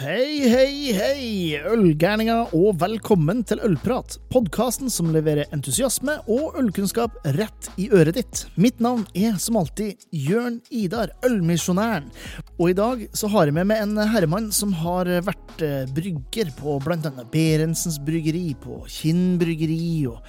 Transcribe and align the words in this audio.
Hei, 0.00 0.48
hei, 0.48 0.94
hei, 0.96 1.58
ølgærninger, 1.68 2.54
og 2.56 2.78
velkommen 2.80 3.42
til 3.44 3.60
Ølprat. 3.66 4.14
Podkasten 4.32 4.88
som 4.88 5.10
leverer 5.12 5.50
entusiasme 5.52 6.14
og 6.24 6.56
ølkunnskap 6.56 7.18
rett 7.36 7.68
i 7.76 7.90
øret 7.92 8.16
ditt. 8.16 8.46
Mitt 8.56 8.80
navn 8.80 9.02
er 9.12 9.36
som 9.36 9.58
alltid 9.60 10.00
Jørn 10.16 10.56
Idar, 10.72 11.12
ølmisjonæren. 11.28 12.08
Og 12.56 12.70
i 12.70 12.76
dag 12.78 13.02
så 13.12 13.28
har 13.34 13.50
jeg 13.50 13.58
med 13.58 13.68
meg 13.68 13.82
en 13.84 14.00
herremann 14.14 14.48
som 14.56 14.72
har 14.80 15.10
vært 15.26 15.66
eh, 15.66 15.84
brygger 15.92 16.48
på 16.56 16.78
bl.a. 16.80 17.12
Berentsens 17.34 18.00
bryggeri, 18.00 18.54
på 18.56 18.80
Kinn 18.88 19.36
bryggeri 19.42 20.06
og 20.08 20.24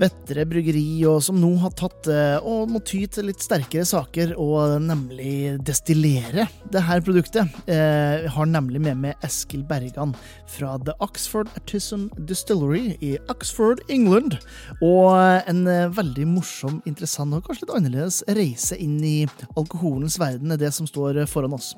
Vettre 0.00 0.46
bryggeri, 0.48 1.02
og 1.08 1.20
som 1.24 1.36
nå 1.40 1.50
har 1.62 1.72
tatt 1.76 2.08
eh, 2.12 2.36
og 2.44 2.68
må 2.72 2.80
ty 2.84 3.06
til 3.08 3.30
litt 3.30 3.40
sterkere 3.44 3.88
saker, 3.88 4.36
og 4.40 4.76
nemlig 4.84 5.56
destillere 5.64 6.50
det 6.72 6.84
her 6.84 7.00
produktet. 7.04 7.60
Jeg 7.68 8.32
har 8.36 8.48
nemlig 8.48 8.80
med 8.84 8.89
meg 8.98 9.24
Eskil 9.26 9.62
Bergan 9.66 10.14
fra 10.50 10.74
The 10.84 10.94
Oxford 11.04 11.50
Artisan 11.58 12.08
Distillery 12.28 12.96
i 13.04 13.14
Oxford, 13.32 13.82
England. 13.92 14.38
Og 14.84 15.14
en 15.50 15.62
eh, 15.70 15.90
veldig 15.94 16.26
morsom, 16.30 16.80
interessant 16.88 17.36
og 17.36 17.44
kanskje 17.46 17.66
litt 17.66 17.76
annerledes 17.76 18.20
reise 18.38 18.78
inn 18.80 18.98
i 19.04 19.14
alkoholens 19.58 20.18
verden 20.20 20.54
er 20.54 20.60
det 20.60 20.72
som 20.76 20.88
står 20.88 21.22
foran 21.30 21.56
oss. 21.56 21.72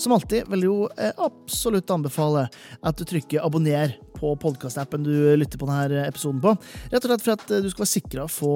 Som 0.00 0.16
alltid 0.16 0.48
vil 0.52 0.66
jeg 0.66 0.72
jo 0.72 0.90
eh, 0.96 1.14
absolutt 1.24 1.94
anbefale 1.94 2.48
at 2.82 2.98
du 2.98 3.06
trykker 3.08 3.44
abonner 3.44 3.96
på 4.18 4.32
podkastappen 4.42 5.04
du 5.06 5.14
lytter 5.38 5.60
på 5.60 5.68
denne 5.68 6.02
episoden 6.08 6.40
på. 6.42 6.56
Rett 6.90 7.04
og 7.04 7.12
slett 7.12 7.22
for 7.22 7.36
at 7.36 7.44
du 7.62 7.68
skal 7.70 7.84
være 7.84 7.92
sikra 7.92 8.24
å 8.24 8.32
få 8.32 8.54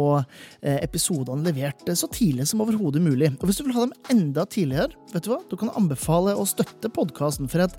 episodene 0.82 1.46
levert 1.46 1.86
så 1.98 2.08
tidlig 2.10 2.48
som 2.50 2.64
overhodet 2.64 3.02
mulig. 3.02 3.30
Og 3.38 3.46
hvis 3.46 3.60
du 3.60 3.68
vil 3.68 3.76
ha 3.76 3.84
dem 3.86 3.94
enda 4.10 4.42
tidligere, 4.50 4.90
vet 5.12 5.26
du 5.26 5.30
hva, 5.32 5.38
du 5.46 5.54
kan 5.60 5.70
anbefale 5.78 6.34
å 6.34 6.46
støtte 6.48 6.90
podkasten. 6.92 7.50
For 7.52 7.64
at 7.64 7.78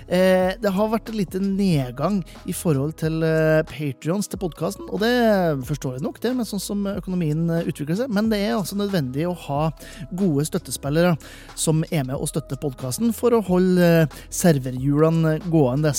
eh, 0.07 0.53
det 0.61 0.73
har 0.75 0.91
vært 0.91 1.11
en 1.11 1.19
liten 1.19 1.51
nedgang 1.57 2.21
i 2.49 2.55
forhold 2.55 2.95
til 3.01 3.21
eh, 3.25 3.61
patrions 3.69 4.29
til 4.31 4.41
podkasten. 4.41 4.87
Og 4.89 5.03
det 5.03 5.13
forstår 5.67 5.97
jeg 5.97 6.05
nok, 6.05 6.21
det, 6.23 6.33
med 6.37 6.49
sånn 6.49 6.63
som 6.63 6.85
økonomien 6.91 7.45
utvikler 7.61 7.99
seg. 8.03 8.13
Men 8.13 8.31
det 8.31 8.41
er 8.45 8.55
altså 8.57 8.79
nødvendig 8.79 9.27
å 9.29 9.37
ha 9.47 9.61
gode 10.17 10.45
støttespillere 10.49 11.15
som 11.59 11.83
er 11.91 12.05
med 12.07 12.17
og 12.17 12.29
støtter 12.31 12.59
podkasten, 12.61 13.13
for 13.15 13.35
å 13.35 13.43
holde 13.45 14.07
serverhjulene 14.33 15.37
gående. 15.51 15.93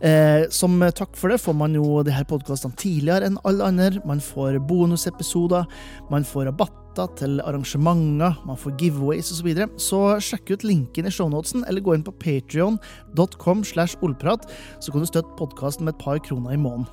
Eh, 0.00 0.46
som 0.54 0.80
takk 0.96 1.16
for 1.18 1.32
det 1.32 1.42
får 1.42 1.56
man 1.58 1.76
jo 1.76 2.02
de 2.06 2.14
her 2.14 2.26
podkastene 2.28 2.76
tidligere 2.78 3.28
enn 3.28 3.40
alle 3.48 3.70
andre. 3.70 4.02
Man 4.08 4.22
får 4.22 4.60
bonusepisoder, 4.68 5.66
man 6.12 6.26
får 6.26 6.50
rabatter 6.50 7.10
til 7.18 7.40
arrangementer, 7.44 8.38
man 8.48 8.56
får 8.56 8.76
giveaways 8.80 9.28
osv. 9.28 9.36
Så, 9.36 9.44
videre. 9.44 9.68
så 9.76 10.00
sjekk 10.24 10.54
ut 10.54 10.64
linken 10.64 11.08
i 11.08 11.12
shownotesen, 11.12 11.66
eller 11.68 11.84
gå 11.84 11.96
inn 11.96 12.06
på 12.06 12.14
patrion.com 12.22 13.35
slash 13.64 13.96
ollprat, 14.02 14.46
så 14.80 14.92
kan 14.92 15.00
du 15.00 15.06
støtte 15.06 15.36
podkasten 15.38 15.84
med 15.84 15.94
et 15.94 16.04
par 16.04 16.18
kroner 16.18 16.52
i 16.54 16.60
måneden. 16.60 16.86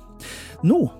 Nå 0.64 0.90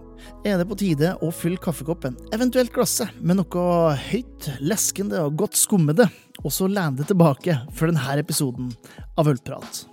er 0.44 0.58
det 0.58 0.68
på 0.68 0.78
tide 0.80 1.14
å 1.20 1.30
fylle 1.32 1.60
kaffekoppen, 1.60 2.16
eventuelt 2.32 2.72
glasset, 2.72 3.12
med 3.20 3.40
noe 3.40 3.94
høyt, 4.10 4.50
leskende 4.60 5.22
og 5.24 5.36
godt 5.44 5.56
skummede, 5.56 6.08
og 6.44 6.52
så 6.52 6.68
lene 6.68 6.96
det 7.00 7.08
tilbake 7.12 7.60
for 7.72 7.88
denne 7.90 8.20
episoden 8.20 8.72
av 9.20 9.28
Ølprat. 9.32 9.84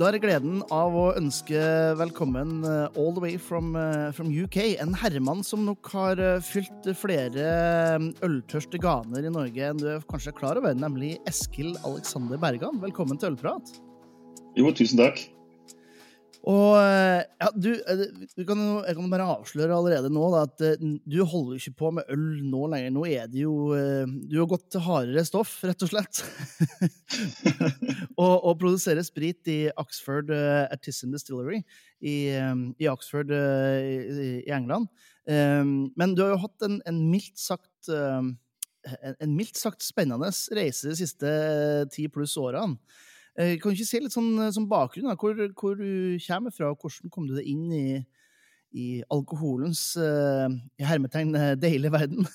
Da 0.00 0.06
er 0.08 0.16
det 0.16 0.22
gleden 0.22 0.62
av 0.72 0.94
å 0.96 1.10
ønske 1.12 1.60
velkommen 2.00 2.62
all 2.64 3.10
the 3.12 3.20
way 3.20 3.34
from, 3.36 3.74
from, 4.16 4.30
UK. 4.32 4.56
En 4.80 4.94
herremann 4.96 5.42
som 5.44 5.66
nok 5.66 5.90
har 5.92 6.22
fylt 6.40 6.88
flere 6.96 7.50
øltørste 8.24 8.80
ganer 8.80 9.28
i 9.28 9.32
Norge 9.34 9.66
enn 9.66 9.82
du 9.82 9.90
er 9.92 10.06
kanskje 10.08 10.32
klar 10.38 10.56
over, 10.56 10.72
nemlig 10.72 11.18
Eskil 11.28 11.74
Alexander 11.84 12.40
Bergan. 12.40 12.80
Velkommen 12.80 13.20
til 13.20 13.34
Ølprat. 13.34 13.74
Jo, 14.56 14.72
tusen 14.72 15.04
takk. 15.04 15.20
Og 16.48 16.72
ja, 16.80 17.48
du, 17.52 17.68
du 17.76 18.42
kan, 18.48 18.60
jeg 18.86 18.96
kan 18.96 19.10
bare 19.12 19.26
avsløre 19.34 19.76
allerede 19.76 20.08
nå 20.12 20.22
da, 20.32 20.46
at 20.46 20.80
du 20.80 21.18
holder 21.28 21.58
ikke 21.58 21.74
på 21.82 21.90
med 21.98 22.08
øl 22.14 22.40
nå 22.48 22.62
lenger. 22.72 22.94
Nå 22.94 23.04
er 23.10 23.28
det 23.28 23.42
jo 23.42 23.74
Du 24.24 24.38
har 24.38 24.48
gått 24.48 24.70
til 24.72 24.84
hardere 24.86 25.24
stoff, 25.28 25.58
rett 25.68 25.84
og 25.84 25.92
slett. 25.92 26.22
og, 28.22 28.34
og 28.38 28.56
produserer 28.62 29.04
sprit 29.04 29.52
i 29.52 29.58
Oxford 29.80 30.32
Artisan 30.32 31.12
Distillery 31.12 31.60
i, 32.00 32.32
i 32.32 32.88
Oxford 32.88 33.34
i, 33.36 33.98
i 34.46 34.52
England. 34.56 34.88
Men 35.28 36.16
du 36.16 36.24
har 36.24 36.32
jo 36.34 36.44
hatt 36.46 36.68
en, 36.70 36.80
en 36.88 37.04
mildt 37.12 37.36
sagt 37.40 37.92
en, 37.92 39.14
en 39.20 39.36
mildt 39.36 39.60
sagt 39.60 39.84
spennende 39.84 40.30
reise 40.56 40.88
de 40.88 40.96
siste 40.98 41.30
ti 41.94 42.08
pluss 42.12 42.36
årene. 42.40 42.78
Kan 43.36 43.70
du 43.70 43.76
ikke 43.76 43.88
se 43.88 44.00
litt 44.02 44.14
sånn, 44.14 44.32
sånn 44.52 44.68
bakgrunn? 44.70 45.08
Da? 45.10 45.16
Hvor, 45.20 45.36
hvor, 45.56 45.76
du 45.78 46.18
kommer 46.26 46.54
fra, 46.54 46.72
og 46.72 46.82
hvordan 46.82 47.12
kom 47.14 47.28
du 47.28 47.36
deg 47.38 47.46
inn 47.48 47.68
i, 47.72 48.00
i 48.76 48.86
alkoholens 49.12 49.84
uh, 50.00 50.48
i 50.80 50.86
hermetegn 50.86 51.32
deilige 51.62 51.94
verden? 51.94 52.26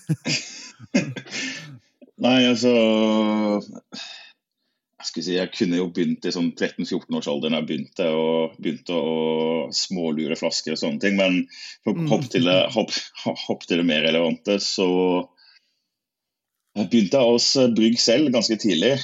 Nei, 2.26 2.40
altså 2.48 2.72
jeg, 5.06 5.12
skulle 5.12 5.26
si, 5.28 5.36
jeg 5.36 5.52
kunne 5.54 5.78
jo 5.78 5.90
begynt 5.94 6.26
i 6.26 6.34
sånn 6.34 6.52
13-14-årsalderen 6.56 7.58
jeg 7.60 7.68
begynte, 7.70 8.08
og 8.10 8.56
begynte 8.58 8.96
å 8.96 9.68
smålure 9.76 10.38
flasker 10.40 10.74
og 10.74 10.82
sånne 10.82 11.02
ting. 11.04 11.20
Men 11.20 11.44
for 11.86 11.94
å 11.94 12.08
hoppe 12.10 12.32
til, 12.34 12.48
det, 12.50 12.58
hopp, 12.74 12.94
hopp 13.46 13.68
til 13.68 13.82
det 13.82 13.88
mer 13.88 14.06
relevante, 14.08 14.58
så 14.64 14.88
begynte 16.76 17.22
jeg 17.22 17.36
hos 17.36 17.52
Brygg 17.78 18.00
selv 18.02 18.32
ganske 18.34 18.58
tidlig. 18.62 18.96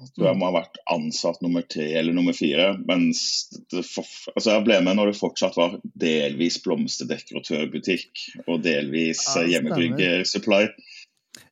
Jeg 0.00 0.14
tror 0.16 0.30
jeg 0.30 0.38
må 0.40 0.48
ha 0.48 0.54
vært 0.54 0.78
ansatt 0.88 1.42
nummer 1.44 1.64
tre 1.68 1.86
eller 2.00 2.14
nummer 2.16 2.36
fire. 2.36 2.70
Mens 2.88 3.50
det, 3.72 3.82
altså 4.32 4.54
jeg 4.54 4.64
ble 4.64 4.78
med 4.86 4.96
når 4.96 5.10
det 5.10 5.18
fortsatt 5.18 5.58
var 5.60 5.76
delvis 6.00 6.56
blomsterdekoratørbutikk 6.64 8.24
og 8.46 8.62
delvis 8.64 9.26
ja, 9.36 9.44
hjemmebryggersupply. 9.56 10.62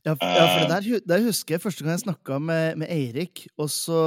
Ja, 0.06 0.14
ja, 0.14 0.44
for 0.47 0.62
det 0.62 0.69
der, 0.70 1.03
der, 1.10 1.25
husker 1.26 1.54
jeg 1.54 1.62
første 1.62 1.84
gang 1.84 1.92
jeg 1.92 2.04
snakka 2.06 2.38
med, 2.41 2.78
med, 2.81 2.88
Eirik 2.91 3.44
og 3.60 3.69
så 3.70 3.98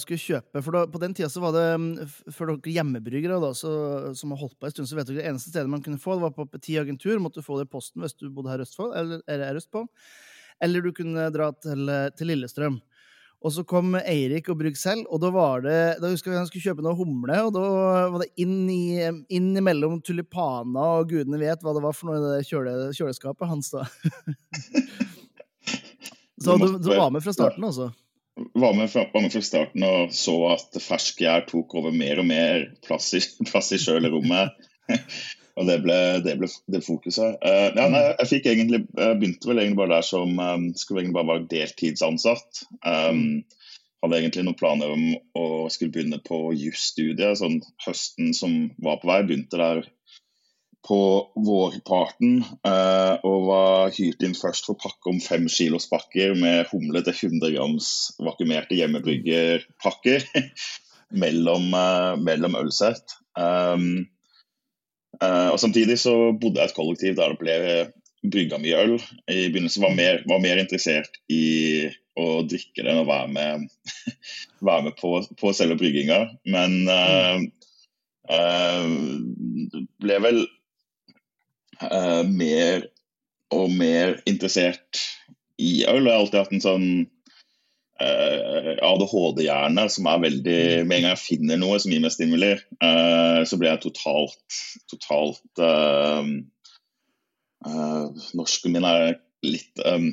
skulle 0.00 0.22
kjøpe 0.22 0.62
For 0.64 0.74
da, 0.74 0.82
på 0.90 1.00
den 1.02 1.14
tida 1.18 1.28
så 1.30 1.42
var 1.42 1.52
det 1.56 2.06
for 2.32 2.48
dere 2.48 2.74
hjemmebryggere 2.78 3.40
da, 3.42 3.50
så, 3.56 3.72
som 4.18 4.32
har 4.32 4.40
holdt 4.40 4.56
på 4.56 4.68
en 4.70 4.74
stund, 4.74 4.88
så 4.88 4.96
vet 4.96 5.10
dere 5.10 5.20
det 5.20 5.28
eneste 5.28 5.52
stedet 5.52 5.70
man 5.70 5.82
kunne 5.84 6.00
få, 6.00 6.16
det 6.16 6.24
var 6.24 6.34
på 6.36 6.46
Petit 6.48 6.80
Agentur. 6.80 7.20
Måtte 7.20 7.42
du 7.42 7.46
få 7.46 7.60
det 7.60 7.68
i 7.68 7.74
posten 7.74 8.06
hvis 8.06 8.16
du 8.16 8.30
bodde 8.30 8.54
her 8.54 8.62
i 8.62 8.66
Østfold, 8.66 8.96
eller, 8.96 9.20
eller 9.28 9.60
Østfold. 9.60 9.90
Eller 10.62 10.84
du 10.84 10.92
kunne 10.96 11.28
dra 11.34 11.50
til, 11.58 11.92
til 12.16 12.32
Lillestrøm. 12.32 12.80
Og 13.42 13.50
så 13.50 13.64
kom 13.66 13.96
Eirik 13.98 14.48
og 14.52 14.60
selv, 14.78 15.06
og 15.10 15.20
da 15.22 15.30
var 15.34 15.64
det 15.64 15.78
Da 16.02 16.10
husker 16.12 16.30
jeg 16.30 16.38
han 16.38 16.46
skulle 16.46 16.62
kjøpe 16.62 16.84
noe 16.86 16.94
humle, 16.98 17.38
og 17.48 17.54
da 17.56 17.62
var 18.14 18.22
det 18.22 18.30
inn, 18.42 18.68
i, 18.70 19.02
inn 19.34 19.50
mellom 19.64 20.00
tulipaner 20.00 21.02
og 21.02 21.10
gudene 21.10 21.40
vet 21.40 21.62
hva 21.62 21.74
det 21.74 21.82
var 21.82 21.96
for 21.96 22.10
noe 22.10 22.20
i 22.20 22.36
det 22.38 22.46
kjøle, 22.48 22.76
kjøleskapet 22.94 23.50
hans, 23.50 23.72
da. 23.74 23.86
så 26.44 26.56
du, 26.60 26.68
du, 26.78 26.92
var 26.94 27.10
med 27.14 27.24
fra 27.24 27.34
starten, 27.34 27.66
altså? 27.66 27.90
Var 28.54 28.78
med, 28.78 28.88
fra, 28.88 29.04
var 29.12 29.26
med 29.26 29.34
fra 29.34 29.42
starten 29.44 29.84
og 29.84 30.14
så 30.16 30.36
at 30.54 30.78
ferskgjær 30.80 31.46
tok 31.50 31.74
over 31.82 31.92
mer 31.94 32.22
og 32.22 32.30
mer 32.30 32.68
plass 32.86 33.10
i, 33.18 33.20
plass 33.50 33.74
i 33.74 33.82
kjølerommet. 33.82 34.54
Og 35.60 35.68
det 35.68 35.78
ble 35.84 35.96
det, 36.24 36.36
ble 36.40 36.48
det 36.72 36.80
fokuset. 36.84 37.36
Uh, 37.44 37.68
ja, 37.76 37.88
nei, 37.92 38.04
jeg 38.22 38.30
fikk 38.30 38.46
egentlig, 38.52 38.84
jeg 38.96 39.18
begynte 39.20 39.50
vel 39.50 39.60
egentlig 39.60 39.82
bare 39.82 39.98
der 39.98 40.06
som 40.08 40.38
um, 40.40 40.70
skulle 40.78 41.02
egentlig 41.02 41.18
bare 41.18 41.30
være 41.34 41.50
deltidsansatt. 41.50 42.62
Um, 42.88 43.42
hadde 44.02 44.18
egentlig 44.18 44.46
noen 44.46 44.58
planer 44.58 44.94
om 44.94 45.04
å 45.38 45.46
skulle 45.70 45.92
begynne 45.94 46.18
på 46.24 46.48
jusstudiet 46.58 47.38
sånn 47.38 47.60
høsten 47.84 48.32
som 48.34 48.56
var 48.82 48.98
på 49.02 49.10
vei. 49.12 49.20
Begynte 49.28 49.60
der 49.60 49.84
på 50.82 50.98
vårparten 51.38 52.40
uh, 52.66 53.14
og 53.22 53.44
var 53.46 53.92
hyrt 53.94 54.24
inn 54.26 54.34
først 54.34 54.66
for 54.66 54.74
å 54.74 54.82
pakke 54.82 55.12
om 55.12 55.20
fem 55.22 55.46
kilos 55.52 55.86
pakker 55.90 56.34
med 56.38 56.66
humle 56.72 57.04
til 57.06 57.36
100 57.36 57.54
grams 57.54 57.90
vakuumerte 58.18 58.74
hjemmebryggerpakker 58.80 60.26
mellom, 61.22 61.68
uh, 61.70 62.18
mellom 62.18 62.58
ølsett. 62.58 63.14
Um, 63.38 64.08
og 65.20 65.58
Samtidig 65.60 65.98
så 66.00 66.12
bodde 66.32 66.58
jeg 66.58 66.70
i 66.70 66.72
et 66.72 66.76
kollektiv 66.76 67.16
der 67.18 67.34
det 67.34 67.38
ble 67.42 67.56
brygga 68.22 68.58
mye 68.62 68.78
øl. 68.78 68.94
I 69.30 69.48
begynnelsen 69.50 69.82
var 69.84 69.94
mer, 69.96 70.22
var 70.30 70.42
mer 70.42 70.60
interessert 70.62 71.18
i 71.32 71.90
å 72.18 72.42
drikke 72.46 72.84
det 72.84 72.92
enn 72.92 73.02
å 73.02 73.08
være 73.08 73.30
med, 73.32 73.66
være 74.68 74.88
med 74.88 74.96
på, 75.00 75.14
på, 75.40 75.52
selve 75.56 75.78
brygginga. 75.80 76.20
Men 76.52 76.76
uh, 76.90 77.42
uh, 78.30 78.90
ble 80.02 80.20
vel 80.28 80.44
mer 82.30 82.84
og 83.52 83.72
mer 83.74 84.20
interessert 84.30 85.00
i 85.58 85.82
øl. 85.88 86.04
Jeg 86.06 86.12
har 86.12 86.20
alltid 86.20 86.38
hatt 86.38 86.52
en 86.54 86.62
sånn 86.62 86.86
uh, 87.02 87.11
ADHD-hjerne 88.00 89.84
som 89.92 90.08
er 90.10 90.22
veldig 90.24 90.60
mm. 90.82 90.88
Med 90.88 90.96
en 90.96 91.04
gang 91.04 91.12
jeg 91.12 91.22
finner 91.22 91.60
noe 91.60 91.76
som 91.82 91.92
gir 91.92 92.02
meg 92.02 92.14
stimuli, 92.14 92.54
uh, 92.82 93.40
så 93.46 93.58
blir 93.60 93.70
jeg 93.72 93.82
totalt 93.84 94.60
totalt 94.90 95.62
uh, 95.62 96.24
Norsken 98.34 98.74
min 98.74 98.88
er 98.88 99.20
litt 99.42 99.80
um, 99.84 100.08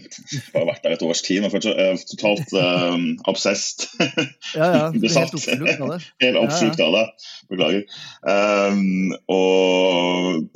Bare 0.53 0.67
vært 0.71 0.85
der 0.85 0.95
et 0.95 1.03
års 1.05 1.21
tid, 1.25 1.43
men 1.43 1.51
fortsatt 1.53 1.77
uh, 1.77 2.01
totalt 2.09 2.53
um, 2.57 3.05
obsessed. 3.29 3.85
ja, 4.57 4.69
ja. 4.73 4.85
Helt 4.93 5.35
oppslukt 5.37 5.83
av 5.83 5.93
det. 5.93 5.99
Helt 6.23 6.39
oppslukt 6.41 6.83
av 6.83 6.95
det. 6.97 7.05
Beklager. 7.51 7.85
Um, 8.25 9.13
og 9.29 10.49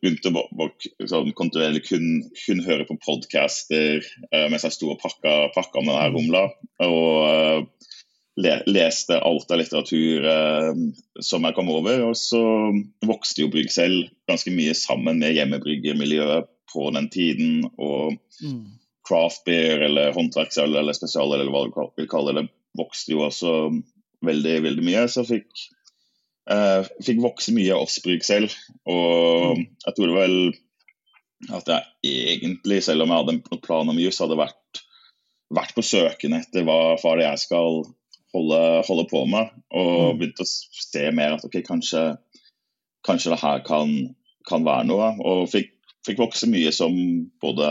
begynte 0.00 0.32
å 0.32 0.70
sånn, 1.04 1.34
kontinuerlig 1.36 1.84
kun, 1.90 2.08
kun 2.46 2.64
høre 2.66 2.88
på 2.88 2.98
podcaster 3.04 4.00
uh, 4.00 4.46
mens 4.52 4.64
jeg 4.64 4.76
sto 4.78 4.94
og 4.94 5.00
pakka, 5.02 5.52
pakka 5.56 5.84
med 5.84 5.92
denne 5.92 6.10
humla. 6.16 6.44
Og 6.88 7.12
uh, 7.28 7.92
le, 8.40 8.58
leste 8.68 9.20
alt 9.20 9.52
av 9.52 9.60
litteratur 9.60 10.26
som 11.24 11.44
jeg 11.44 11.56
kom 11.56 11.70
over. 11.72 12.08
Og 12.08 12.16
så 12.20 12.42
vokste 13.04 13.44
jo 13.44 13.52
Brygg 13.52 13.72
selv 13.72 14.08
ganske 14.28 14.52
mye 14.52 14.76
sammen 14.76 15.20
med 15.20 15.36
hjemmebryggermiljøet 15.36 16.52
på 16.72 16.90
den 16.94 17.08
tiden. 17.12 17.64
Og 17.76 18.16
mm. 18.42 18.62
craft 19.06 19.44
beer 19.46 19.86
eller 19.88 20.14
håndverksøl 20.16 20.74
eller 20.74 20.96
spesialøl 20.96 21.40
eller 21.40 21.54
hva 21.54 21.66
du 21.68 22.02
vil 22.02 22.10
kalle 22.10 22.36
det, 22.40 22.48
vokste 22.76 23.14
jo 23.14 23.24
også 23.26 23.56
veldig, 24.26 24.60
veldig 24.66 24.84
mye. 24.86 25.06
Så 25.10 25.24
fikk, 25.28 25.50
eh, 26.50 26.86
fikk 27.06 27.22
vokse 27.24 27.54
mye 27.56 27.78
Osbrygg 27.78 28.24
selv. 28.26 28.54
Og 28.84 29.58
mm. 29.58 29.66
jeg 29.86 29.98
tror 29.98 30.12
det 30.12 30.18
vel 30.20 30.38
at 31.52 31.68
jeg 31.68 31.84
egentlig, 32.40 32.80
selv 32.84 33.04
om 33.04 33.12
jeg 33.12 33.22
hadde 33.22 33.36
en 33.36 33.62
plan 33.62 33.92
om 33.92 34.00
jus, 34.00 34.18
hadde 34.22 34.38
vært, 34.40 34.82
vært, 35.52 35.74
på 35.76 35.84
søken 35.84 36.36
etter 36.38 36.64
hva, 36.66 36.96
far 37.00 37.20
jeg 37.20 37.42
skal 37.42 37.82
holde, 38.34 38.60
holde 38.88 39.06
på 39.10 39.24
med. 39.30 39.52
Og 39.76 39.92
mm. 40.14 40.20
begynt 40.20 40.44
å 40.44 40.48
se 40.48 41.04
mer 41.14 41.36
at 41.36 41.46
ok, 41.46 41.60
kanskje, 41.66 42.04
kanskje 43.06 43.34
det 43.34 43.42
her 43.42 43.62
kan, 43.66 43.92
kan 44.48 44.66
være 44.66 44.88
noe. 44.90 45.12
Og 45.28 45.46
fikk 45.52 45.75
fikk 46.06 46.22
vokse 46.22 46.48
mye 46.50 46.72
som 46.74 46.94
både 47.42 47.66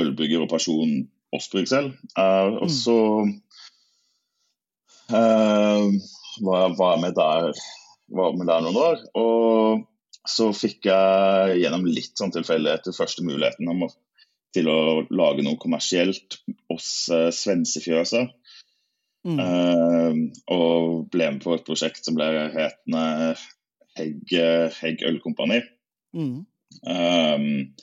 ølbrygger 0.00 0.44
og 0.44 0.50
person 0.52 1.06
Osbrygg 1.34 1.68
selv. 1.68 1.92
Uh, 2.16 2.56
og 2.56 2.68
mm. 2.68 2.72
så 2.72 2.98
uh, 5.12 5.84
var, 6.44 6.74
var, 6.78 6.94
jeg 6.94 7.02
med 7.04 7.18
der, 7.18 7.62
var 8.16 8.36
med 8.38 8.48
der 8.48 8.64
noen 8.64 8.80
år. 8.80 9.04
Og 9.20 9.84
så 10.28 10.50
fikk 10.56 10.88
jeg 10.88 11.60
gjennom 11.62 11.86
litt 11.88 12.14
sånn 12.20 12.34
tilfeldigheter 12.34 12.96
første 12.96 13.24
muligheten 13.26 13.68
om 13.72 13.88
til 14.56 14.68
å 14.72 14.80
lage 15.12 15.44
noe 15.44 15.60
kommersielt 15.60 16.40
hos 16.72 16.88
uh, 17.12 17.28
Svensefjøset. 17.34 18.32
Mm. 19.28 19.38
Uh, 19.42 20.12
og 20.54 21.08
ble 21.12 21.32
med 21.34 21.44
på 21.44 21.58
et 21.58 21.66
prosjekt 21.66 22.06
som 22.06 22.16
ble 22.16 22.30
hetende 22.54 23.34
Hegg, 23.98 24.30
Hegg 24.78 25.02
Ølkompani. 25.04 25.58
Mm. 26.16 26.46
Um, 26.82 27.74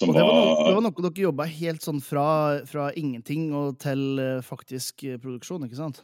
og 0.00 0.14
det 0.14 0.22
var, 0.24 0.32
noe, 0.32 0.52
det 0.64 0.74
var, 0.74 0.84
noe, 0.86 1.02
dere 1.04 1.26
jobba 1.26 1.44
helt 1.50 1.84
sånn 1.84 1.98
fra, 2.00 2.28
fra, 2.68 2.88
ingenting 2.96 3.50
og 3.56 3.76
til 3.82 4.04
uh, 4.16 4.38
faktisk 4.44 5.04
uh, 5.04 5.18
produksjon, 5.20 5.66
ikke 5.66 5.80
sant? 5.80 6.00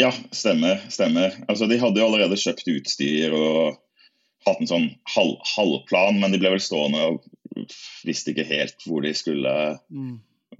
Ja, 0.00 0.12
stemmer. 0.32 0.80
stemmer. 0.92 1.34
Altså, 1.50 1.66
de 1.68 1.80
hadde 1.82 2.00
jo 2.00 2.06
allerede 2.08 2.38
kjøpt 2.40 2.70
utstyr 2.70 3.34
og 3.36 3.76
hatt 4.46 4.62
en 4.62 4.70
sånn 4.70 4.86
halv, 5.12 5.36
halvplan, 5.56 6.20
men 6.22 6.32
de 6.32 6.40
ble 6.40 6.54
vel 6.54 6.62
stående 6.62 7.02
og 7.10 7.26
visste 8.06 8.32
ikke 8.32 8.46
helt 8.48 8.86
hvor 8.86 9.02
de 9.04 9.12
skulle, 9.18 9.54
mm. 9.90 10.14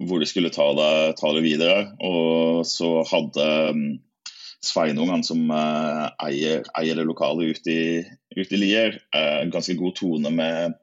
hvor 0.09 0.21
de 0.21 0.27
skulle 0.29 0.51
ta, 0.53 0.67
det, 0.77 0.91
ta, 1.21 1.31
det, 1.35 1.43
videre. 1.45 1.79
Og 2.03 2.65
så 2.67 2.99
hadde 3.09 3.47
um, 3.71 3.85
Sveinung, 4.65 5.09
han 5.13 5.23
som 5.23 5.45
uh, 5.53 6.09
eier, 6.19 6.65
eier, 6.75 6.97
det 6.99 7.07
lokale 7.07 7.47
ute 7.53 7.71
i, 7.71 7.83
ut 8.35 8.51
i 8.51 8.59
Lier, 8.59 8.97
uh, 9.15 9.47
ganske 9.51 9.77
god 9.79 9.95
tone 9.95 10.31
med 10.35 10.75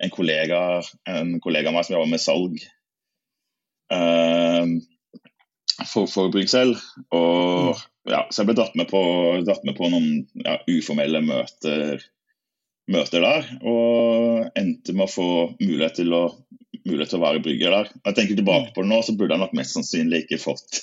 en 0.00 0.10
kollega, 0.10 0.80
en 1.06 1.36
kollega 1.44 1.70
av 1.70 1.76
meg 1.76 1.86
som 1.86 1.94
jobber 1.94 2.10
med 2.10 2.22
salg 2.22 2.56
uh, 3.94 4.64
for, 5.86 6.10
for 6.10 6.32
Bryggsel. 6.32 6.74
Og 7.14 7.78
ja, 8.10 8.24
så 8.30 8.42
jeg 8.42 8.50
ble 8.50 8.58
dratt 8.58 8.78
med 8.80 8.90
på, 8.90 9.02
dratt 9.46 9.62
med 9.68 9.78
på 9.78 9.90
noen 9.92 10.24
ja, 10.42 10.58
uformelle 10.66 11.22
møter, 11.24 12.02
møter, 12.90 13.22
der. 13.22 13.50
Og 13.62 14.50
endte 14.58 14.96
med 14.96 15.06
å 15.06 15.12
få 15.12 15.30
mulighet 15.60 16.00
til 16.00 16.16
å, 16.16 16.24
mulighet 16.82 17.14
til 17.14 17.20
å 17.20 17.26
være 17.28 17.44
brygger 17.44 17.76
der. 17.76 17.92
Når 18.00 18.10
jeg 18.10 18.18
tenker 18.18 18.40
tilbake 18.40 18.74
på 18.74 18.84
det 18.84 18.90
nå, 18.90 19.02
så 19.06 19.14
burde 19.14 19.36
jeg 19.36 19.44
nok 19.44 19.56
mest 19.60 19.76
sannsynlig 19.76 20.24
ikke 20.24 20.42
fått 20.42 20.82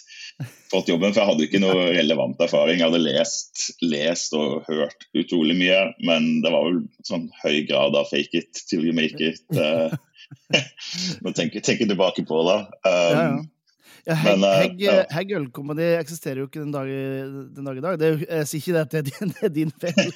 fått 0.71 0.89
jobben, 0.91 1.13
for 1.13 1.21
jeg 1.21 1.31
hadde 1.31 1.45
ikke 1.47 1.61
noe 1.63 1.89
relevant 1.95 2.41
erfaring. 2.43 2.81
Jeg 2.81 2.89
hadde 2.89 3.03
lest, 3.03 3.67
lest 3.81 4.35
og 4.37 4.67
hørt 4.69 5.07
utrolig 5.17 5.57
mye, 5.59 5.81
men 6.05 6.29
det 6.45 6.53
var 6.53 6.67
vel 6.67 6.81
sånn 7.07 7.27
høy 7.43 7.63
grad 7.69 7.97
av 7.97 8.09
fake 8.11 8.43
it 8.43 8.63
till 8.69 8.85
you 8.85 8.95
make 8.95 9.17
it. 9.23 9.43
Uh, 9.55 9.93
Nå 11.23 11.33
tenker 11.35 11.61
jeg 11.61 11.87
tilbake 11.87 12.25
på 12.27 12.41
det. 12.49 12.59
Um, 12.83 12.91
ja, 12.91 13.21
ja. 13.21 13.37
Ja, 14.07 14.15
Hegg, 14.15 14.39
Hegg, 14.39 14.81
ja. 14.85 14.91
Hegg 15.11 15.33
eksisterer 15.99 16.39
jo 16.39 16.47
ikke 16.47 16.61
den 16.61 16.71
dag, 16.71 16.87
den 16.87 17.65
dag 17.67 17.79
i 17.79 17.81
dag. 17.83 17.97
Det 17.99 18.07
er, 18.07 18.21
jeg 18.37 18.47
sier 18.47 18.61
ikke 18.61 18.75
det 18.75 18.83
at 18.85 18.93
det 18.93 18.99
er 18.99 19.07
din, 19.09 19.31
det 19.33 19.43
er 19.43 19.53
din 19.57 19.73
feil. 19.81 20.13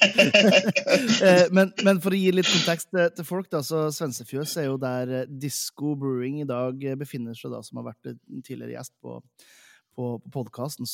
Eh, 1.22 1.44
men, 1.54 1.70
men, 1.84 1.98
for 2.02 2.14
å 2.14 2.18
gi 2.18 2.30
litt 2.32 2.48
kontekst 2.48 2.88
til 2.92 3.26
folk, 3.26 3.50
da, 3.52 3.60
så 3.64 3.84
Svensefjøs 3.94 4.54
er 4.62 4.66
jo 4.66 4.78
der 4.80 5.28
Disco 5.28 5.92
Brewing 5.98 6.40
i 6.42 6.48
dag 6.48 6.80
befinner 6.98 7.36
seg, 7.36 7.52
da, 7.52 7.60
som 7.64 7.78
har 7.80 7.90
vært 7.90 8.14
en 8.14 8.42
tidligere 8.42 8.78
gjest 8.78 8.94
på, 9.04 9.18
på, 9.96 10.16
på 10.22 10.32
podkasten. 10.40 10.88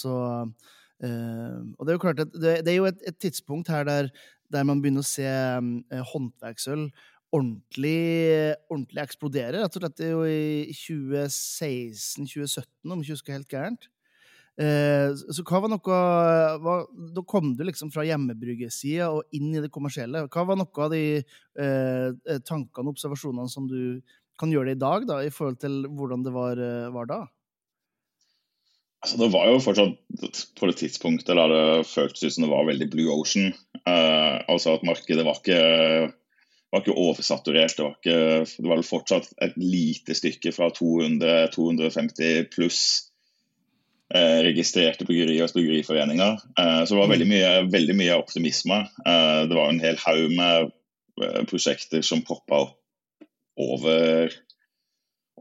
Uh, 0.99 1.63
Og 1.79 1.87
det 1.87 1.93
er 1.93 1.97
jo 1.97 2.03
klart 2.03 2.25
at 2.25 2.33
det, 2.35 2.57
det 2.67 2.73
er 2.73 2.81
jo 2.81 2.89
et, 2.91 3.03
et 3.07 3.19
tidspunkt 3.23 3.71
her 3.71 3.85
der, 3.87 4.09
der, 4.51 4.65
man 4.67 4.83
begynner 4.83 5.05
å 5.05 5.07
se 5.07 5.29
um, 5.59 5.85
håndverksøl 6.13 6.89
ordentlig, 7.29 8.01
ordentlig 8.73 9.03
eksplodere. 9.05 9.61
Rett 9.61 9.77
og 9.77 9.83
slett 9.85 9.99
det 10.01 10.09
er 10.09 10.15
jo 10.17 10.25
i 10.27 10.73
2016-2017, 10.73 12.67
om 12.89 13.05
jeg 13.05 13.15
husker 13.15 13.37
helt 13.37 13.53
gærent. 13.53 13.87
Uh, 14.59 15.15
så 15.15 15.45
hva 15.47 15.61
var 15.63 15.71
noe 15.71 15.97
hva, 16.59 16.73
Da 17.15 17.23
kom 17.31 17.53
du 17.55 17.63
liksom 17.63 17.93
fra 17.95 18.03
hjemmebryggesida 18.09 19.07
og 19.15 19.23
inn 19.39 19.53
i 19.55 19.63
det 19.63 19.71
kommersielle. 19.71 20.25
Hva 20.27 20.43
var 20.49 20.59
noe 20.59 20.83
av 20.83 20.91
de 20.91 21.23
tankene 22.49 22.89
og 22.89 22.97
observasjonene 22.97 23.53
som 23.53 23.71
du 23.71 24.03
kan 24.39 24.51
gjøre 24.51 24.73
det 24.73 24.79
i 24.81 24.83
dag, 24.83 25.07
da, 25.07 25.23
i 25.23 25.31
forhold 25.35 25.63
til 25.63 25.85
hvordan 25.87 26.27
det 26.27 26.35
var, 26.35 26.59
var 26.95 27.07
da? 27.11 27.23
Altså, 28.99 29.19
det 29.21 29.29
var 29.31 29.47
jo 29.47 29.59
fortsatt 29.63 30.39
på 30.59 30.69
det 30.69 30.79
tidspunktet 30.81 31.37
der 31.39 31.53
det 31.53 31.87
føltes 31.87 32.25
ut 32.25 32.35
som 32.35 32.45
det 32.45 32.51
var 32.51 32.67
veldig 32.67 32.89
blue 32.91 33.15
ocean. 33.15 33.53
Uh, 33.87 34.43
altså 34.51 34.75
at 34.75 34.87
markedet 34.87 35.27
var 35.27 35.39
ikke, 35.39 35.61
var 36.73 36.83
ikke 36.83 36.97
oversaturert. 36.99 37.77
Det 37.77 37.85
var, 37.85 37.95
ikke, 38.01 38.17
det 38.65 38.73
var 38.73 38.83
fortsatt 38.87 39.31
et 39.47 39.55
lite 39.61 40.19
stykke 40.19 40.53
fra 40.57 40.73
200-250 40.75 42.49
pluss 42.51 42.81
uh, 44.17 44.41
registrerte 44.49 45.07
bryggerier 45.07 45.47
og 45.47 45.55
bryggeriforeninger. 45.55 46.43
Uh, 46.59 46.83
så 46.83 46.97
det 46.97 47.01
var 47.05 47.15
veldig 47.15 47.31
mye, 47.31 47.55
veldig 47.71 47.99
mye 48.03 48.19
optimisme. 48.19 48.83
det 49.07 49.55
var 49.55 49.71
en 49.71 49.83
hel 49.85 50.03
haug 50.09 50.35
med 50.35 50.75
prosjekter 51.51 52.03
som 52.07 52.27
poppa 52.27 52.65
opp 52.67 52.77
over 53.59 54.35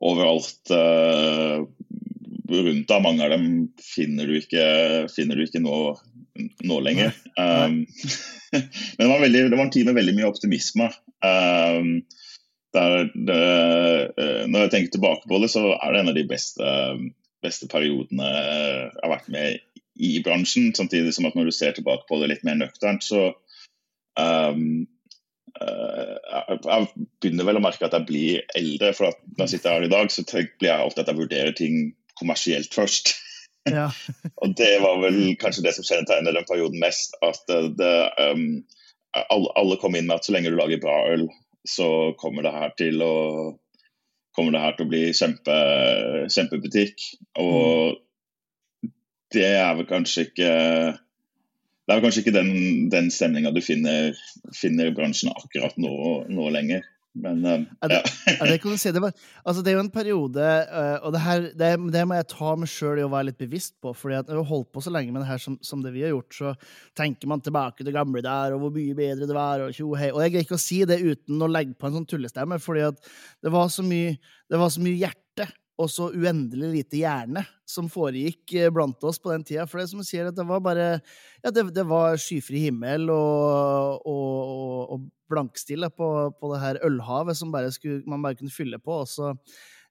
overalt 0.02 0.72
rundt 2.50 2.90
deg. 2.90 3.04
Mange 3.04 3.26
av 3.26 3.34
dem 3.34 3.48
finner 3.82 4.30
du 4.30 4.38
ikke, 4.40 4.64
finner 5.14 5.38
du 5.38 5.46
ikke 5.46 5.62
nå, 5.64 5.78
nå, 6.64 6.80
lenger. 6.86 7.16
Um, 7.40 7.84
men 8.54 9.04
det 9.04 9.12
var, 9.12 9.22
veldig, 9.24 9.44
det 9.52 9.58
var, 9.58 9.66
en 9.66 9.74
tid 9.74 9.90
med 9.90 10.00
veldig 10.00 10.16
mye 10.18 10.32
optimisme. 10.32 10.90
Um, 11.26 11.92
der 12.76 13.08
det, 13.14 13.40
uh, 14.18 14.44
når 14.50 14.68
jeg 14.68 14.74
tenker 14.76 14.98
tilbake 14.98 15.30
på 15.30 15.42
det, 15.44 15.52
så 15.54 15.70
er 15.78 15.94
det 15.94 16.04
en 16.04 16.12
av 16.14 16.20
de 16.20 16.28
beste, 16.30 16.76
beste 17.46 17.70
periodene 17.72 18.28
jeg 18.28 18.92
har 19.02 19.16
vært 19.18 19.32
med 19.34 19.64
i 19.98 20.18
bransjen. 20.26 20.74
Samtidig 20.78 21.16
som 21.16 21.30
at 21.30 21.38
når 21.38 21.50
du 21.50 21.56
ser 21.56 21.76
tilbake 21.78 22.08
på 22.10 22.22
det 22.22 22.32
litt 22.34 22.46
mer 22.48 22.60
nøkternt, 22.60 23.06
så 23.06 23.32
um, 24.20 24.86
jeg 25.58 26.88
begynner 27.22 27.48
vel 27.48 27.58
å 27.58 27.64
merke 27.64 27.88
at 27.88 27.96
jeg 27.96 28.06
blir 28.08 28.58
eldre. 28.58 28.92
for 28.94 29.10
at 29.10 29.22
Når 29.38 29.46
jeg 29.46 29.56
sitter 29.56 29.74
her 29.74 29.88
i 29.88 29.92
dag, 29.92 30.12
så 30.14 30.26
blir 30.28 30.70
jeg 30.70 30.86
ofte 30.86 31.02
at 31.02 31.10
jeg 31.10 31.18
vurderer 31.18 31.56
ting 31.58 31.96
kommersielt 32.20 32.74
først. 32.76 33.16
Ja. 33.68 33.90
og 34.40 34.54
det 34.56 34.78
var 34.80 35.02
vel 35.02 35.34
kanskje 35.36 35.66
det 35.66 35.74
som 35.76 35.84
kjennetegner 35.84 36.32
den 36.32 36.46
perioden 36.48 36.80
mest. 36.80 37.18
At 37.20 37.42
det, 37.52 37.96
um, 38.16 38.62
alle, 39.28 39.76
kom 39.82 39.98
inn 40.00 40.08
med 40.08 40.22
at 40.22 40.28
så 40.28 40.32
lenge 40.32 40.54
du 40.54 40.56
lager 40.56 40.80
bra 40.80 40.94
øl, 41.12 41.26
så 41.68 42.14
kommer 42.16 42.46
det 42.48 42.54
her 42.56 42.72
til 42.80 43.04
å, 43.04 43.16
det 44.38 44.62
her 44.64 44.78
til 44.78 44.88
å 44.88 44.92
bli 44.94 45.02
kjempe, 45.12 45.58
kjempebutikk. 46.32 47.10
Og 47.44 47.98
mm. 47.98 48.94
det 49.36 49.50
er 49.50 49.76
vel 49.82 49.90
kanskje 49.90 50.30
ikke 50.30 50.54
det 51.88 51.96
er 51.96 52.04
kanskje 52.04 52.26
ikke 52.26 52.36
den, 52.36 52.50
den 52.92 53.08
stemninga 53.12 53.54
du 53.56 53.62
finner, 53.64 54.16
finner, 54.56 54.90
i 54.90 54.96
bransjen 54.96 55.32
akkurat 55.32 55.78
nå, 55.80 55.94
nå 56.28 56.50
lenger. 56.52 56.84
Men 57.18 57.42
um, 57.46 57.66
ja. 57.82 57.88
Det, 57.90 58.00
det 58.52 58.58
kan 58.62 58.74
du 58.74 58.80
si. 58.80 58.92
Det, 58.94 59.02
var, 59.02 59.14
altså, 59.44 59.64
det 59.64 59.72
er 59.72 59.78
jo 59.78 59.84
en 59.86 59.92
periode, 59.94 60.48
uh, 60.70 60.98
og 61.08 61.14
det, 61.16 61.22
her, 61.24 61.48
det, 61.58 61.72
det, 61.94 62.04
må 62.08 62.18
jeg 62.18 62.30
ta 62.34 62.54
meg 62.60 62.72
sjøl 62.72 63.02
i 63.02 63.06
å 63.06 63.12
være 63.12 63.30
litt 63.32 63.40
bevisst 63.42 63.76
på. 63.84 63.94
fordi 63.98 64.20
at 64.20 64.30
når 64.30 64.40
vi 64.40 64.44
har 64.44 64.52
holdt 64.52 64.72
på 64.76 64.84
så 64.86 64.94
lenge 64.94 65.14
med 65.14 65.24
det 65.24 65.30
her 65.32 65.44
som, 65.44 65.60
som, 65.66 65.84
det 65.84 65.94
vi 65.96 66.06
har 66.06 66.14
gjort, 66.16 66.40
så 66.40 66.56
tenker 66.98 67.32
man 67.32 67.44
tilbake 67.44 67.82
til 67.82 67.90
det 67.90 67.98
gamle 67.98 68.24
der, 68.26 68.56
og 68.56 68.66
hvor 68.66 68.76
mye 68.78 68.98
bedre 68.98 69.30
det 69.30 69.38
var, 69.38 69.66
og 69.66 69.76
tjo 69.78 69.94
hei. 69.98 70.12
Og 70.14 70.24
jeg 70.24 70.36
greier 70.36 70.48
ikke 70.48 70.60
å 70.60 70.66
si 70.68 70.82
det 70.90 71.02
uten 71.04 71.44
å 71.44 71.52
legge 71.52 71.78
på 71.78 71.90
en 71.90 72.00
sånn 72.00 72.10
tullestemme, 72.10 72.60
fordi 72.64 72.88
at 72.90 73.16
det 73.44 73.54
var 73.54 73.72
så 73.74 73.86
mye, 73.86 74.18
det 74.52 74.62
var 74.62 74.74
så 74.74 74.84
mye 74.84 75.00
hjerte 75.02 75.50
og 75.78 75.90
så 75.94 76.08
uendelig 76.10 76.72
lite 76.74 77.02
hjerne 77.04 77.44
som 77.70 77.90
foregikk 77.92 78.56
eh, 78.58 78.72
blant 78.74 79.04
oss 79.06 79.20
på 79.22 79.30
den 79.34 79.46
tida. 79.46 79.68
For 79.70 79.82
det 79.82 79.90
som 79.92 80.02
sier, 80.06 80.30
at 80.30 80.38
det 80.38 80.46
var 80.48 80.64
bare 80.66 80.88
Ja, 81.44 81.52
det, 81.54 81.68
det 81.76 81.86
var 81.88 82.18
skyfri 82.22 82.64
himmel 82.66 83.12
og, 83.14 84.08
og, 84.10 84.96
og 84.96 85.06
blankstille 85.32 85.90
på, 85.94 86.10
på, 86.40 86.52
det 86.54 86.62
her 86.64 86.80
ølhavet 86.88 87.38
som 87.40 87.52
bare 87.54 87.72
skulle, 87.76 88.04
man 88.10 88.24
bare 88.26 88.40
kunne 88.40 88.54
fylle 88.54 88.80
på. 88.82 89.02
Og 89.04 89.10
så 89.12 89.34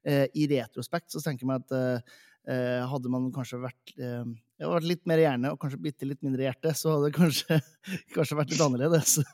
eh, 0.07 0.27
i 0.35 0.49
retrospekt 0.51 1.15
så 1.15 1.23
tenker 1.25 1.47
jeg 1.47 1.65
at 1.65 1.77
eh, 1.77 2.19
eh, 2.53 2.83
hadde 2.89 3.13
man 3.13 3.31
kanskje 3.35 3.63
vært, 3.63 3.95
eh, 3.99 4.27
vært 4.63 4.91
litt 4.91 5.05
mer 5.09 5.23
hjerne 5.23 5.53
og 5.53 5.61
kanskje 5.63 5.83
bitte 5.89 6.09
litt 6.09 6.23
mindre 6.27 6.47
hjerte, 6.49 6.75
så 6.77 6.97
hadde 6.97 7.11
det 7.11 7.19
kanskje, 7.19 7.61
kanskje 8.17 8.39
vært 8.41 8.55
litt 8.55 8.65
annerledes. 8.67 9.19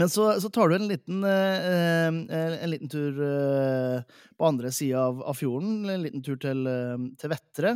Men 0.00 0.08
så, 0.08 0.40
så, 0.40 0.48
tar 0.48 0.70
du 0.70 0.78
en 0.78 0.88
liten, 0.88 1.24
eh, 1.28 2.06
en 2.08 2.70
liten 2.72 2.88
tur 2.88 3.18
eh, 3.26 3.98
på 4.38 4.46
andre 4.48 4.70
sida 4.72 5.02
av, 5.10 5.20
av, 5.28 5.36
fjorden, 5.36 5.82
en 5.84 6.06
liten 6.06 6.24
tur 6.24 6.38
til, 6.40 6.64
eh, 6.70 6.96
til 7.20 7.32
Vettre. 7.34 7.74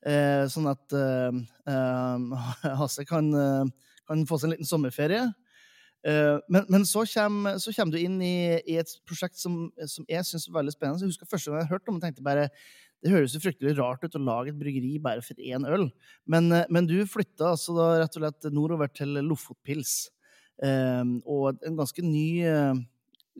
Eh, 0.00 0.46
sånn 0.48 0.70
at 0.70 0.94
Hasse 2.80 3.04
kan 3.04 3.28
kan 4.10 4.26
få 4.28 4.40
seg 4.40 4.50
en 4.50 4.56
liten 4.56 4.68
sommerferie. 4.68 5.30
Uh, 6.00 6.40
men, 6.48 6.64
men 6.72 6.84
så, 6.88 7.02
kommer, 7.12 7.58
så, 7.60 7.72
kommer, 7.76 7.92
du 7.92 8.00
inn 8.00 8.20
i, 8.24 8.56
i 8.72 8.78
et 8.80 8.92
prosjekt 9.08 9.36
som, 9.36 9.66
som 9.84 10.06
jeg 10.08 10.24
syns 10.24 10.46
er 10.48 10.54
veldig 10.54 10.72
spennende. 10.72 11.02
Jeg 11.04 11.12
husker 11.12 11.28
første 11.28 11.52
gang 11.52 11.60
jeg 11.60 11.72
hørte 11.74 11.92
om 11.92 11.98
det, 11.98 12.08
tenkte 12.08 12.24
bare 12.24 12.46
det 13.00 13.12
høres 13.12 13.32
jo 13.32 13.40
fryktelig 13.40 13.78
rart 13.78 14.02
ut 14.04 14.16
å 14.16 14.20
lage 14.20 14.52
et 14.52 14.58
bryggeri 14.60 14.98
bare 15.00 15.24
for 15.24 15.36
én 15.40 15.64
øl. 15.68 15.86
Men, 16.28 16.48
uh, 16.52 16.64
men 16.72 16.88
du 16.88 16.96
flytta 17.08 17.52
altså 17.52 17.76
da 17.76 17.90
rett 18.00 18.16
og 18.16 18.24
slett 18.24 18.48
nordover 18.56 18.92
til 18.92 19.20
Lofotpils. 19.24 20.08
Uh, 20.60 21.20
og 21.28 21.60
en 21.68 21.76
ganske 21.80 22.04
ny 22.04 22.26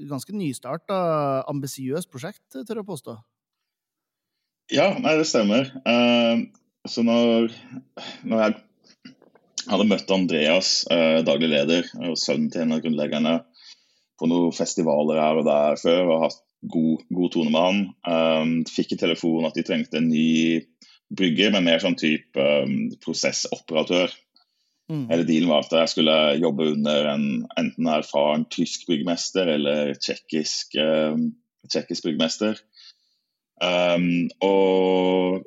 ganske 0.09 0.33
nystarta, 0.33 0.97
ambisiøst 1.51 2.09
prosjekt, 2.13 2.45
tør 2.55 2.81
jeg 2.81 2.89
påstå. 2.89 3.17
Ja, 4.73 4.87
nei, 5.03 5.17
det 5.19 5.27
stemmer. 5.29 5.67
så 6.89 7.03
når, 7.05 7.51
når 8.25 8.43
jeg 8.45 8.55
hadde 9.69 9.89
møtt 9.91 10.13
Andreas, 10.15 10.85
eh, 10.91 11.21
daglig 11.27 11.51
leder 11.53 11.89
og 12.07 12.19
sønnen 12.21 12.51
til 12.53 12.65
en 12.65 12.77
av 12.77 12.85
grunnleggerne, 12.85 13.41
på 14.21 14.29
noen 14.29 14.53
festivaler 14.53 15.21
her 15.21 15.41
og 15.41 15.47
der 15.49 15.79
før 15.81 16.11
og 16.13 16.25
hatt 16.27 16.41
god, 16.69 17.05
god 17.09 17.31
tone 17.33 17.53
med 17.53 17.63
han. 17.65 17.79
Um, 18.05 18.51
fikk 18.69 18.95
i 18.95 19.01
telefon 19.01 19.47
at 19.49 19.57
de 19.57 19.65
trengte 19.65 19.97
en 20.01 20.11
ny 20.13 20.61
brygger, 21.17 21.55
men 21.55 21.65
mer 21.67 21.81
sånn 21.83 21.97
type 21.99 22.37
um, 22.37 22.91
prosessoperatør. 23.01 24.13
Mm. 24.91 25.07
Hele 25.11 25.27
dealen 25.27 25.51
var 25.53 25.65
at 25.65 25.77
jeg 25.79 25.93
skulle 25.95 26.17
jobbe 26.41 26.69
under 26.75 27.13
en 27.13 27.27
enten 27.61 27.91
erfaren 27.91 28.47
tysk 28.53 28.89
byggmester 28.91 29.49
eller 29.55 29.95
tsjekkisk 29.97 30.77
um, 30.83 31.31
byggmester. 32.05 32.61
Um, 33.61 34.29
og 34.43 35.47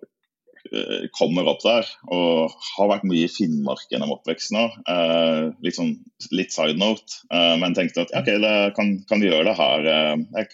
kommer 1.11 1.47
opp 1.51 1.61
der. 1.63 1.89
Og 2.13 2.53
har 2.77 2.89
vært 2.91 3.05
mye 3.07 3.27
i 3.27 3.31
Finnmark 3.31 3.85
gjennom 3.91 4.13
oppveksten 4.15 4.59
òg. 4.61 4.79
Eh, 4.89 5.71
sånn, 5.75 5.95
litt 6.35 6.53
side 6.55 6.79
note. 6.79 7.21
Eh, 7.33 7.55
men 7.61 7.75
tenkte 7.77 8.05
at 8.05 8.15
ok, 8.15 8.31
det 8.43 8.55
kan, 8.77 8.95
kan 9.09 9.23
vi 9.23 9.29
gjøre 9.29 9.51
det 9.51 9.57
her. 9.59 9.89
Eh, 9.93 10.25
jeg 10.39 10.49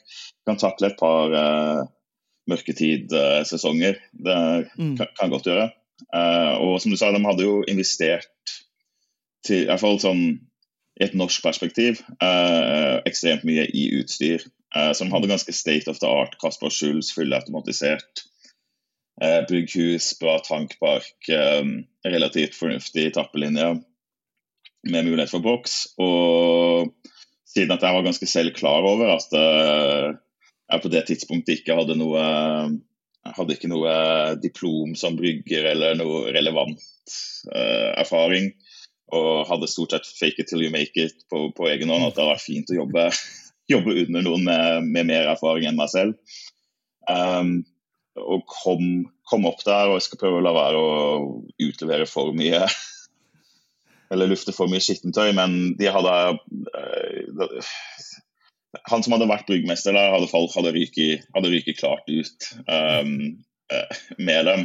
kan 0.50 0.60
takle 0.62 0.92
et 0.92 1.00
par 1.00 1.36
eh, 1.36 1.84
mørketidsesonger. 2.50 4.02
Det 4.26 4.40
mm. 4.76 4.96
kan, 5.00 5.14
kan 5.20 5.34
godt 5.34 5.50
gjøre. 5.52 5.70
Eh, 6.10 6.54
og 6.58 6.78
som 6.82 6.94
du 6.94 7.00
sa, 7.00 7.14
de 7.14 7.24
hadde 7.26 7.48
jo 7.48 7.62
investert 7.70 8.30
til, 9.46 9.66
i 9.66 9.68
hvert 9.70 9.84
fall 9.84 10.00
sånn 10.02 10.24
i 11.00 11.06
et 11.06 11.14
norsk 11.16 11.40
perspektiv, 11.46 12.02
ekstremt 13.08 13.46
mye 13.48 13.64
i 13.72 13.86
utstyr. 14.02 14.42
som 15.00 15.14
hadde 15.14 15.30
ganske 15.32 15.54
state 15.56 15.88
of 15.88 16.02
the 16.04 16.10
art. 16.12 16.36
Kasper 16.42 16.74
Schulz 16.76 17.14
fullautomatisert 17.16 18.26
Eh, 19.22 19.42
brygghus, 19.48 20.14
bra 20.20 20.38
tankpark, 20.40 21.30
eh, 21.30 21.64
relativt 22.08 22.56
fornuftig 22.56 23.14
tappelinje 23.14 23.82
med 24.88 25.06
mulighet 25.06 25.34
for 25.34 25.44
boks. 25.44 25.88
Og 26.00 26.94
siden 27.50 27.74
at 27.76 27.84
jeg 27.84 27.96
var 27.98 28.06
ganske 28.06 28.30
selv 28.30 28.56
klar 28.56 28.86
over 28.88 29.12
at 29.18 29.36
eh, 29.36 30.14
jeg 30.70 30.84
på 30.86 30.92
det 30.94 31.04
tidspunktet 31.10 31.60
ikke 31.60 31.76
hadde 31.82 31.98
noe 32.00 32.24
jeg 33.20 33.36
hadde 33.36 33.56
ikke 33.58 33.70
noe 33.70 33.94
diplom 34.40 34.94
som 34.98 35.18
brygger 35.20 35.68
eller 35.74 35.98
noe 36.00 36.30
relevant 36.34 36.80
uh, 37.52 37.92
erfaring. 38.00 38.54
Og 39.12 39.44
hadde 39.50 39.68
stort 39.70 39.94
sett 39.94 40.08
fake 40.08 40.40
it 40.40 40.48
till 40.50 40.64
you 40.64 40.72
make 40.72 40.96
it 40.96 41.26
på, 41.30 41.50
på 41.58 41.68
egen 41.68 41.92
hånd. 41.92 42.06
At 42.08 42.16
det 42.16 42.24
hadde 42.24 42.38
vært 42.38 42.46
fint 42.46 42.72
å 42.72 42.78
jobbe, 42.78 43.10
jobbe 43.74 43.98
under 44.06 44.26
noen 44.26 44.48
med, 44.48 44.88
med, 44.88 45.10
mer 45.12 45.30
erfaring 45.34 45.68
enn 45.68 45.78
meg 45.78 45.92
selv. 45.92 46.40
Um, 47.12 47.60
og 48.20 48.46
kom, 48.50 48.84
kom, 49.30 49.48
opp 49.50 49.64
der. 49.66 49.90
Og 49.90 50.00
jeg 50.00 50.08
skal 50.10 50.22
prøve 50.24 50.40
å 50.40 50.46
la 50.46 50.54
være 50.56 50.80
å 50.80 50.94
utlevere 51.70 52.10
for 52.10 52.36
mye 52.38 52.66
Eller 54.10 54.26
lufte 54.26 54.50
for 54.56 54.66
mye 54.72 54.82
skittentøy, 54.82 55.36
men 55.38 55.76
de 55.78 55.86
hadde 55.94 56.14
uh, 56.34 57.74
Han 58.90 59.04
som 59.06 59.14
hadde 59.14 59.28
vært 59.30 59.46
bryggmester 59.46 59.94
der, 59.94 60.16
hadde, 60.16 60.32
hadde, 60.34 60.72
ryket, 60.74 61.28
hadde 61.36 61.52
ryket 61.54 61.78
klart 61.78 62.10
ut 62.10 62.48
uh, 62.66 63.06
med 64.18 64.50
dem, 64.50 64.64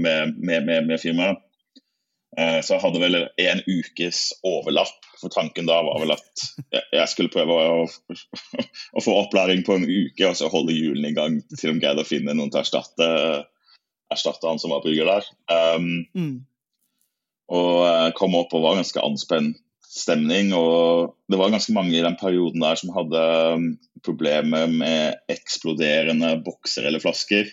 med, 0.00 0.32
med, 0.40 0.64
med, 0.64 0.86
med 0.88 1.02
firmaet. 1.02 1.42
Så 2.34 2.74
jeg 2.74 2.82
hadde 2.82 3.00
vel 3.02 3.16
en 3.22 3.60
ukes 3.68 4.20
overlapp, 4.46 4.96
for 5.20 5.30
tanken 5.30 5.68
da 5.68 5.76
var 5.86 6.00
vel 6.02 6.14
at 6.16 6.44
jeg 6.72 7.10
skulle 7.12 7.30
prøve 7.30 7.54
å, 7.54 7.84
å 8.98 9.02
få 9.04 9.14
opplæring 9.20 9.62
på 9.66 9.76
en 9.78 9.86
uke 9.86 10.26
og 10.26 10.34
så 10.38 10.50
holde 10.50 10.74
hjulene 10.74 11.12
i 11.12 11.16
gang 11.16 11.36
til 11.52 11.70
de 11.70 11.76
greide 11.78 12.02
å 12.02 12.08
finne 12.08 12.34
noen 12.34 12.50
til 12.50 12.58
å 12.58 12.64
erstatte, 12.64 13.08
erstatte 14.12 14.50
han 14.50 14.58
som 14.62 14.74
var 14.74 14.82
brygger 14.82 15.12
der. 15.12 15.30
Um, 15.46 15.92
mm. 16.16 16.34
Og 17.54 18.18
kom 18.18 18.34
opp 18.40 18.56
og 18.56 18.66
var 18.66 18.80
ganske 18.80 19.04
anspent 19.04 19.62
stemning. 19.94 20.52
Og 20.56 21.14
det 21.30 21.38
var 21.40 21.52
ganske 21.54 21.74
mange 21.76 21.96
i 21.96 22.04
den 22.04 22.18
perioden 22.20 22.64
der 22.64 22.80
som 22.80 22.92
hadde 22.96 23.22
um, 23.54 23.68
problemer 24.04 24.66
med 24.70 25.20
eksploderende 25.32 26.34
bokser 26.44 26.88
eller 26.88 27.02
flasker. 27.02 27.48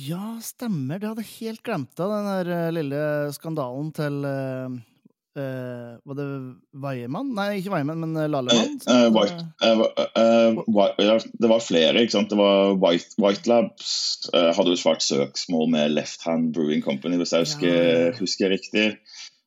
Ja, 0.00 0.38
stemmer. 0.40 0.98
Det 0.98 1.10
hadde 1.10 1.24
jeg 1.26 1.50
helt 1.50 1.62
glemt 1.66 2.00
av, 2.00 2.14
den 2.14 2.30
der 2.30 2.50
uh, 2.52 2.70
lille 2.72 3.02
skandalen 3.36 3.90
til 3.92 4.22
uh, 4.24 4.76
uh, 5.36 5.90
Var 6.08 6.16
det 6.16 6.28
Weiermann? 6.84 7.34
Nei, 7.36 7.58
ikke 7.58 7.74
Weiermann, 7.74 8.00
men 8.00 8.30
Lallemann? 8.32 8.78
det 11.44 11.50
var 11.52 11.64
flere, 11.64 12.00
ikke 12.00 12.16
sant. 12.16 12.32
Det 12.32 12.40
var 12.40 12.72
White, 12.80 13.18
White 13.20 13.52
Labs 13.52 13.92
hadde 14.32 14.72
jo 14.72 14.80
svart 14.80 15.04
søksmål 15.04 15.68
med 15.74 15.92
Left 15.98 16.24
Hand 16.24 16.54
Brewing 16.56 16.80
Company, 16.84 17.20
hvis 17.20 17.36
jeg 17.36 17.44
husker, 17.46 17.76
ja. 17.76 18.16
husker 18.16 18.54
riktig. 18.54 18.86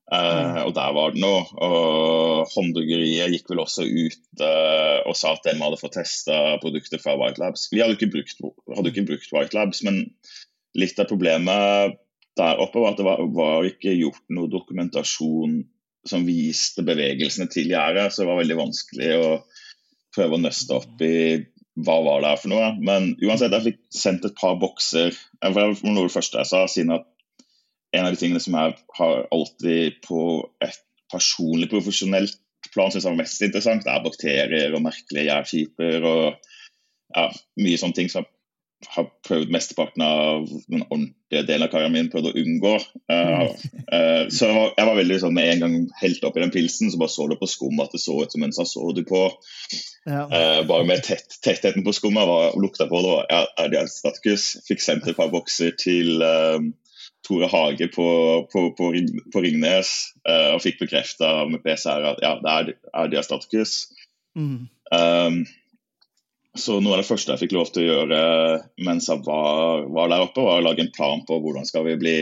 Uh, 0.05 0.61
og 0.67 0.75
der 0.77 0.91
var 0.93 1.13
det 1.13 1.21
noe. 1.23 1.43
Og 1.65 2.51
Håndbryggeriet 2.53 3.33
gikk 3.33 3.49
vel 3.51 3.63
også 3.63 3.87
ut 3.87 4.43
uh, 4.43 5.01
og 5.09 5.17
sa 5.17 5.33
at 5.33 5.47
de 5.47 5.57
hadde 5.57 5.81
fått 5.81 5.97
testa 5.97 6.39
produkter 6.61 7.01
fra 7.01 7.17
White 7.19 7.41
Labs. 7.41 7.67
Vi 7.73 7.81
hadde 7.81 7.97
ikke, 7.97 8.11
brukt, 8.13 8.43
hadde 8.75 8.91
ikke 8.93 9.07
brukt 9.09 9.33
White 9.33 9.57
Labs, 9.57 9.81
men 9.87 10.03
litt 10.77 10.99
av 11.01 11.09
problemet 11.09 11.97
der 12.35 12.59
oppe 12.59 12.81
var 12.83 12.93
at 12.93 12.99
det 12.99 13.07
var, 13.07 13.23
var 13.31 13.67
ikke 13.67 13.95
gjort 13.95 14.23
noe 14.35 14.51
dokumentasjon 14.51 15.61
som 16.05 16.25
viste 16.27 16.83
bevegelsene 16.85 17.47
til 17.49 17.71
gjerdet, 17.71 18.11
så 18.11 18.21
det 18.21 18.29
var 18.29 18.41
veldig 18.41 18.57
vanskelig 18.59 19.11
å 19.17 19.29
prøve 20.15 20.37
å 20.37 20.43
nøste 20.43 20.75
opp 20.75 21.01
i 21.01 21.15
hva 21.85 21.95
var 22.05 22.21
det 22.21 22.31
her 22.31 22.41
for 22.43 22.51
noe. 22.53 22.67
Men 22.87 23.13
uansett, 23.23 23.55
jeg 23.55 23.65
fikk 23.71 23.81
sendt 23.95 24.27
et 24.27 24.37
par 24.37 24.59
bokser. 24.61 25.15
Det 25.41 25.51
var 25.55 25.73
noe 25.83 26.05
av 26.05 26.09
det 26.09 26.13
første 26.13 26.39
jeg 26.43 26.51
sa, 26.51 26.61
siden 26.71 26.93
at 26.95 27.07
en 27.93 28.07
av 28.07 28.15
de 28.15 28.19
tingene 28.19 28.41
som 28.43 28.57
jeg 28.57 28.75
har 28.97 29.27
alltid 29.35 30.01
på 30.05 30.21
et 30.63 30.81
personlig, 31.13 31.69
profesjonelt 31.71 32.39
plan 32.73 32.91
syns 32.91 33.07
er 33.07 33.17
mest 33.17 33.43
interessant, 33.45 33.87
er 33.87 34.05
bakterier 34.05 34.75
og 34.75 34.83
merkelige 34.85 35.29
gjærskiper 35.29 36.07
og 36.09 36.55
ja, 37.15 37.27
mye 37.61 37.79
sånne 37.79 37.97
ting 37.97 38.09
som 38.11 38.25
jeg 38.25 38.91
har 38.91 39.05
prøvd 39.25 39.53
mesteparten 39.55 40.03
av 40.03 40.43
den 40.67 40.83
ordentlige 40.83 41.45
delen 41.47 41.65
av 41.65 41.71
karrieren 41.71 41.93
min 41.95 42.09
prøvd 42.11 42.27
å 42.29 42.33
unngå. 42.41 42.73
Uh, 43.09 43.47
uh, 43.87 44.25
så 44.29 44.49
jeg 44.49 44.57
var, 44.57 44.73
var, 44.75 44.97
veldig 44.99 45.19
sånn 45.23 45.33
med 45.33 45.49
en 45.53 45.63
gang 45.63 45.77
helt 46.01 46.27
oppi 46.27 46.43
den 46.43 46.53
pilsen, 46.53 46.91
så 46.91 46.99
bare 47.01 47.13
så 47.13 47.25
du 47.31 47.37
på 47.39 47.49
skummet 47.49 47.87
at 47.87 47.95
det 47.95 48.03
så 48.03 48.19
ut 48.19 48.35
som 48.35 48.45
en 48.45 48.53
så 48.53 48.91
du 48.93 49.01
på. 49.07 49.23
Ja. 50.05 50.25
Uh, 50.27 50.61
bare 50.69 50.85
med 50.91 51.05
tett, 51.07 51.39
tettheten 51.39 51.87
på 51.87 51.95
skummet 51.97 52.29
var 52.29 52.59
lukta 52.61 52.89
på 52.91 53.01
det. 53.01 53.15
Og, 53.15 53.23
ja, 53.31 53.41
er 53.63 53.73
det 53.73 53.85
staticus? 53.95 54.51
Fikk 54.67 54.83
sendt 54.83 55.07
et 55.09 55.17
par 55.17 55.31
bokser 55.33 55.73
til 55.81 56.19
Tore 57.25 57.49
Hage 57.49 57.87
på, 57.93 58.07
på, 58.51 58.63
på, 58.77 58.91
på 59.33 59.41
Ringnes 59.41 59.91
uh, 60.27 60.53
og 60.55 60.63
fikk 60.63 60.83
bekrefta 60.83 61.31
med 61.49 61.63
PCR 61.65 62.11
at 62.11 62.23
ja, 62.23 62.33
det 62.41 62.55
er, 62.55 62.73
er 62.93 63.13
diastatikus. 63.13 63.77
Mm. 64.37 64.67
Um, 64.93 65.39
så 66.55 66.77
noe 66.79 66.95
av 66.95 67.01
det 67.01 67.09
første 67.09 67.33
jeg 67.33 67.45
fikk 67.45 67.55
lov 67.57 67.71
til 67.73 67.83
å 67.83 67.87
gjøre 67.87 68.19
mens 68.87 69.09
jeg 69.11 69.25
var, 69.25 69.87
var 69.91 70.11
der 70.11 70.27
oppe, 70.27 70.45
var 70.45 70.61
å 70.61 70.67
lage 70.67 70.85
en 70.85 70.93
plan 70.95 71.25
på 71.27 71.39
hvordan 71.43 71.67
skal 71.67 71.87
vi 71.89 71.97
bli, 71.99 72.19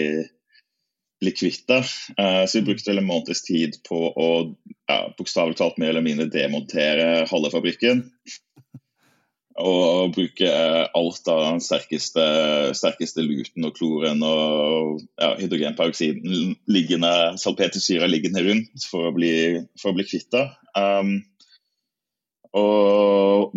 bli 1.22 1.36
kvitt 1.36 1.68
det. 1.70 1.84
Uh, 2.16 2.46
så 2.48 2.62
vi 2.62 2.68
brukte 2.72 2.96
en 2.96 3.06
måneds 3.06 3.44
tid 3.46 3.78
på 3.90 4.00
å 4.10 4.30
ja, 4.88 5.04
bokstavelig 5.20 5.60
talt 5.60 5.78
mer 5.82 5.94
eller 5.94 6.06
mindre 6.06 6.32
demontere 6.32 7.28
halve 7.30 7.52
fabrikken. 7.54 8.08
Og 9.62 10.14
bruke 10.16 10.50
alt 10.98 11.28
av 11.30 11.42
den 11.44 11.60
sterkeste, 11.62 12.24
sterkeste 12.74 13.22
luten 13.22 13.68
og 13.68 13.76
kloren 13.78 14.24
og 14.26 15.04
ja, 15.22 15.36
hydrogenperoksiden 15.38 16.56
liggende, 16.74 17.12
salpetersyra 17.38 18.10
liggende 18.10 18.42
rundt 18.48 18.88
for 18.90 19.12
å 19.12 19.14
bli, 19.14 19.62
for 19.78 19.92
å 19.92 19.98
bli 20.00 20.08
kvitt 20.10 20.32
det. 20.34 20.48
Um, 20.74 21.20
og 22.58 23.54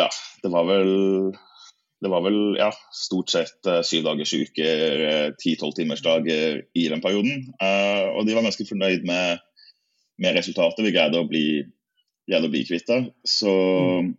ja, 0.00 0.08
det 0.44 0.52
var 0.52 0.64
vel 0.68 0.94
det 2.04 2.10
var 2.12 2.24
vel 2.24 2.40
ja, 2.58 2.70
stort 2.92 3.32
sett 3.32 3.68
uh, 3.68 3.80
syv 3.86 4.02
dagers 4.04 4.34
uker, 4.36 5.04
eh, 5.08 5.28
ti-tolv 5.40 5.72
timers 5.76 6.02
dager 6.04 6.58
i 6.76 6.88
den 6.92 7.00
perioden. 7.00 7.46
Uh, 7.56 8.12
og 8.18 8.26
de 8.28 8.34
var 8.36 8.44
ganske 8.44 8.66
fornøyd 8.68 9.06
med, 9.08 9.40
med 10.20 10.36
resultatet. 10.36 10.84
Vi 10.84 10.92
greide 10.92 11.22
å 11.22 11.28
bli, 11.28 11.62
greide 12.28 12.50
bli 12.52 12.60
kvitt 12.68 12.90
det. 12.90 12.98
Så 13.24 13.54
mm. 14.04 14.10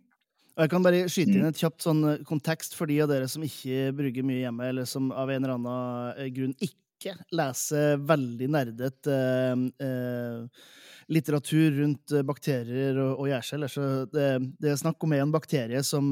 Og 0.56 0.64
jeg 0.64 0.72
kan 0.72 0.84
bare 0.86 1.04
skyte 1.12 1.34
inn 1.34 1.44
mm. 1.44 1.50
et 1.52 1.60
kjapt 1.60 1.84
sånn 1.84 2.02
eh, 2.08 2.24
kontekst 2.24 2.76
for 2.78 2.88
de 2.88 2.96
av 3.04 3.12
dere 3.12 3.28
som 3.28 3.44
ikke 3.44 3.92
bruker 3.96 4.24
mye 4.24 4.46
hjemme, 4.46 4.72
eller 4.72 4.88
som 4.88 5.12
av 5.12 5.28
en 5.28 5.44
eller 5.44 5.56
annen 5.58 6.16
eh, 6.16 6.32
grunn 6.32 6.56
ikke 6.64 7.12
leser 7.36 8.00
veldig 8.08 8.48
nerdet 8.54 9.10
eh, 9.12 9.52
eh, 9.84 10.62
litteratur 11.12 11.76
rundt 11.76 12.16
bakterier 12.26 12.96
og, 13.02 13.20
og 13.20 13.28
gjærceller. 13.28 13.70
Så 13.70 13.84
det, 14.08 14.24
det, 14.56 14.72
er 14.72 14.80
snakk 14.80 15.04
om 15.04 15.12
en 15.14 15.34
bakterie 15.34 15.84
som, 15.86 16.08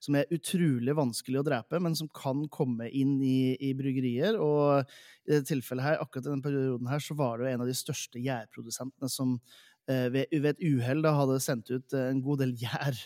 som, 0.00 0.16
er 0.16 0.30
utrolig 0.32 0.94
vanskelig 0.96 1.42
å 1.42 1.44
drepe, 1.44 1.82
men 1.82 1.98
som 1.98 2.08
kan 2.14 2.46
komme 2.54 2.88
inn 2.88 3.18
i, 3.20 3.52
i 3.58 3.74
bryggerier. 3.76 4.38
Og 4.40 4.86
i 5.26 5.34
dette 5.34 5.50
tilfellet 5.50 5.90
her, 5.90 6.00
akkurat 6.00 6.24
i 6.24 6.30
denne 6.30 6.46
perioden 6.46 6.88
her, 6.88 7.04
så 7.04 7.18
var 7.18 7.36
det 7.36 7.50
jo 7.50 7.56
en 7.58 7.66
av 7.66 7.68
de 7.68 7.76
største 7.76 8.22
gjærprodusentene 8.22 9.12
som 9.12 9.36
Eh, 9.36 9.73
ved, 9.86 10.26
ved, 10.32 10.46
et 10.54 10.62
uhell 10.64 11.04
hadde 11.04 11.40
sendt 11.44 11.68
ut 11.70 11.92
eh, 11.92 12.10
en 12.10 12.22
god 12.24 12.38
del 12.40 12.52
gjær 12.56 12.96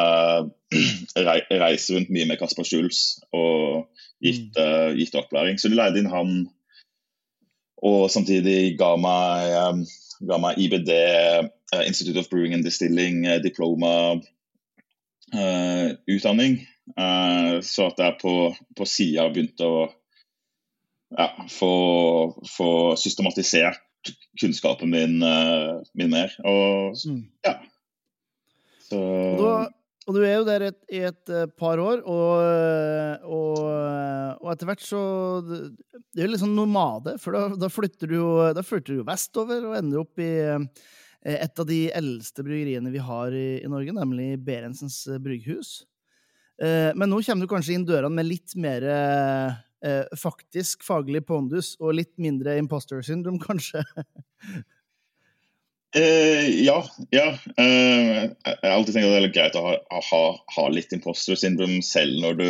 re 1.26 1.34
reist 1.60 1.92
rundt 1.92 2.08
mye 2.14 2.26
med 2.26 2.40
Kasper 2.40 2.66
Schulz 2.66 3.20
og 3.36 3.84
gitt, 4.24 4.56
uh, 4.58 4.94
gitt, 4.96 5.14
opplæring. 5.18 5.58
Så 5.58 5.70
de 5.70 5.78
leide 5.78 6.00
inn 6.00 6.10
han, 6.10 6.32
og 7.86 8.06
samtidig 8.10 8.76
ga 8.80 8.94
meg, 8.98 9.52
um, 9.66 9.84
ga 10.30 10.40
meg 10.42 10.62
IBD, 10.62 10.94
Institute 11.84 12.22
of 12.22 12.30
Brewing 12.30 12.54
and 12.54 12.64
Distilling, 12.64 13.26
diploma 13.42 13.92
utdanning. 16.06 16.60
Uh, 16.62 16.75
så 16.94 17.88
at 17.90 17.98
jeg 17.98 18.14
på, 18.20 18.32
på 18.78 18.84
sida 18.86 19.24
begynte 19.32 19.66
å 19.66 19.80
ja, 21.14 21.46
få, 21.50 22.34
få, 22.56 22.96
systematisert 22.96 23.82
kunnskapen 24.40 24.90
min, 24.90 25.22
uh, 25.22 25.82
min 25.94 26.12
mer. 26.12 26.34
Og 26.46 26.98
mm. 27.06 27.22
ja. 27.46 27.56
Så 28.86 29.00
og, 30.06 30.14
du 30.14 30.20
er 30.22 30.36
jo 30.36 30.44
der 30.46 30.68
et, 30.68 30.78
i 30.94 31.00
et 31.08 31.32
uh, 31.34 31.46
par 31.58 31.80
år, 31.82 32.04
og, 32.06 33.24
og, 33.26 33.64
og, 34.38 34.52
etter 34.52 34.68
hvert 34.70 34.84
så 34.86 35.00
Det 35.42 36.22
er 36.22 36.30
litt 36.30 36.42
sånn 36.42 36.54
nomade, 36.54 37.16
for 37.22 37.34
da, 37.34 37.48
da, 37.58 37.70
flytter 37.72 38.12
du 38.12 38.20
jo, 38.20 38.30
da 38.54 38.62
flytter 38.62 39.00
du 39.00 39.08
vestover 39.08 39.66
og 39.66 39.74
ender 39.80 40.04
opp 40.04 40.22
i 40.22 40.30
et 41.26 41.58
av 41.58 41.66
de 41.66 41.80
eldste 41.90 42.44
bryggeriene 42.46 42.92
vi 42.94 43.02
har 43.02 43.34
i, 43.34 43.58
i 43.58 43.70
Norge, 43.70 43.90
nemlig 43.96 44.36
Berentsens 44.46 45.00
brygghus. 45.18 45.80
Eh, 46.62 46.92
men 46.96 47.10
nå 47.12 47.20
kommer 47.22 47.44
du 47.44 47.50
kanskje 47.50 47.76
inn 47.76 47.86
dørene 47.88 48.16
med 48.16 48.28
litt 48.28 48.56
mer 48.60 48.86
eh, 48.86 50.16
faktisk 50.16 50.86
faglig 50.86 51.26
pondus 51.28 51.74
og 51.80 51.98
litt 51.98 52.14
mindre 52.20 52.56
imposter 52.60 53.04
syndrom, 53.04 53.40
kanskje? 53.48 53.84
Eh, 55.96 56.64
ja. 56.64 56.84
ja. 57.10 57.26
Eh, 57.56 58.22
jeg 58.44 58.56
har 58.62 58.74
alltid 58.74 58.96
tenkt 58.96 59.06
at 59.06 59.14
det 59.14 59.20
er 59.20 59.32
greit 59.32 59.56
å 59.56 59.62
ha, 59.64 60.00
ha, 60.10 60.22
ha 60.56 60.64
litt 60.72 60.92
imposter 60.92 61.38
syndrom 61.40 61.78
selv 61.84 62.18
når 62.20 62.40
du, 62.40 62.48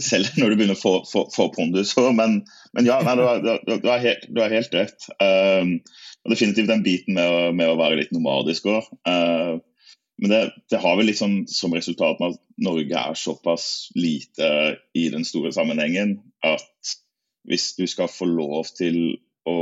selv 0.10 0.38
når 0.38 0.52
du 0.52 0.58
begynner 0.60 0.78
å 0.78 0.82
få, 0.82 0.94
få, 1.08 1.24
få 1.34 1.48
pondus. 1.56 1.96
Men, 1.98 2.42
men, 2.76 2.86
ja, 2.86 3.00
nei, 3.06 3.16
du, 3.18 3.24
har, 3.26 3.42
du, 3.66 3.88
har 3.88 4.04
helt, 4.04 4.28
du, 4.28 4.38
har, 4.42 4.54
helt, 4.54 4.76
rett. 4.76 5.08
Um, 5.18 5.78
definitivt 6.30 6.70
den 6.70 6.86
biten 6.86 7.16
med 7.18 7.26
å, 7.26 7.50
med 7.56 7.72
å 7.72 7.78
være 7.80 8.02
litt 8.02 8.14
nomadisk 8.14 8.68
òg. 8.70 8.86
Uh, 9.08 9.58
men 10.20 10.30
det, 10.30 10.52
det, 10.70 10.76
har 10.76 10.96
vel 10.96 11.06
liksom 11.08 11.46
som 11.48 11.74
resultat 11.74 12.20
med 12.20 12.34
at 12.34 12.40
Norge 12.60 13.04
er 13.08 13.16
såpass 13.16 13.88
lite 13.96 14.76
i 14.92 15.08
den 15.08 15.24
store 15.24 15.52
sammenhengen 15.56 16.18
at 16.44 16.92
hvis 17.48 17.72
du 17.78 17.86
skal 17.88 18.10
få 18.12 18.28
lov 18.28 18.68
til 18.76 19.16
å 19.48 19.56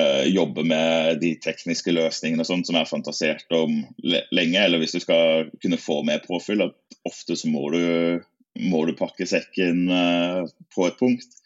eh, 0.00 0.24
jobbe 0.32 0.64
med 0.64 1.20
de 1.20 1.34
tekniske 1.44 1.92
løsningene 1.92 2.46
sånt, 2.48 2.70
som 2.70 2.80
er 2.80 2.88
fantasert 2.88 3.52
om 3.52 3.82
lenge, 4.00 4.62
eller 4.62 4.80
hvis 4.80 4.96
du 4.96 5.02
skal 5.04 5.50
kunne 5.60 5.80
få 5.80 6.00
mer 6.08 6.24
påfyll, 6.24 6.64
at 6.70 7.00
ofte 7.04 7.36
så 7.36 7.52
må 7.52 7.68
du, 7.76 7.84
må 8.64 8.86
du 8.88 8.96
pakke 8.96 9.28
sekken 9.28 9.90
eh, 9.92 10.42
på 10.72 10.88
et 10.88 10.96
punkt. 10.96 11.36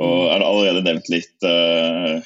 Og 0.00 0.22
jeg 0.24 0.32
har 0.32 0.44
allerede 0.44 0.84
nevnt 0.88 1.12
litt 1.12 1.44
eh, 1.48 2.24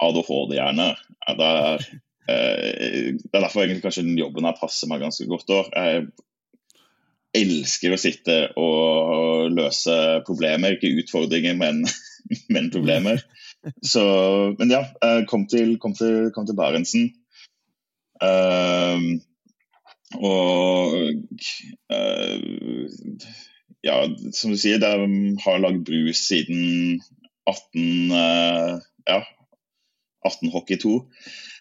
ADHD-hjerne. 0.00 0.94
Der 1.36 1.84
Eh, 1.84 2.00
det 2.30 3.30
er 3.34 3.44
derfor 3.44 3.64
egentlig 3.64 3.84
kanskje 3.84 4.06
den 4.06 4.18
jobben 4.18 4.46
her 4.48 4.58
passer 4.58 4.90
meg 4.90 5.02
ganske 5.04 5.26
godt. 5.30 5.50
Også. 5.50 5.70
Jeg 5.74 6.08
elsker 7.40 7.94
å 7.94 8.00
sitte 8.00 8.38
og 8.58 9.54
løse 9.54 9.96
problemer, 10.26 10.76
ikke 10.76 10.92
utfordringer, 11.02 11.56
men, 11.58 11.84
men 12.54 12.70
problemer. 12.74 13.22
Så, 13.84 14.02
men 14.58 14.72
ja, 14.72 14.84
jeg 15.04 15.26
kom 15.30 15.46
til, 15.50 15.76
kom 15.82 15.94
til, 15.96 16.30
kom 16.34 16.48
til 16.48 16.58
Barentsen. 16.58 17.10
Uh, 18.20 19.16
og 20.20 20.96
uh, 21.88 23.28
ja, 23.86 23.96
som 24.36 24.52
du 24.52 24.58
sier, 24.60 24.80
de 24.82 25.36
har 25.44 25.62
lagd 25.62 25.86
brus 25.88 26.24
siden 26.28 27.00
18, 27.48 28.12
uh, 28.12 28.80
ja, 29.08 29.20
18 30.26 30.52
hockey 30.52 30.80
2. 30.82 30.98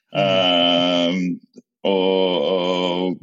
Uh, 0.09 1.13
og, 1.87 2.47
og, 2.49 3.19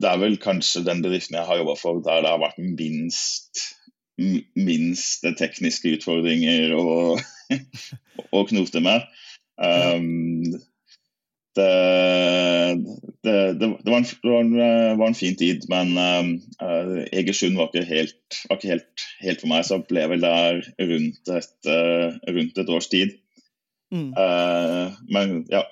det 0.00 0.08
er 0.08 0.20
vel 0.22 0.38
kanskje 0.40 0.84
den 0.86 1.02
bedriften 1.04 1.36
jeg 1.36 1.44
har 1.48 1.58
jobba 1.60 1.74
for 1.76 2.00
der 2.04 2.22
det 2.24 2.30
har 2.32 2.40
vært 2.40 2.60
minst, 2.62 3.64
minst 4.56 5.26
tekniske 5.36 5.96
utfordringer 5.98 6.72
å, 6.78 7.18
å 8.36 8.44
knote 8.48 8.80
med. 8.84 9.04
Um, 9.60 10.56
det, 11.58 11.68
det, 13.26 13.60
det, 13.60 13.68
var 13.90 13.98
en, 13.98 14.06
det, 14.06 14.30
var 14.30 14.40
en, 14.40 14.54
var 14.98 15.06
en, 15.06 15.18
fin 15.18 15.36
tid, 15.36 15.66
men 15.68 15.92
uh, 15.98 17.02
Egersund 17.12 17.58
var 17.58 17.68
ikke, 17.68 17.84
helt, 17.88 18.38
var 18.48 18.60
ikke 18.60 18.72
helt, 18.72 19.06
helt, 19.24 19.42
for 19.42 19.50
meg. 19.52 19.66
Så 19.66 19.80
ble 19.88 20.04
jeg 20.04 20.12
vel 20.14 20.24
der 20.24 20.62
rundt 20.92 21.34
et, 21.34 21.52
uh, 21.66 22.16
rundt 22.30 22.62
et 22.62 22.72
års 22.72 22.88
tid. 22.92 23.18
Mm. 23.90 24.12
Uh, 24.14 24.96
men 25.10 25.42
ja. 25.50 25.64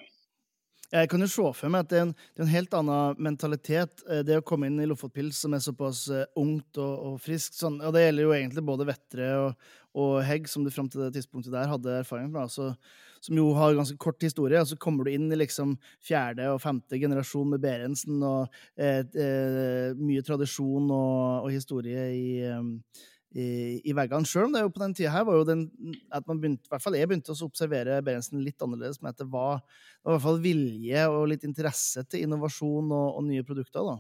Jeg 0.89 1.11
kan 1.13 1.21
jo 1.21 1.29
se 1.29 1.49
for 1.53 1.73
meg 1.73 1.85
at 1.85 1.91
det 1.91 1.99
er 1.99 2.07
en, 2.07 2.15
det 2.17 2.41
er 2.41 2.47
en 2.47 2.55
helt 2.55 2.77
annen 2.79 3.19
mentalitet, 3.27 4.05
det 4.25 4.39
å 4.39 4.45
komme 4.47 4.71
inn 4.71 4.79
i 4.81 4.87
Lofotpils 4.89 5.43
som 5.45 5.53
er 5.53 5.61
såpass 5.61 6.07
ungt 6.39 6.81
og, 6.81 6.95
og 7.11 7.19
friskt. 7.21 7.59
Sånn, 7.61 7.77
og 7.85 7.93
det 7.93 8.07
gjelder 8.07 8.25
jo 8.25 8.33
egentlig 8.37 8.65
både 8.71 8.87
Vettre 8.89 9.29
og, 9.43 9.69
og 10.01 10.15
Hegg, 10.25 10.49
som 10.49 10.65
du 10.65 10.73
fram 10.73 10.89
til 10.89 11.05
det 11.05 11.11
tidspunktet 11.19 11.53
der 11.53 11.69
hadde 11.69 12.01
erfaring 12.01 12.33
fra. 12.33 12.47
altså, 12.49 12.73
som 13.21 13.39
jo 13.39 13.51
har 13.57 13.77
ganske 13.77 13.99
kort 14.01 14.23
historie. 14.23 14.61
Og 14.61 14.71
så 14.71 14.79
kommer 14.81 15.07
du 15.07 15.13
inn 15.13 15.29
i 15.33 15.39
liksom 15.39 15.77
fjerde 16.05 16.49
og 16.53 16.63
femte 16.63 17.01
generasjon 17.01 17.55
med 17.55 17.63
Berentsen, 17.63 18.23
og 18.25 18.59
eh, 18.79 19.03
eh, 19.03 19.99
mye 19.99 20.25
tradisjon 20.27 20.91
og, 20.91 21.47
og 21.47 21.53
historie 21.55 22.09
i, 22.15 22.27
eh, 22.49 23.07
i, 23.37 23.49
i 23.85 23.95
veggene. 23.97 24.29
Sjøl 24.29 24.49
om 24.49 24.55
det 24.57 24.65
jo 24.65 24.73
på 24.73 24.83
den 24.83 24.95
tida 24.97 25.13
her 25.13 25.27
var 25.29 25.39
jo 25.41 25.47
den 25.49 25.67
at 26.15 26.27
man 26.29 26.41
begynte, 26.41 26.65
i 26.65 26.73
hvert 26.73 26.85
fall 26.85 26.97
jeg 26.97 27.11
begynte 27.11 27.35
å 27.35 27.49
observere 27.49 28.01
Berentsen 28.05 28.41
litt 28.45 28.63
annerledes, 28.65 29.03
men 29.03 29.13
at 29.13 29.21
det 29.21 29.29
var, 29.33 29.61
det 29.61 30.09
var 30.09 30.15
i 30.15 30.17
hvert 30.17 30.27
fall 30.29 30.45
vilje 30.45 31.09
og 31.13 31.27
litt 31.33 31.45
interesse 31.49 32.05
til 32.09 32.25
innovasjon 32.25 32.89
og, 32.89 33.09
og 33.19 33.27
nye 33.29 33.47
produkter. 33.47 33.85
da. 33.85 33.99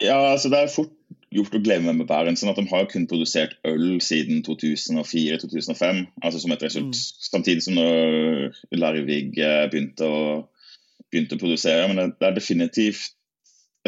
Ja, 0.00 0.16
altså 0.32 0.48
Det 0.48 0.58
er 0.58 0.72
fort 0.72 0.94
gjort 1.30 1.54
å 1.54 1.62
glemme 1.62 1.92
med 1.94 2.08
Berentsen 2.08 2.50
at 2.50 2.58
de 2.58 2.64
har 2.70 2.88
kun 2.90 3.06
produsert 3.10 3.58
øl 3.68 4.00
siden 4.02 4.40
2004-2005. 4.46 6.06
altså 6.22 6.40
som 6.40 6.54
et 6.54 6.62
result, 6.64 6.96
mm. 6.96 7.26
Samtidig 7.30 7.62
som 7.66 7.76
Larvig 8.72 9.36
eh, 9.38 9.66
begynte 9.70 10.08
å, 10.08 10.22
begynte 11.12 11.36
å 11.36 11.42
produsere. 11.42 11.86
Men 11.86 12.00
det, 12.00 12.06
det 12.18 12.30
er 12.30 12.38
definitivt 12.38 13.12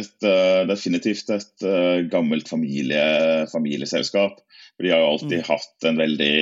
et, 0.01 0.15
uh, 0.25 0.63
definitivt 0.69 1.31
et 1.35 1.67
uh, 1.67 2.01
gammelt 2.13 2.49
familie, 2.49 3.03
familieselskap. 3.53 4.39
For 4.77 4.87
De 4.87 4.93
har 4.93 5.03
jo 5.03 5.11
alltid 5.11 5.39
mm. 5.43 5.49
hatt 5.51 5.89
en 5.91 6.01
veldig 6.01 6.37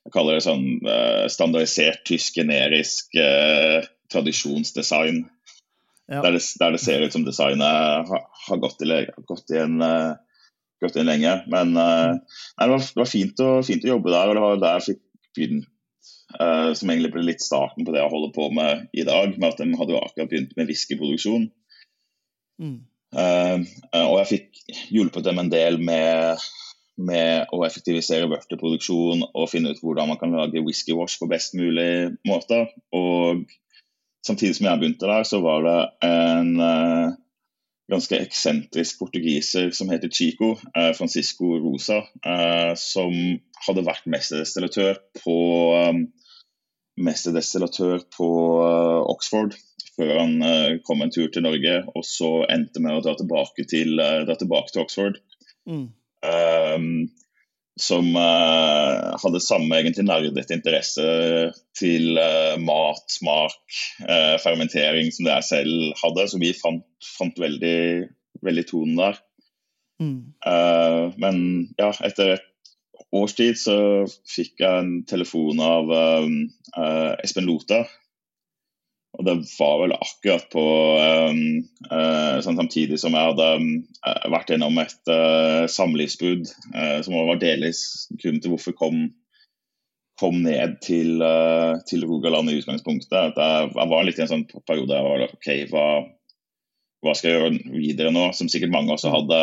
jeg 0.00 0.14
kaller 0.14 0.38
det 0.38 0.46
sånn 0.46 0.64
uh, 0.86 1.26
standardisert 1.28 2.02
tysk 2.08 2.40
generisk 2.40 3.12
tradisjonsdesign. 4.10 5.26
Ja. 6.10 6.22
Der, 6.24 6.34
det, 6.34 6.40
der, 6.58 6.72
det, 6.74 6.80
ser 6.82 7.04
ut 7.04 7.14
som 7.14 7.26
designet 7.26 8.08
har, 8.08 8.24
har 8.48 8.62
gått, 8.62 8.80
i, 8.82 9.04
gått, 9.28 9.52
i 9.54 9.60
en, 9.60 9.76
gått 10.82 10.96
inn 10.98 11.10
lenge. 11.10 11.34
Men 11.52 11.76
uh, 11.76 12.16
nei, 12.16 12.64
det, 12.64 12.72
var, 12.72 12.80
det, 12.80 13.02
var, 13.02 13.10
fint 13.10 13.44
å, 13.44 13.50
fint 13.66 13.84
å, 13.86 13.92
jobbe 13.94 14.14
der, 14.14 14.32
og 14.32 14.36
det 14.38 14.44
var 14.44 14.64
der 14.64 14.80
jeg 14.80 14.88
fikk 14.88 15.04
begynt. 15.36 15.68
Uh, 16.30 16.70
som 16.78 16.86
egentlig 16.92 17.10
ble 17.10 17.24
litt 17.26 17.42
starten 17.42 17.82
på 17.82 17.90
det 17.90 17.98
jeg 17.98 18.10
holder 18.12 18.30
på 18.34 18.44
med 18.54 18.84
i 18.94 19.04
dag. 19.06 19.34
med 19.36 19.48
at 19.48 19.58
De 19.58 19.66
hadde 19.76 19.96
jo 19.96 20.02
akkurat 20.02 20.30
begynt 20.30 20.52
med 20.58 20.70
whiskyproduksjon. 20.70 21.48
Mm. 22.60 22.80
og 23.10 24.16
jeg 24.20 24.28
fikk 24.28 24.58
hjulpet 24.92 25.24
dem 25.26 25.40
en 25.40 25.48
del 25.50 25.78
med, 25.82 26.42
med 27.00 27.50
å 27.56 27.62
effektivisere 27.66 28.28
vørteproduksjon 28.30 29.24
og 29.30 29.48
finne 29.50 29.72
ut 29.72 29.80
hvordan 29.82 30.12
man 30.12 30.20
kan 30.20 30.36
lage 30.36 30.62
whisky 30.62 30.94
wash 30.94 31.18
på 31.18 31.28
best 31.30 31.56
mulig 31.58 32.12
måte. 32.28 32.66
Og 32.94 33.42
samtidig 34.26 34.58
som 34.58 34.68
jeg 34.68 34.80
begynte 34.82 35.08
der, 35.10 35.26
så 35.26 35.40
var 35.44 35.64
det 35.66 35.78
en 36.06 36.52
uh, 36.60 37.16
ganske 37.90 38.20
eksentrisk 38.20 39.00
portugiser 39.00 39.72
som 39.76 39.90
heter 39.92 40.12
Chico, 40.12 40.54
uh, 40.76 40.92
Francisco 40.96 41.56
Rosa, 41.58 42.02
uh, 42.26 42.72
som 42.78 43.14
hadde 43.66 43.86
vært 43.86 44.08
mesterdestillatør 44.10 45.00
på, 45.22 45.38
um, 45.88 46.04
mesterdestillatør 47.00 48.06
på 48.16 48.30
Oxford 49.10 49.56
før 50.00 50.14
han 50.16 50.80
kom 50.86 51.04
en 51.04 51.12
tur 51.12 51.28
til 51.28 51.44
Norge, 51.44 51.76
og 51.92 52.04
så 52.08 52.30
endte 52.48 52.80
med 52.80 52.96
å 52.96 53.02
dra 53.04 53.12
tilbake 53.18 53.68
til, 53.68 54.00
dra 54.00 54.36
tilbake 54.40 54.72
til 54.72 54.84
Oxford. 54.84 55.20
Mm. 55.68 55.90
Um, 56.20 57.10
som 57.80 58.10
uh, 58.16 59.16
hadde 59.22 59.40
samme 59.40 59.78
egentlig 59.78 60.04
nerdete 60.04 60.56
interesse 60.56 61.04
til 61.78 62.18
uh, 62.18 62.58
mat, 62.60 63.06
smak, 63.08 63.56
uh, 64.04 64.36
fermentering 64.42 65.08
som 65.14 65.26
det 65.26 65.38
jeg 65.38 65.48
selv 65.48 66.02
hadde. 66.02 66.26
Så 66.28 66.40
vi 66.42 66.52
fant, 66.56 66.84
fant 67.16 67.40
veldig, 67.40 67.80
veldig 68.44 68.66
tonen 68.68 69.00
der. 69.00 69.20
Mm. 70.00 70.32
men 71.20 71.34
ja, 71.76 71.90
etter 72.06 72.30
et 72.38 72.44
års 73.12 73.34
tid 73.36 73.58
så 73.60 73.74
fikk 74.32 74.62
jeg 74.62 74.78
en 74.80 75.02
telefon 75.04 75.60
av 75.60 75.92
Espen 77.20 77.44
Lota, 77.44 77.82
og 79.18 79.26
det 79.26 79.34
var 79.58 79.80
vel 79.82 79.94
akkurat 79.96 80.44
på 80.52 80.64
um, 80.96 81.40
uh, 81.90 82.38
sånn 82.44 82.58
Samtidig 82.60 83.00
som 83.02 83.16
jeg 83.16 83.32
hadde 83.32 83.48
uh, 83.58 84.26
vært 84.30 84.52
gjennom 84.52 84.78
et 84.78 85.10
uh, 85.10 85.66
samlivsbrudd, 85.70 86.46
som 87.04 87.16
var 87.16 87.40
delvis 87.42 88.06
grunnen 88.14 88.38
til 88.42 88.54
hvorfor 88.54 88.72
jeg 88.72 88.78
kom, 88.78 89.02
kom 90.20 90.38
ned 90.44 90.78
til, 90.84 91.24
til, 91.88 92.06
Rogaland 92.06 92.52
i 92.52 92.58
utgangspunktet. 92.60 93.16
At 93.32 93.40
jeg, 93.40 93.70
jeg, 93.74 93.90
var 93.92 94.06
litt 94.06 94.20
i 94.20 94.24
en 94.24 94.30
sånn 94.30 94.46
periode 94.68 94.96
jeg 94.96 95.08
var 95.08 95.26
OK, 95.26 95.48
hva, 95.72 95.86
hva, 97.02 97.14
skal 97.16 97.30
jeg 97.30 97.38
gjøre 97.38 97.78
videre 97.80 98.14
nå? 98.14 98.28
Som 98.36 98.50
sikkert 98.52 98.74
mange 98.74 98.94
også 98.94 99.12
hadde 99.12 99.40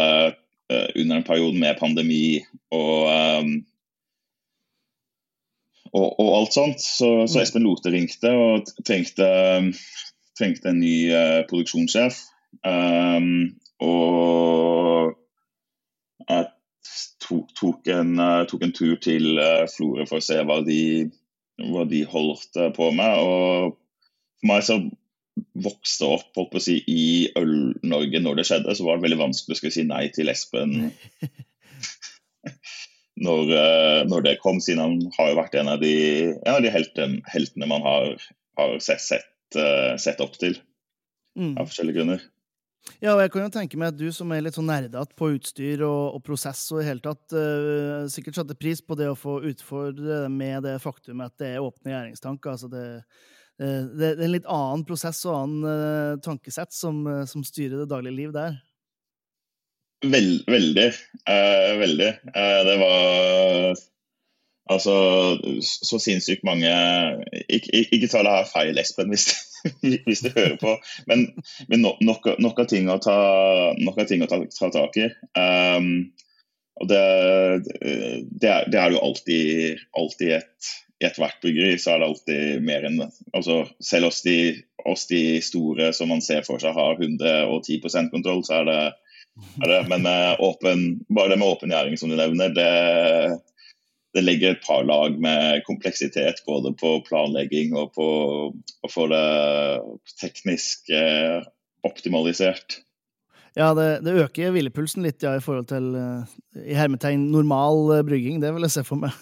under 0.70 1.18
en 1.18 1.28
periode 1.28 1.60
med 1.60 1.80
pandemi 1.80 2.40
og 2.76 3.08
um, 3.08 3.54
og, 5.94 6.20
og 6.20 6.34
alt 6.40 6.58
sånt. 6.58 6.82
Så, 6.84 7.10
så, 7.28 7.38
mm. 7.38 7.44
Espen 7.44 7.66
Lote 7.68 7.94
ringte 7.94 8.34
og 8.34 8.72
trengte, 8.88 9.30
trengte 10.38 10.72
en 10.72 10.82
ny 10.82 10.96
uh, 11.14 11.40
produksjonssjef. 11.50 12.20
Um, 12.66 13.58
og 13.84 15.18
jeg 16.28 16.48
tok, 17.24 17.50
tok, 17.60 17.92
en, 17.94 18.14
uh, 18.20 18.44
tok, 18.50 18.68
en, 18.68 18.76
tur 18.76 18.96
til 19.04 19.38
uh, 19.40 19.66
Florø 19.72 20.08
for 20.10 20.22
å 20.22 20.28
se 20.28 20.40
hva 20.48 20.62
de, 20.68 20.82
hva 21.72 21.88
de 21.90 22.06
holdt 22.10 22.62
på 22.78 22.94
med. 22.96 23.20
Og 23.22 23.76
for 24.38 24.52
meg 24.52 24.66
så 24.66 24.82
vokste 25.58 26.08
opp 26.10 26.38
holdt 26.38 26.54
på 26.54 26.60
å 26.60 26.64
si, 26.64 26.80
i 26.90 27.28
Øl-Norge 27.38 28.22
når 28.24 28.40
det 28.40 28.48
skjedde, 28.50 28.76
så 28.78 28.86
var 28.88 28.98
det 28.98 29.08
veldig 29.08 29.20
vanskelig 29.22 29.70
å 29.70 29.74
si 29.74 29.86
nei 29.88 30.08
til 30.14 30.32
Espen 30.34 30.90
når, 33.24 33.52
eh, 33.58 34.02
når, 34.10 34.24
det 34.26 34.38
kom, 34.44 34.60
siden 34.62 34.84
han 34.84 34.98
har 35.18 35.32
jo 35.32 35.38
vært 35.40 35.58
en 35.58 35.72
av 35.74 35.82
de, 35.82 35.94
en 36.38 36.56
av 36.58 36.64
de 36.66 36.72
heltene, 36.74 37.22
heltene 37.32 37.70
man 37.70 37.86
har, 37.86 38.10
har 38.60 38.74
sett, 38.84 39.02
sett, 39.04 39.30
eh, 39.58 39.94
sett, 40.02 40.22
opp 40.24 40.38
til. 40.42 40.60
Mm. 41.38 41.56
Av 41.58 41.70
forskjellige 41.70 42.00
grunner. 42.00 42.26
Ja, 43.04 43.14
og 43.14 43.22
jeg 43.22 43.32
kan 43.34 43.44
jo 43.44 43.54
tenke 43.54 43.80
meg 43.80 43.92
at 43.92 43.98
du 44.00 44.08
som 44.16 44.30
er 44.32 44.46
litt 44.46 44.56
sånn 44.56 44.70
nerdete 44.70 45.18
på 45.20 45.32
utstyr 45.36 45.82
og, 45.86 46.16
og, 46.16 46.22
prosess 46.26 46.62
og 46.72 46.82
i 46.82 46.86
hele 46.88 47.04
tatt, 47.04 47.26
uh, 47.36 48.08
sikkert 48.10 48.40
satte 48.40 48.56
pris 48.58 48.80
på 48.80 48.96
det 48.98 49.10
å 49.12 49.18
få 49.18 49.42
utfordre 49.50 50.22
med 50.32 50.64
det 50.64 50.78
faktum 50.80 51.20
at 51.26 51.36
det 51.42 51.52
er 51.58 51.66
åpne 51.66 51.92
gjæringstanker. 51.92 52.56
Altså 52.56 52.72
det, 52.72 52.86
det, 53.60 53.74
det, 53.92 54.14
er 54.14 54.24
en 54.24 54.34
litt 54.38 54.48
annen 54.48 54.88
prosess 54.88 55.20
og 55.28 55.36
annen 55.36 55.68
uh, 55.68 56.22
tankesett 56.24 56.72
som, 56.74 57.04
som 57.28 57.44
styrer 57.46 57.84
det 57.84 57.90
daglige 57.92 58.22
liv 58.22 58.34
der. 58.34 58.56
Vel, 60.06 60.44
veldig. 60.48 60.88
Eh, 61.30 61.72
veldig. 61.80 62.08
Eh, 62.36 62.62
det 62.68 62.76
var 62.82 63.78
altså 64.68 64.96
så 65.64 66.00
sinnssykt 66.04 66.44
mange 66.44 66.70
Ikke, 67.48 67.86
ikke 67.96 68.10
ta 68.12 68.22
det 68.26 68.34
her 68.36 68.50
feil, 68.52 68.78
Espen, 68.78 69.10
hvis, 69.10 69.30
hvis, 70.06 70.22
du 70.26 70.30
hører 70.36 70.58
på, 70.62 70.76
men, 71.08 71.28
men 71.72 71.82
nok, 71.82 72.28
nok, 72.38 72.60
av 72.60 72.68
ting 72.70 72.90
å 72.92 73.00
ta, 73.02 73.18
ting 74.06 74.26
å 74.26 74.30
ta, 74.30 74.42
ta 74.60 74.70
tak 74.76 75.00
i. 75.02 75.08
Um, 75.40 76.12
og 76.78 76.92
det, 76.92 77.06
det, 77.82 78.50
er, 78.52 78.68
det, 78.70 78.78
er, 78.78 78.92
jo 78.94 79.02
alltid, 79.02 79.82
alltid 79.98 80.36
et 80.38 80.76
i 80.98 81.06
ethvert 81.06 81.42
byggeri 81.42 81.78
så 81.78 81.94
er 81.94 82.02
det 82.02 82.08
alltid 82.08 82.64
mer 82.66 82.86
enn 82.88 83.02
altså 83.06 83.60
Selv 83.84 84.10
oss 84.10 84.24
de, 84.26 84.38
oss 84.86 85.06
de 85.10 85.40
store 85.46 85.92
som 85.94 86.10
man 86.10 86.24
ser 86.26 86.46
for 86.48 86.62
seg 86.62 86.74
har 86.74 86.98
110% 86.98 88.10
kontroll, 88.14 88.42
så 88.46 88.62
er 88.62 88.66
det 88.70 88.80
men 89.90 90.06
eh, 90.06 90.36
åpen, 90.40 91.00
bare 91.10 91.34
det 91.34 91.40
med 91.42 91.48
åpen 91.48 91.74
gjæring 91.74 91.98
som 92.00 92.10
du 92.10 92.18
nevner, 92.18 92.50
det, 92.54 92.72
det, 94.16 94.24
legger 94.24 94.56
et 94.56 94.66
par 94.66 94.86
lag 94.88 95.20
med 95.22 95.64
kompleksitet 95.68 96.44
både 96.48 96.74
på 96.78 96.98
planlegging 97.08 97.76
og 97.78 97.94
på 97.98 98.10
å 98.54 98.92
få 98.92 99.08
det 99.12 99.24
teknisk 100.22 100.90
eh, 100.94 101.42
optimalisert. 101.88 102.82
Ja, 103.58 103.72
det, 103.74 104.04
det, 104.06 104.14
øker 104.22 104.52
hvilepulsen 104.54 105.02
litt 105.02 105.24
ja, 105.26 105.32
i 105.34 105.42
forhold 105.42 105.66
til 105.72 105.88
uh, 105.98 106.28
i 106.62 106.76
hermetegn 106.78 107.24
normal 107.34 107.88
uh, 107.90 108.04
brygging. 108.06 108.38
Det 108.44 108.52
vil 108.54 108.68
jeg 108.68 108.76
se 108.76 108.84
for 108.86 109.02
meg. 109.02 109.16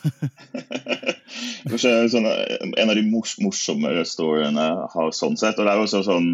sånn, 2.12 2.28
en 2.28 2.92
av 2.92 2.98
de 2.98 3.06
mors 3.08 3.38
morsommere 3.40 4.04
storyene 4.04 4.66
har 4.92 5.16
sånn 5.16 5.40
sett. 5.40 5.56
Og 5.56 5.64
det 5.64 5.72
er 5.72 5.86
også 5.86 6.04
sånn 6.04 6.28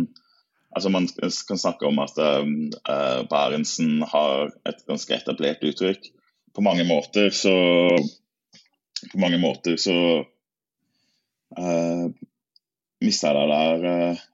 altså 0.72 0.90
Man 0.90 1.08
kan 1.48 1.60
snakke 1.60 1.88
om 1.88 2.00
at 2.04 2.18
um, 2.18 2.72
uh, 2.90 3.22
Barentsen 3.30 4.02
har 4.08 4.52
et 4.68 4.84
ganske 4.88 5.16
etablert 5.16 5.64
uttrykk. 5.68 6.12
På 6.56 6.64
mange 6.66 6.84
måter 6.84 7.30
så 7.36 7.56
På 9.12 9.20
mange 9.20 9.40
måter 9.42 9.78
så 9.82 9.96
uh, 11.58 12.06
mista 13.02 13.32
jeg 13.32 13.50
deg 13.50 13.56
der. 13.56 13.88
Uh. 13.88 14.28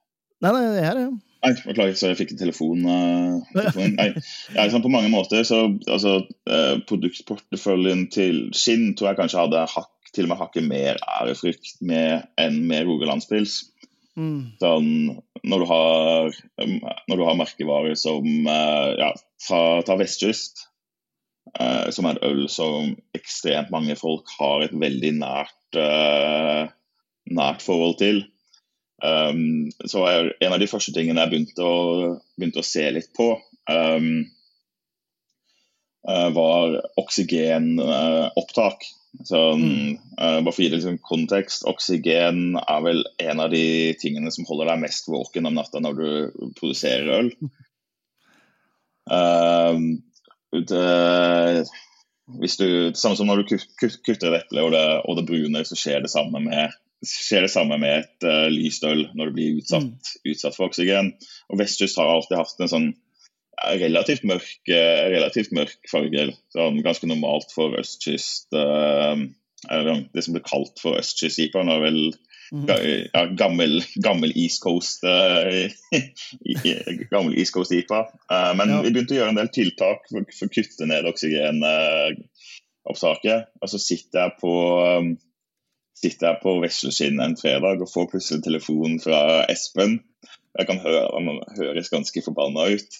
Nei, 0.44 0.52
nei, 0.52 0.66
det 0.76 0.84
er 0.84 0.98
det 0.98 1.08
ja. 1.08 1.16
Nei, 1.38 1.52
beklager, 1.68 1.96
så 1.98 2.10
jeg 2.12 2.18
fikk 2.20 2.34
en 2.34 2.42
telefon. 2.42 2.84
Uh, 2.84 3.62
Nei, 4.00 4.10
ja, 4.56 4.66
liksom 4.66 4.84
på 4.84 4.92
mange 4.94 5.12
måter 5.14 5.46
så 5.48 5.64
altså, 5.88 6.20
uh, 6.50 6.76
Produktporteføljen 6.90 8.08
til 8.14 8.48
Skinn 8.58 8.92
tror 8.98 9.12
jeg 9.12 9.22
kanskje 9.22 9.46
hadde 9.46 9.64
hakk, 9.72 9.94
til 10.16 10.26
og 10.26 10.34
med 10.34 10.42
hakket 10.42 10.68
mer 10.68 11.00
ærefrykt 11.20 11.78
med 11.86 12.26
enn 12.42 12.64
med 12.70 12.88
Rogalandspils. 12.90 13.60
Mm. 14.18 14.58
Sånn, 14.62 14.88
når, 15.46 15.62
du 15.62 15.68
har, 15.70 16.40
um, 16.64 16.78
når 17.10 17.20
du 17.20 17.26
har 17.28 17.38
merkevarer 17.38 17.98
som 18.00 18.26
uh, 18.50 18.96
ja, 18.98 19.12
ta, 19.46 19.62
ta 19.86 20.00
Vestkyst, 20.00 20.66
som 21.96 22.06
er 22.06 22.18
et 22.18 22.26
øl 22.28 22.42
som 22.52 22.90
ekstremt 23.16 23.70
mange 23.72 23.96
folk 23.98 24.28
har 24.36 24.66
et 24.66 24.74
veldig 24.78 25.14
nært, 25.16 25.78
nært 27.34 27.64
forhold 27.64 27.96
til. 28.02 28.20
Um, 29.04 29.70
så 29.86 30.06
er 30.10 30.32
en 30.42 30.56
av 30.56 30.62
de 30.62 30.70
første 30.70 30.94
tingene 30.96 31.22
jeg 31.22 31.30
begynte 31.30 31.66
å, 31.66 32.16
begynte 32.38 32.64
å 32.64 32.66
se 32.66 32.86
litt 32.96 33.12
på, 33.18 33.30
um, 33.70 34.26
uh, 36.10 36.30
var 36.34 36.80
oksygenopptak. 36.98 38.88
Sånn, 39.26 39.98
uh, 40.20 40.40
bare 40.46 40.52
for 40.52 40.62
å 40.62 40.66
gi 40.66 40.70
det 40.70 40.78
liksom 40.78 41.00
kontekst, 41.06 41.66
oksygen 41.70 42.60
er 42.60 42.84
vel 42.86 43.02
en 43.24 43.42
av 43.42 43.50
de 43.54 43.96
tingene 43.98 44.30
som 44.34 44.46
holder 44.46 44.70
deg 44.70 44.84
mest 44.84 45.10
våken 45.10 45.50
om 45.50 45.58
natta 45.58 45.82
når 45.82 45.98
du 45.98 46.10
produserer 46.60 47.14
øl. 47.22 47.32
Uh, 49.08 49.78
det, 50.68 51.64
hvis 52.42 52.58
du, 52.60 52.66
samme 52.92 53.16
som 53.16 53.30
når 53.30 53.46
du 53.46 53.54
kutter 53.80 54.34
et 54.34 54.42
eple 54.42 54.66
og, 54.68 54.76
og 54.76 55.16
det 55.16 55.24
brune, 55.30 55.62
så 55.64 55.78
skjer 55.80 56.04
det 56.04 56.12
samme 56.12 56.42
med 56.44 56.76
det 57.00 57.52
samme 57.54 57.78
med 57.80 58.02
et 58.02 58.28
uh, 58.28 58.48
lyst 58.52 58.84
øl 58.84 59.06
når 59.14 59.30
det 59.30 59.36
blir 59.38 59.60
utsatt, 59.62 59.88
mm. 59.88 60.32
utsatt, 60.34 60.58
for 60.58 60.68
oksygen. 60.68 61.14
Og 61.48 61.62
Vestkyst 61.62 62.00
har 62.02 62.10
alltid 62.10 62.40
hatt 62.40 62.64
en 62.66 62.74
sånn 62.74 62.88
relativt 63.82 64.24
mørk, 64.28 64.60
uh, 64.70 65.04
relativt 65.14 65.52
mørk 65.56 65.78
farger. 65.92 66.30
Sånn, 66.56 66.84
ganske 66.86 67.08
normalt 67.10 67.50
for 67.56 67.70
østkyst. 67.80 68.48
Uh, 68.54 69.16
det 70.14 70.22
som 70.24 70.34
blir 70.36 70.46
kalt 70.46 70.80
for 70.82 70.98
østkyst-IPA, 71.00 71.60
er 71.66 71.80
vel 71.82 72.14
mm. 72.54 72.66
ja, 72.70 72.78
gammel, 73.40 73.74
gammel, 74.06 74.32
East 74.38 74.62
Coast 74.62 75.02
gammel 77.14 77.34
East 77.34 77.54
Coast 77.56 77.72
IPA. 77.74 78.02
men 78.60 78.70
ja. 78.70 78.82
vi 78.86 78.92
begynte 78.92 79.14
å 79.16 79.18
gjøre 79.18 79.32
en 79.34 79.42
del 79.42 79.56
tiltak 79.56 80.00
for, 80.12 80.22
for 80.30 80.46
å 80.46 80.54
kutte 80.54 80.86
ned 80.94 81.10
oksygenopptaket. 81.10 83.40
Og 83.58 83.68
så 83.74 83.80
sitter 83.82 84.18
jeg 84.28 84.32
på 84.44 84.54
sitter 85.98 86.30
jeg 86.30 86.42
på 86.44 86.58
vesleskinnet 86.62 87.26
en 87.26 87.40
fredag 87.40 87.82
og 87.82 87.92
får 87.92 88.10
plutselig 88.12 88.40
en 88.40 88.48
telefon 88.48 89.00
fra 89.02 89.22
Espen. 89.50 90.00
Jeg 90.58 90.70
kan 90.70 90.80
høre 90.82 91.04
Han 91.14 91.42
høres 91.58 91.92
ganske 91.94 92.24
forbanna 92.26 92.62
ut 92.74 92.92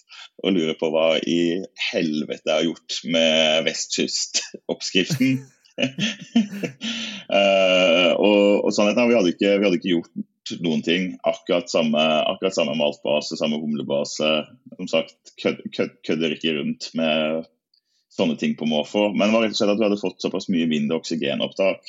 og 0.44 0.54
lurer 0.54 0.76
på 0.78 0.90
hva 0.94 1.08
i 1.18 1.64
helvete 1.90 2.46
jeg 2.46 2.54
har 2.54 2.68
gjort 2.68 2.92
med 3.10 3.64
vestkystoppskriften. 3.66 5.40
uh, 5.78 8.12
og, 8.26 8.40
og 8.64 8.70
sannheten 8.74 9.02
er 9.02 9.10
vi 9.10 9.18
hadde 9.18 9.32
ikke, 9.34 9.58
vi 9.58 9.66
hadde 9.66 9.78
ikke 9.80 9.94
gjort 9.96 10.12
noen 10.64 10.82
ting. 10.86 11.02
Akkurat 11.26 11.70
samme, 11.70 12.02
akkurat 12.30 12.56
samme 12.56 12.74
maltbase, 12.78 13.38
samme 13.40 13.56
humlebase. 13.60 14.30
Som 14.78 14.88
sagt, 14.90 15.18
kød, 15.42 15.56
kød, 15.74 15.90
kødder 16.06 16.30
ikke 16.38 16.56
rundt 16.60 16.82
med 16.98 17.46
sånne 18.14 18.38
ting 18.40 18.52
på 18.58 18.68
måfå. 18.68 19.02
Men 19.14 19.28
det 19.28 19.36
var 19.36 19.42
rett 19.46 19.56
og 19.56 19.60
slett 19.60 19.74
at 19.74 19.80
vi 19.80 19.88
hadde 19.88 20.02
fått 20.02 20.22
såpass 20.24 20.50
mye 20.52 20.68
mindre 20.70 21.00
oksygenopptak 21.02 21.80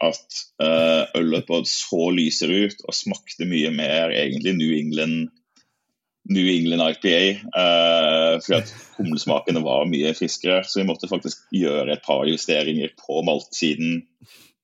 at 0.00 0.40
uh, 0.62 1.04
ølet 1.18 1.46
både 1.48 1.68
så 1.68 2.08
lyser 2.14 2.52
ut 2.52 2.86
og 2.86 2.96
smakte 2.96 3.48
mye 3.48 3.72
mer 3.74 4.14
egentlig 4.14 4.56
New 4.56 4.72
England 4.76 5.28
New 6.30 6.46
England 6.46 6.84
IPA. 6.94 7.20
Uh, 7.56 7.62
eh, 7.62 8.34
fordi 8.44 8.58
at 8.60 8.72
humlesmakene 8.98 9.62
var 9.64 9.88
mye 9.90 10.12
friskere. 10.14 10.60
Så 10.64 10.82
vi 10.82 10.86
måtte 10.86 11.08
faktisk 11.10 11.42
gjøre 11.54 11.96
et 11.96 12.04
par 12.06 12.28
justeringer 12.28 12.92
på 13.00 13.24
maltsiden 13.26 14.04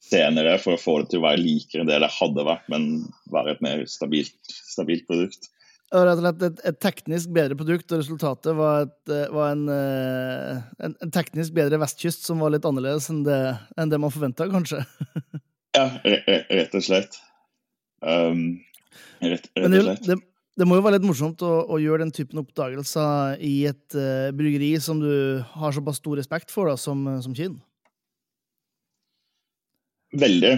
senere 0.07 0.59
for 0.62 0.77
å 0.77 0.81
få 0.81 1.01
det 1.01 1.11
til 1.11 1.22
å 1.22 1.27
være 1.27 1.42
likere 1.42 1.83
enn 1.83 1.90
det 1.90 1.99
det 2.05 2.12
hadde 2.14 2.46
vært, 2.46 2.68
men 2.70 2.87
være 3.33 3.57
et 3.57 3.64
mer 3.64 3.83
stabilt, 3.90 4.37
stabilt 4.46 5.09
produkt. 5.09 5.51
Det 5.87 6.01
var 6.01 6.09
rett 6.09 6.18
og 6.18 6.25
slett 6.25 6.40
et, 6.42 6.62
et, 6.66 6.79
teknisk 6.83 7.35
bedre 7.35 7.57
produkt, 7.59 7.92
og 7.94 8.01
resultatet 8.01 8.57
var, 8.59 8.88
et, 8.88 9.11
eh, 9.14 9.29
var 9.31 9.53
en, 9.55 9.68
eh, 9.70 10.57
en, 10.83 10.96
en, 11.05 11.12
teknisk 11.14 11.55
bedre 11.55 11.79
vestkyst 11.79 12.27
som 12.27 12.42
var 12.42 12.51
litt 12.51 12.66
annerledes 12.66 13.07
enn 13.12 13.20
det, 13.27 13.38
enn 13.79 13.92
det 13.92 14.01
man 14.03 14.11
forventa, 14.11 14.49
kanskje? 14.51 14.81
ja, 15.79 15.85
rett 16.03 16.75
og 16.75 16.83
slett. 16.83 17.20
Um, 18.03 18.59
rett, 19.22 19.46
rett, 19.55 19.62
og 19.70 19.87
slett. 19.87 20.11
Det, 20.11 20.18
det, 20.59 20.66
må 20.66 20.81
jo 20.81 20.88
være 20.88 20.99
litt 20.99 21.07
morsomt 21.07 21.46
å, 21.46 21.53
å 21.70 21.79
gjøre 21.79 22.03
den 22.03 22.12
typen 22.18 22.42
oppdagelser 22.42 23.38
i 23.46 23.55
et 23.70 23.94
uh, 23.94 24.35
bryggeri 24.35 24.75
som 24.83 24.99
du 24.99 25.38
har 25.55 25.77
såpass 25.77 26.03
stor 26.03 26.18
respekt 26.18 26.51
for 26.51 26.66
da, 26.66 26.75
som, 26.81 27.07
som 27.22 27.38
Kinn? 27.38 27.61
Veldig. 30.18 30.57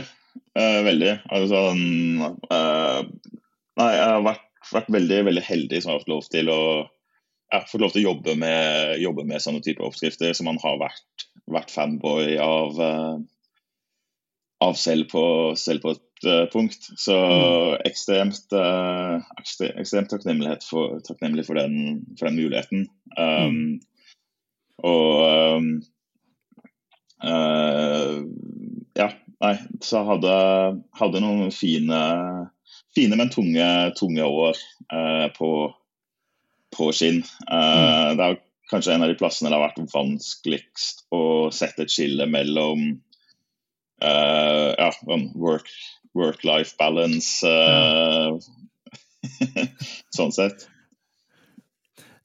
Uh, 0.57 0.81
veldig. 0.89 1.19
Altså, 1.37 1.67
uh, 1.77 3.01
nei, 3.77 3.93
jeg 3.93 4.07
har 4.09 4.25
vært 4.25 4.48
vært 4.75 4.93
veldig, 4.93 5.19
veldig 5.31 5.45
heldig 5.45 5.81
som 5.83 5.93
har 5.93 6.03
fått 6.03 6.13
lov 6.13 6.29
til 6.33 6.51
å, 6.53 6.61
fått 7.71 7.83
lov 7.83 7.95
til 7.95 8.05
å 8.05 8.11
jobbe, 8.11 8.37
med, 8.41 8.95
jobbe 9.03 9.25
med 9.29 9.43
sånne 9.43 9.63
typer 9.65 9.87
oppskrifter 9.89 10.35
som 10.37 10.49
man 10.51 10.61
har 10.63 10.79
vært, 10.81 11.27
vært 11.49 11.73
fanboy 11.73 12.37
av, 12.43 12.81
uh, 12.81 13.19
av 14.65 14.79
selv, 14.81 15.09
på, 15.13 15.25
selv, 15.59 15.85
på, 15.85 15.95
et 15.97 16.29
uh, 16.29 16.47
punkt. 16.53 16.91
Så 17.01 17.17
mm. 17.17 17.87
ekstremt, 17.89 18.57
uh, 18.57 19.23
ekstremt 19.41 20.11
takknemlighet 20.13 20.67
for, 20.67 20.99
takknemlig 21.07 21.47
for 21.49 21.61
den, 21.61 22.03
for 22.19 22.29
den 22.29 22.41
muligheten. 22.41 22.89
Um, 23.17 23.55
mm. 23.55 23.79
Og 24.89 25.25
um, 25.27 25.71
ja, 28.99 29.09
nei, 29.43 29.57
så 29.83 30.05
hadde, 30.07 30.35
hadde 31.01 31.23
noen 31.25 31.51
fine 31.55 31.99
fine, 32.97 33.17
men 33.17 33.31
tunge, 33.33 33.67
tunge 33.99 34.25
år 34.25 34.57
eh, 34.93 35.27
på, 35.37 35.51
på 36.77 36.91
skinn. 36.97 37.23
Eh, 37.51 37.83
mm. 37.83 38.19
Det 38.19 38.29
er 38.29 38.41
kanskje 38.71 38.95
en 38.95 39.05
av 39.07 39.13
de 39.13 39.19
plassene 39.19 39.51
det 39.51 39.59
har 39.59 39.67
vært 39.69 39.93
vanskeligst 39.95 41.07
å 41.15 41.23
sette 41.55 41.87
et 41.87 41.95
skille 41.95 42.29
mellom 42.31 42.89
eh, 44.03 44.71
ja, 44.75 44.91
work-life 45.35 46.17
work 46.19 46.75
balance. 46.81 47.47
Eh, 47.49 48.37
sånn 50.17 50.35
sett. 50.35 50.69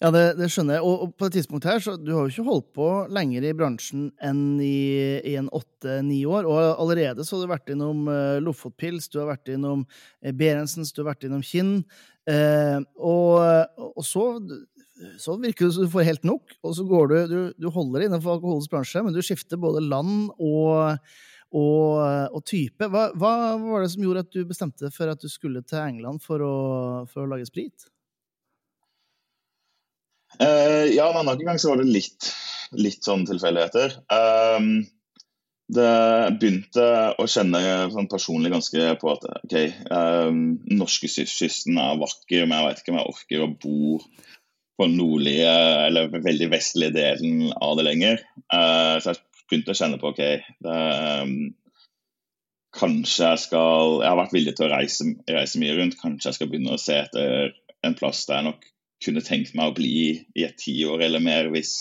Ja, 0.04 0.10
det, 0.12 0.24
det, 0.36 0.50
skjønner 0.52 0.76
jeg. 0.76 0.84
Og, 0.84 1.04
og, 1.06 1.12
på 1.16 1.30
det 1.30 1.38
tidspunktet 1.38 1.70
her, 1.72 1.84
så 1.84 1.94
du 1.96 2.10
har 2.12 2.26
jo 2.26 2.32
ikke 2.34 2.44
holdt 2.50 2.66
på 2.76 2.88
lenger 3.16 3.46
i 3.48 3.54
bransjen 3.56 4.10
enn 4.20 4.42
i, 4.60 5.22
i 5.32 5.38
en 5.40 5.48
åtte-ni 5.48 6.18
år. 6.28 6.44
Og 6.50 6.82
allerede 6.84 7.24
så 7.24 7.38
har 7.38 7.46
du 7.46 7.54
vært 7.54 7.72
innom 7.72 8.10
uh, 8.12 8.42
Lofotpils, 8.44 9.08
du 9.14 9.22
har 9.22 9.30
vært 9.32 9.54
innom 9.54 9.86
uh, 9.88 10.34
Berentsens, 10.36 10.92
du 10.92 11.00
har 11.00 11.14
vært 11.14 11.24
innom 11.30 11.46
Kinn. 11.48 11.78
Uh, 12.28 12.84
og, 13.00 13.72
og, 13.80 14.04
så, 14.04 14.26
så 15.24 15.38
virker 15.40 15.70
det 15.70 15.78
som 15.78 15.88
du 15.88 15.96
får 15.96 16.10
helt 16.10 16.28
nok, 16.28 16.52
og 16.60 16.76
så 16.76 16.88
går 16.88 17.08
du 17.08 17.16
Du, 17.32 17.40
du 17.64 17.70
holder 17.72 18.04
innenfor 18.04 18.36
alkoholens 18.36 18.68
bransje, 18.72 19.06
men 19.08 19.16
du 19.16 19.24
skifter 19.24 19.62
både 19.62 19.86
land 19.88 20.34
og 20.36 21.00
og, 21.54 22.00
og, 22.34 22.40
type. 22.50 22.88
Hva, 22.90 23.12
hva, 23.14 23.32
var 23.62 23.84
det 23.84 23.92
som 23.94 24.02
gjorde 24.02 24.24
at 24.26 24.34
du 24.34 24.40
bestemte 24.50 24.90
for 24.90 25.12
at 25.12 25.22
du 25.22 25.30
skulle 25.30 25.62
til 25.62 25.84
England 25.84 26.24
for 26.26 26.42
å, 26.42 26.56
for 27.06 27.22
å 27.22 27.30
lage 27.30 27.46
sprit? 27.46 27.93
Uh, 30.42 30.90
ja, 30.94 31.10
en 31.10 31.22
annen 31.22 31.46
gang 31.46 31.60
så 31.62 31.74
var 31.74 31.82
det 31.82 31.92
litt, 31.94 32.32
litt 32.78 33.06
sånn 33.06 33.26
tilfeldigheter. 33.30 33.98
Um, 34.10 34.84
det 35.74 36.36
begynte 36.42 36.86
å 37.18 37.26
kjenne 37.30 37.62
sånn 37.94 38.10
personlig 38.12 38.52
ganske 38.54 38.88
på 39.00 39.12
at 39.14 39.26
ok, 39.30 39.56
um, 39.90 40.42
norskekysten 40.76 41.80
er 41.80 42.02
vakker, 42.02 42.46
men 42.46 42.58
jeg 42.58 42.68
vet 42.68 42.82
ikke 42.82 42.94
om 42.94 43.00
jeg 43.00 43.14
orker 43.14 43.46
å 43.46 43.52
bo 43.54 44.00
på 44.74 44.88
den 44.88 44.98
nordlige 44.98 45.54
eller 45.88 46.10
veldig 46.14 46.50
vestlige 46.52 46.96
delen 46.98 47.54
av 47.54 47.78
det 47.80 47.88
lenger. 47.88 48.24
Uh, 48.52 49.00
så 49.00 49.14
jeg 49.14 49.22
begynte 49.48 49.74
å 49.74 49.80
kjenne 49.80 50.02
på 50.02 50.12
ok, 50.12 50.24
det, 50.66 50.78
um, 51.24 51.36
kanskje 52.74 53.28
jeg 53.30 53.42
skal 53.44 54.00
Jeg 54.02 54.10
har 54.10 54.18
vært 54.18 54.34
villig 54.34 54.56
til 54.58 54.66
å 54.66 54.72
reise, 54.74 55.10
reise 55.30 55.60
mye 55.62 55.76
rundt. 55.78 56.00
Kanskje 56.02 56.32
jeg 56.32 56.40
skal 56.40 56.50
begynne 56.52 56.74
å 56.74 56.82
se 56.82 56.98
etter 57.06 57.54
en 57.86 57.98
plass 57.98 58.26
der 58.26 58.42
jeg 58.42 58.50
nok 58.50 58.70
kunne 59.04 59.24
tenkt 59.26 59.54
meg 59.58 59.72
å 59.72 59.76
bli 59.78 59.98
i 60.36 60.46
et 60.46 60.58
tiår 60.60 61.04
eller 61.08 61.24
mer 61.24 61.50
hvis, 61.54 61.74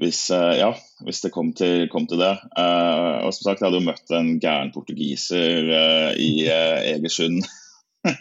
hvis, 0.00 0.24
uh, 0.34 0.54
ja, 0.58 0.72
hvis 1.06 1.22
det 1.24 1.32
kom 1.34 1.52
til, 1.58 1.86
kom 1.92 2.08
til 2.10 2.20
det. 2.22 2.34
Uh, 2.52 3.24
og 3.26 3.32
som 3.34 3.48
sagt, 3.48 3.62
jeg 3.62 3.68
hadde 3.68 3.80
jo 3.80 3.88
møtt 3.88 4.14
en 4.14 4.34
gæren 4.42 4.72
portugiser 4.74 5.70
uh, 5.72 6.10
i 6.18 6.48
Egersund. 6.48 7.44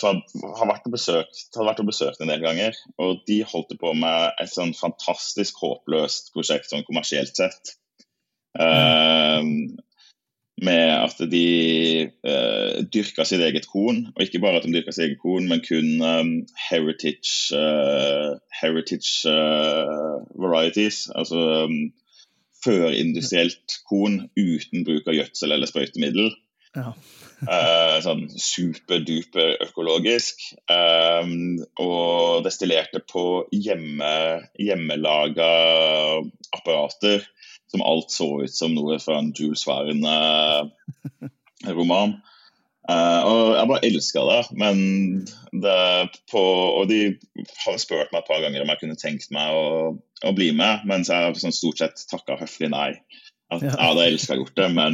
som 0.00 0.22
har 0.56 0.68
vært 0.70 0.86
og 0.88 0.94
besøkt, 0.94 1.50
hadde 1.52 1.66
vært 1.66 1.80
og 1.82 1.88
besøkt 1.90 2.22
en 2.24 2.30
del 2.32 2.40
ganger. 2.40 2.76
Og 3.02 3.18
de 3.28 3.42
holdt 3.44 3.74
på 3.82 3.92
med 3.92 4.40
et 4.40 4.48
sånn 4.48 4.72
fantastisk 4.72 5.60
håpløst 5.60 6.32
prosjekt 6.32 6.72
sånn 6.72 6.86
kommersielt 6.86 7.36
sett. 7.36 7.74
Mm 8.56 9.76
med 10.62 10.90
at 10.92 11.20
de 11.32 12.10
uh, 12.26 12.80
dyrka 12.92 13.24
sitt 13.28 13.42
eget 13.44 13.68
korn. 13.70 14.06
Og 14.14 14.24
ikke 14.24 14.42
bare 14.42 14.60
at 14.60 14.66
de 14.66 14.74
dyrka 14.74 14.92
sitt 14.94 15.06
eget 15.08 15.22
korn, 15.22 15.48
men 15.48 15.62
kun 15.64 16.02
um, 16.04 16.34
heritage, 16.68 17.56
uh, 17.56 18.36
heritage 18.60 19.24
uh, 19.30 20.20
varieties. 20.40 21.06
Altså 21.14 21.64
um, 21.64 21.78
førindustrielt 22.64 23.80
korn 23.88 24.26
uten 24.36 24.84
bruk 24.84 25.08
av 25.08 25.16
gjødsel 25.16 25.56
eller 25.56 25.70
sprøytemiddel. 25.70 26.32
Ja. 26.76 26.92
sånn 28.04 28.26
superduper 28.36 29.56
økologisk. 29.64 30.42
Um, 30.68 31.62
og 31.80 32.44
destillerte 32.44 33.00
på 33.08 33.46
hjemme, 33.54 34.10
hjemmelaga 34.60 35.48
apparater 36.52 37.24
som 37.70 37.82
alt 37.86 38.10
så 38.10 38.42
ut 38.44 38.54
som 38.54 38.74
noe 38.74 38.98
fra 39.02 39.18
en 39.20 39.32
Jules 39.36 39.66
Verne-roman. 39.68 40.70
Uh, 42.90 42.94
eh, 42.96 43.22
og 43.28 43.54
jeg 43.54 43.68
bare 43.70 43.86
elska 43.86 44.20
det. 44.26 44.42
Men 44.58 44.76
det 45.64 46.08
på, 46.32 46.42
Og 46.80 46.88
de 46.90 47.00
har 47.64 47.76
spurt 47.78 48.12
meg 48.12 48.20
et 48.22 48.30
par 48.30 48.42
ganger 48.42 48.62
om 48.64 48.70
jeg 48.72 48.80
kunne 48.82 49.00
tenkt 49.00 49.28
meg 49.34 49.46
å, 49.54 49.64
å 50.26 50.30
bli 50.36 50.48
med, 50.56 50.74
mens 50.90 51.08
jeg 51.12 51.36
sånn 51.38 51.54
stort 51.54 51.78
sett 51.82 51.96
takka 52.10 52.40
høflig 52.40 52.70
nei. 52.74 52.90
At 53.50 53.62
ja. 53.62 53.70
jeg 53.74 53.82
hadde 53.82 54.08
elska 54.08 54.38
gjort 54.38 54.58
det, 54.58 54.68
men 54.74 54.92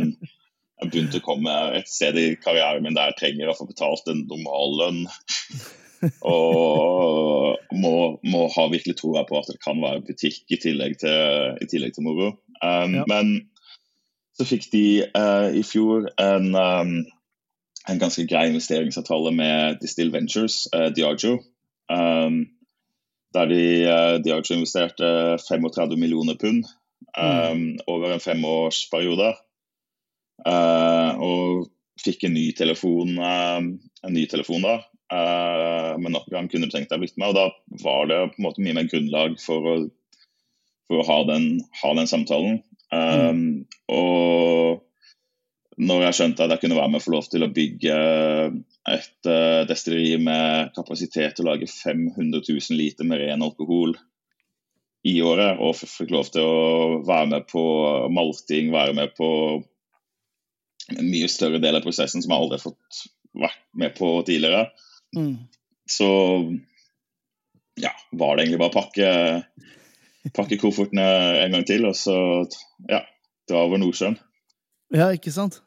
jeg 0.76 0.90
begynte 0.92 1.20
å 1.22 1.24
komme 1.24 1.52
et 1.78 1.88
sted 1.88 2.16
i 2.20 2.36
karrieren 2.40 2.84
min 2.84 2.96
der 2.96 3.10
jeg 3.12 3.20
trenger 3.20 3.48
å 3.48 3.56
få 3.56 3.64
betalt 3.68 4.04
en 4.12 4.26
normal 4.28 4.70
lønn. 4.80 5.02
og 6.20 7.56
må, 7.72 7.92
må, 8.26 8.42
ha 8.52 8.66
virkelig 8.72 8.98
troa 9.00 9.24
på 9.28 9.38
at 9.40 9.48
det 9.50 9.58
kan 9.64 9.80
være 9.82 10.04
butikk 10.06 10.44
i 10.52 10.60
tillegg 10.60 10.98
til, 11.00 11.56
i 11.60 11.68
tillegg 11.70 11.96
til 11.96 12.06
moro. 12.06 12.34
Um, 12.62 12.94
ja. 12.94 13.04
Men 13.10 13.36
så 14.36 14.46
fikk 14.48 14.68
de 14.72 14.86
uh, 15.16 15.48
i 15.56 15.62
fjor 15.64 16.10
en, 16.20 16.50
um, 16.54 16.96
en, 17.88 18.00
ganske 18.00 18.26
grei 18.28 18.48
investeringsavtale 18.50 19.32
med 19.36 19.80
Distill 19.82 20.12
Ventures, 20.12 20.64
uh, 20.74 20.90
Diagio. 20.96 21.38
Um, 21.92 22.42
der 23.34 23.48
de, 23.52 23.62
uh, 23.88 24.16
Diagio 24.24 24.58
investerte 24.58 25.38
35 25.40 25.96
millioner 25.96 26.36
pund 26.40 26.66
mm. 27.16 27.80
over 27.86 28.12
en 28.12 28.20
femårsperiode. 28.20 29.32
Og 30.46 31.66
fikk 32.00 32.26
en 32.26 32.34
ny 32.36 32.50
telefon, 32.56 33.16
en 33.18 34.12
ny 34.12 34.24
telefon 34.28 34.64
da. 34.64 34.74
men 35.96 36.12
nok 36.12 36.26
en 36.28 36.34
gang 36.34 36.50
kunne 36.52 36.68
tenkt 36.72 36.92
deg 36.92 37.00
blitt 37.00 37.16
med. 37.16 37.32
Og 37.32 37.36
da 37.36 37.46
var 37.84 38.08
det 38.10 38.18
på 38.32 38.40
en 38.40 38.46
måte 38.48 38.64
mye 38.64 38.76
mer 38.76 38.88
grunnlag 38.90 39.38
for 39.40 39.70
å 39.72 39.76
for 40.86 41.02
å 41.02 41.06
ha 41.06 41.20
den, 41.28 41.46
ha 41.82 41.92
den 41.98 42.10
samtalen. 42.10 42.60
Um, 42.94 43.38
mm. 43.38 43.46
Og 43.92 44.82
når 45.76 46.06
jeg 46.06 46.18
skjønte 46.18 46.46
at 46.46 46.54
jeg 46.54 46.62
kunne 46.64 46.78
være 46.78 46.92
med 46.92 47.02
og 47.02 47.04
få 47.04 47.14
lov 47.16 47.26
til 47.30 47.44
å 47.44 47.52
bygge 47.52 47.96
et 48.92 49.28
uh, 49.28 49.62
destilleri 49.68 50.16
med 50.22 50.72
kapasitet 50.76 51.36
til 51.36 51.46
å 51.46 51.50
lage 51.52 51.68
500 51.70 52.44
000 52.46 52.78
liter 52.78 53.08
med 53.08 53.20
ren 53.20 53.44
alkohol 53.44 53.96
i 55.06 55.18
året, 55.22 55.60
og 55.62 55.76
fikk 55.78 56.10
lov 56.14 56.30
til 56.34 56.42
å 56.42 57.02
være 57.06 57.28
med 57.30 57.44
på 57.50 57.62
malting, 58.10 58.72
være 58.74 58.94
med 58.96 59.12
på 59.18 59.28
en 60.96 61.10
mye 61.10 61.28
større 61.30 61.60
del 61.62 61.78
av 61.78 61.84
prosessen 61.84 62.22
som 62.22 62.32
jeg 62.32 62.42
aldri 62.42 62.58
har 62.58 62.64
fått 62.64 63.02
vært 63.36 63.62
med 63.78 63.94
på 63.98 64.08
tidligere, 64.26 64.70
mm. 65.14 65.34
så 65.90 66.10
ja, 67.82 67.92
var 68.16 68.34
det 68.34 68.46
egentlig 68.46 68.60
bare 68.62 68.72
å 68.72 68.78
pakke 68.80 69.10
pakke 70.34 70.58
koffertene 70.60 71.04
en 71.44 71.54
gang 71.56 71.66
til, 71.68 71.86
og 71.88 71.96
så 71.98 72.16
ja, 72.90 73.02
dra 73.48 73.62
over 73.66 73.80
Nordsjøen. 73.82 74.18
Ja, 74.94 75.10
ikke 75.14 75.34
sant? 75.34 75.60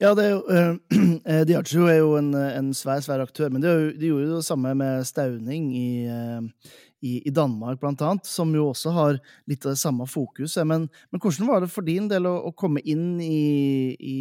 Ja, 0.00 0.12
det 0.16 0.24
er 0.26 0.32
jo, 0.34 0.40
uh, 0.48 1.42
Diageo 1.48 1.88
er 1.88 2.00
jo 2.02 2.14
en, 2.18 2.32
en, 2.34 2.72
svær 2.76 3.02
svær 3.04 3.22
aktør, 3.24 3.52
men 3.52 3.62
de, 3.64 3.92
de 3.96 4.10
gjorde 4.10 4.28
jo 4.28 4.40
det 4.40 4.46
samme 4.46 4.74
med 4.78 5.04
Stauning 5.08 5.70
i, 5.78 5.90
uh, 6.08 6.72
i, 7.02 7.14
i, 7.22 7.32
Danmark, 7.34 7.80
blant 7.80 8.02
annet, 8.04 8.28
som 8.28 8.52
jo 8.56 8.68
også 8.70 8.92
har 8.96 9.20
litt 9.50 9.64
av 9.66 9.74
det 9.74 9.82
samme 9.82 10.06
fokuset. 10.10 10.66
Men, 10.68 10.88
men 11.10 11.22
hvordan 11.22 11.48
var 11.48 11.64
det 11.64 11.72
for 11.72 11.86
din 11.86 12.08
del 12.10 12.28
å, 12.28 12.34
å 12.50 12.54
komme 12.58 12.84
inn 12.84 13.16
i, 13.24 13.96
i 13.96 14.18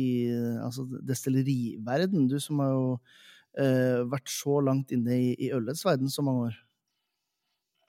altså 0.62 0.88
destilleriverden, 1.08 2.30
du 2.32 2.40
som 2.42 2.64
har 2.64 2.74
jo 2.74 2.88
uh, 2.96 4.02
vært 4.12 4.32
så 4.32 4.62
langt 4.66 4.96
inne 4.96 5.20
i, 5.20 5.32
i 5.36 5.54
ølets 5.56 5.86
verden 5.88 6.12
så 6.12 6.26
mange 6.26 6.52
år? 6.52 6.60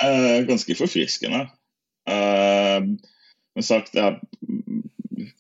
ganske 0.03 0.75
forfriskende. 0.75 1.45
Uh, 2.09 2.89
men 3.53 3.67
sagt, 3.67 3.93
det, 3.93 4.21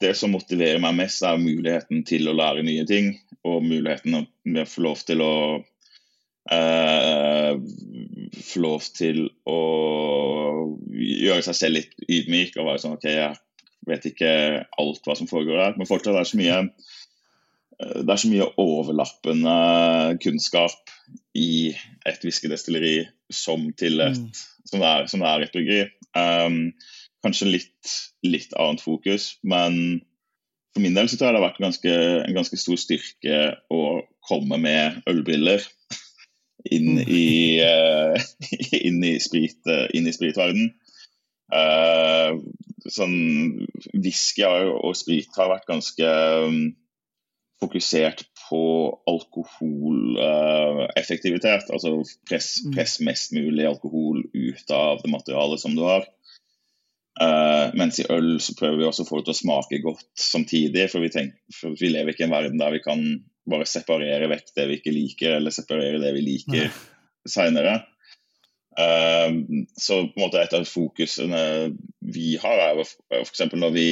det, 0.00 0.14
som 0.18 0.34
motiverer 0.34 0.80
meg 0.82 0.96
mest, 0.98 1.24
er 1.24 1.40
muligheten 1.40 2.04
til 2.08 2.28
å 2.28 2.36
lære 2.36 2.64
nye 2.66 2.86
ting. 2.88 3.14
Og 3.48 3.64
muligheten 3.64 4.26
til 4.44 4.62
å 4.62 4.68
få 4.68 4.84
lov 4.86 5.04
til 5.08 5.24
å 5.24 5.34
uh, 6.52 7.54
Få 8.42 8.62
lov 8.64 8.84
til 8.96 9.26
å 9.48 9.58
gjøre 10.92 11.44
seg 11.46 11.56
selv 11.56 11.78
litt 11.78 11.92
ydmyk 12.08 12.56
og 12.56 12.68
være 12.70 12.80
sånn 12.82 12.96
OK, 12.96 13.06
jeg 13.10 13.36
vet 13.88 14.06
ikke 14.08 14.32
alt 14.80 15.06
hva 15.06 15.16
som 15.18 15.28
foregår 15.30 15.60
her. 15.60 15.76
Men 15.76 15.88
fortsatt 15.88 16.14
er 16.14 16.22
det 16.22 16.30
så 16.30 16.40
mye 16.40 16.58
eh, 16.62 17.98
det 18.02 18.14
er 18.14 18.22
så 18.22 18.30
mye 18.30 18.48
overlappende 18.62 19.56
kunnskap 20.22 20.92
i 21.38 21.72
et 22.08 22.24
whiskedestilleri 22.26 22.96
som 23.32 23.68
til 23.78 24.00
et 24.04 24.18
mm. 24.18 24.30
som, 24.32 24.78
det 24.80 24.88
er, 24.88 25.08
som 25.10 25.24
det 25.24 25.30
er 25.30 25.46
et 25.46 25.54
bryggeri. 25.54 25.84
Um, 26.18 26.72
kanskje 27.24 27.50
litt, 27.50 27.92
litt, 28.26 28.52
annet 28.58 28.82
fokus, 28.84 29.36
men 29.42 30.02
for 30.72 30.84
min 30.84 30.96
del 30.96 31.08
så 31.08 31.18
tror 31.18 31.30
jeg 31.30 31.36
det 31.36 31.40
har 31.40 31.48
vært 31.50 31.62
ganske, 31.62 31.94
en 32.26 32.36
ganske 32.36 32.58
stor 32.60 32.80
styrke 32.80 33.40
å 33.72 33.82
komme 34.28 34.58
med 34.62 35.02
ølbriller 35.10 35.64
inn 36.74 36.98
mm. 36.98 37.02
i, 37.06 37.26
uh, 37.64 38.28
inn 38.86 39.02
i, 39.06 39.16
sprit, 39.22 39.60
uh, 39.68 39.86
inn 39.94 40.08
i 40.08 40.14
spritverden. 40.14 40.72
Uh, 41.52 42.40
sånn, 42.88 43.16
whisky 43.92 44.46
og 44.48 44.94
sprit 44.96 45.36
har 45.36 45.52
vært 45.52 45.68
ganske 45.68 46.14
um, 46.48 46.62
fokusert 47.62 48.24
på 48.52 48.62
alkoholeffektivitet. 49.08 51.64
Uh, 51.68 51.72
altså 51.72 52.04
press, 52.28 52.64
mm. 52.66 52.72
press, 52.76 53.00
mest 53.00 53.32
mulig 53.32 53.66
alkohol 53.66 54.24
ut 54.32 54.70
av 54.70 55.00
det 55.02 55.10
materialet 55.12 55.60
som 55.62 55.76
du 55.76 55.82
har. 55.86 56.04
Uh, 57.20 57.68
mens 57.76 58.00
i 58.00 58.06
øl 58.12 58.40
så 58.40 58.54
prøver 58.56 58.78
vi 58.80 58.86
også 58.88 59.02
å 59.04 59.08
få 59.08 59.18
det 59.20 59.24
til 59.28 59.36
å 59.36 59.42
smake 59.42 59.84
godt 59.84 60.20
samtidig. 60.20 60.90
For 60.92 61.00
vi, 61.04 61.10
tenker, 61.14 61.38
for 61.56 61.68
vi 61.80 61.88
lever 61.92 62.10
ikke 62.12 62.24
i 62.26 62.28
en 62.28 62.36
verden 62.36 62.60
der 62.60 62.72
vi 62.76 62.84
kan 62.84 63.00
bare 63.48 63.66
separere 63.66 64.28
vekk 64.30 64.52
det 64.56 64.68
vi 64.68 64.74
ikke 64.78 64.94
liker, 64.94 65.30
eller 65.38 65.54
separere 65.54 66.02
det 66.02 66.12
vi 66.16 66.26
liker 66.26 66.68
seinere. 67.28 67.74
Uh, 68.72 69.30
så 69.80 69.94
på 70.08 70.16
en 70.16 70.26
måte 70.26 70.40
et 70.40 70.56
av 70.56 70.68
fokusene 70.68 71.42
vi 72.12 72.36
har, 72.42 72.56
er 72.68 72.84
f.eks. 72.84 73.40
Når, 73.52 73.72
vi, 73.76 73.88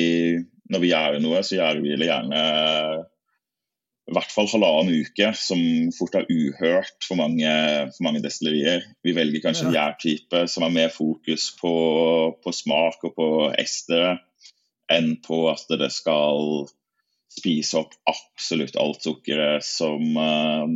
når 0.72 0.80
vi 0.84 0.92
gjør 0.92 1.12
noe, 1.24 1.38
så 1.44 1.52
gjør 1.56 1.76
vi 1.84 1.90
det 2.00 2.12
gjerne 2.12 2.40
i 4.10 4.14
hvert 4.16 4.32
fall 4.34 4.48
halvannen 4.50 5.04
uke, 5.04 5.28
som 5.38 5.60
fort 5.94 6.16
er 6.18 6.26
uhørt 6.26 7.06
for 7.06 7.18
mange, 7.20 7.50
for 7.94 8.06
mange 8.08 8.22
destillerier. 8.24 8.82
Vi 9.06 9.14
velger 9.14 9.44
kanskje 9.44 9.68
en 9.68 9.76
gjærtype 9.76 10.42
som 10.50 10.66
har 10.66 10.74
mer 10.74 10.90
fokus 10.90 11.50
på, 11.60 11.74
på, 12.42 12.54
smak 12.54 13.06
og 13.06 13.14
på 13.14 13.28
estere, 13.60 14.16
enn 14.90 15.12
på 15.22 15.44
at 15.52 15.70
det 15.78 15.92
skal 15.94 16.66
spise 17.30 17.78
opp 17.78 17.94
absolutt 18.10 18.78
alt 18.82 19.06
sukkeret 19.06 19.62
som, 19.62 20.02
uh, 20.18 20.66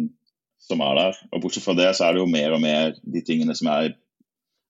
som, 0.63 0.85
er 0.87 1.01
der. 1.01 1.19
Og 1.35 1.43
Bortsett 1.43 1.67
fra 1.67 1.75
det 1.75 1.91
så 1.99 2.07
er 2.07 2.15
det 2.15 2.23
jo 2.23 2.31
mer 2.31 2.55
og 2.55 2.63
mer 2.63 2.95
de 3.03 3.25
tingene 3.27 3.59
som 3.59 3.73
er, 3.75 3.97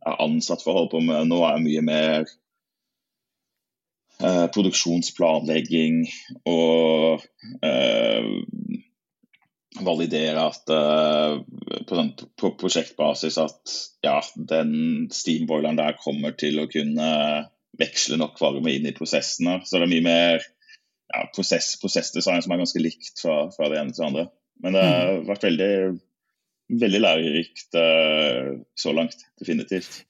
er 0.08 0.24
ansatt 0.24 0.64
for 0.64 0.72
å 0.72 0.78
holde 0.78 0.94
på 0.96 1.04
med 1.04 1.28
nå, 1.28 1.42
er 1.44 1.60
mye 1.60 1.84
mer 1.84 2.24
Eh, 4.22 4.44
produksjonsplanlegging 4.54 6.04
og 6.46 7.22
eh, 7.66 7.73
validere 9.86 10.46
at 10.50 10.70
eh, 10.72 11.34
på, 11.88 11.98
sånn, 11.98 12.12
på, 12.40 12.52
prosjektbasis 12.60 13.38
at 13.42 13.74
ja, 14.04 14.18
den 14.36 15.10
steamboileren 15.14 15.78
der 15.80 15.98
kommer 16.00 16.34
til 16.38 16.60
å 16.62 16.68
kunne 16.70 17.10
veksle 17.80 18.18
nok 18.20 18.38
varme 18.42 18.72
inn 18.74 18.88
i 18.88 18.94
prosessene. 18.96 19.58
Så 19.66 19.78
det 19.78 19.88
er 19.88 19.92
mye 19.92 20.06
mer 20.06 20.40
ja, 20.44 21.26
prosess, 21.34 21.74
prosessdesign 21.82 22.44
som 22.44 22.54
er 22.54 22.62
ganske 22.62 22.82
likt 22.82 23.22
fra, 23.22 23.44
fra, 23.54 23.70
det 23.70 23.80
ene 23.80 23.94
til 23.94 24.04
det 24.04 24.10
andre. 24.10 24.26
Men 24.62 24.76
det 24.76 24.82
har 24.86 25.12
mm. 25.12 25.28
vært 25.28 25.46
veldig, 25.48 25.70
veldig 26.84 27.00
lærerikt 27.02 27.78
uh, 27.80 28.50
så 28.78 28.94
langt, 28.94 29.26
definitivt. 29.42 30.04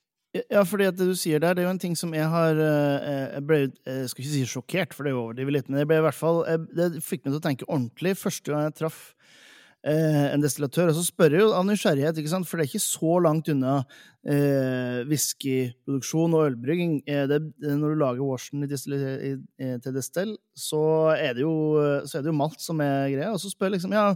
Ja, 0.50 0.64
fordi 0.66 0.90
at 0.90 0.98
det 0.98 1.06
du 1.08 1.14
sier 1.16 1.40
der, 1.40 1.54
det 1.54 1.62
er 1.62 1.68
jo 1.68 1.72
en 1.76 1.80
ting 1.80 1.94
som 1.94 2.10
jeg 2.10 2.26
har 2.26 2.58
Jeg 2.58 3.42
ble, 3.46 3.58
jeg 3.86 4.08
skal 4.10 4.24
ikke 4.24 4.32
si 4.32 4.40
sjokkert, 4.50 4.96
for 4.96 5.06
det 5.06 5.12
overdriver 5.14 5.54
litt, 5.54 5.68
men 5.70 5.78
jeg 5.80 5.88
ble 5.88 6.00
i 6.00 6.04
hvert 6.08 6.18
fall, 6.18 6.40
det 6.74 6.88
fikk 7.06 7.22
meg 7.22 7.30
til 7.30 7.38
å 7.38 7.44
tenke 7.44 7.68
ordentlig 7.68 8.16
første 8.18 8.50
gang 8.50 8.66
jeg 8.66 8.74
traff 8.80 8.98
eh, 9.86 10.26
en 10.32 10.42
destillatør. 10.42 10.90
Og 10.92 10.98
så 10.98 11.04
spør 11.06 11.36
jeg 11.36 11.44
jo 11.44 11.52
av 11.56 11.66
nysgjerrighet, 11.68 12.18
ikke 12.20 12.32
sant? 12.32 12.48
for 12.48 12.58
det 12.58 12.66
er 12.66 12.72
ikke 12.72 12.84
så 12.84 13.18
langt 13.24 13.50
unna 13.52 13.76
eh, 14.24 15.04
og 15.04 16.46
ølbrygging. 16.48 16.96
Eh, 17.06 17.26
det, 17.30 17.42
når 17.64 17.94
du 17.94 18.00
lager 18.00 18.24
washen 18.24 18.64
til 19.84 19.94
destill, 19.96 20.34
så 20.56 20.82
er, 21.14 21.38
jo, 21.44 21.54
så 22.08 22.18
er 22.18 22.26
det 22.26 22.32
jo 22.32 22.40
malt 22.40 22.60
som 22.64 22.82
er 22.84 23.12
greia. 23.12 23.32
Og 23.34 23.40
så 23.42 23.52
spør 23.52 23.72
jeg 23.72 23.78
liksom 23.78 23.96
ja, 23.96 24.08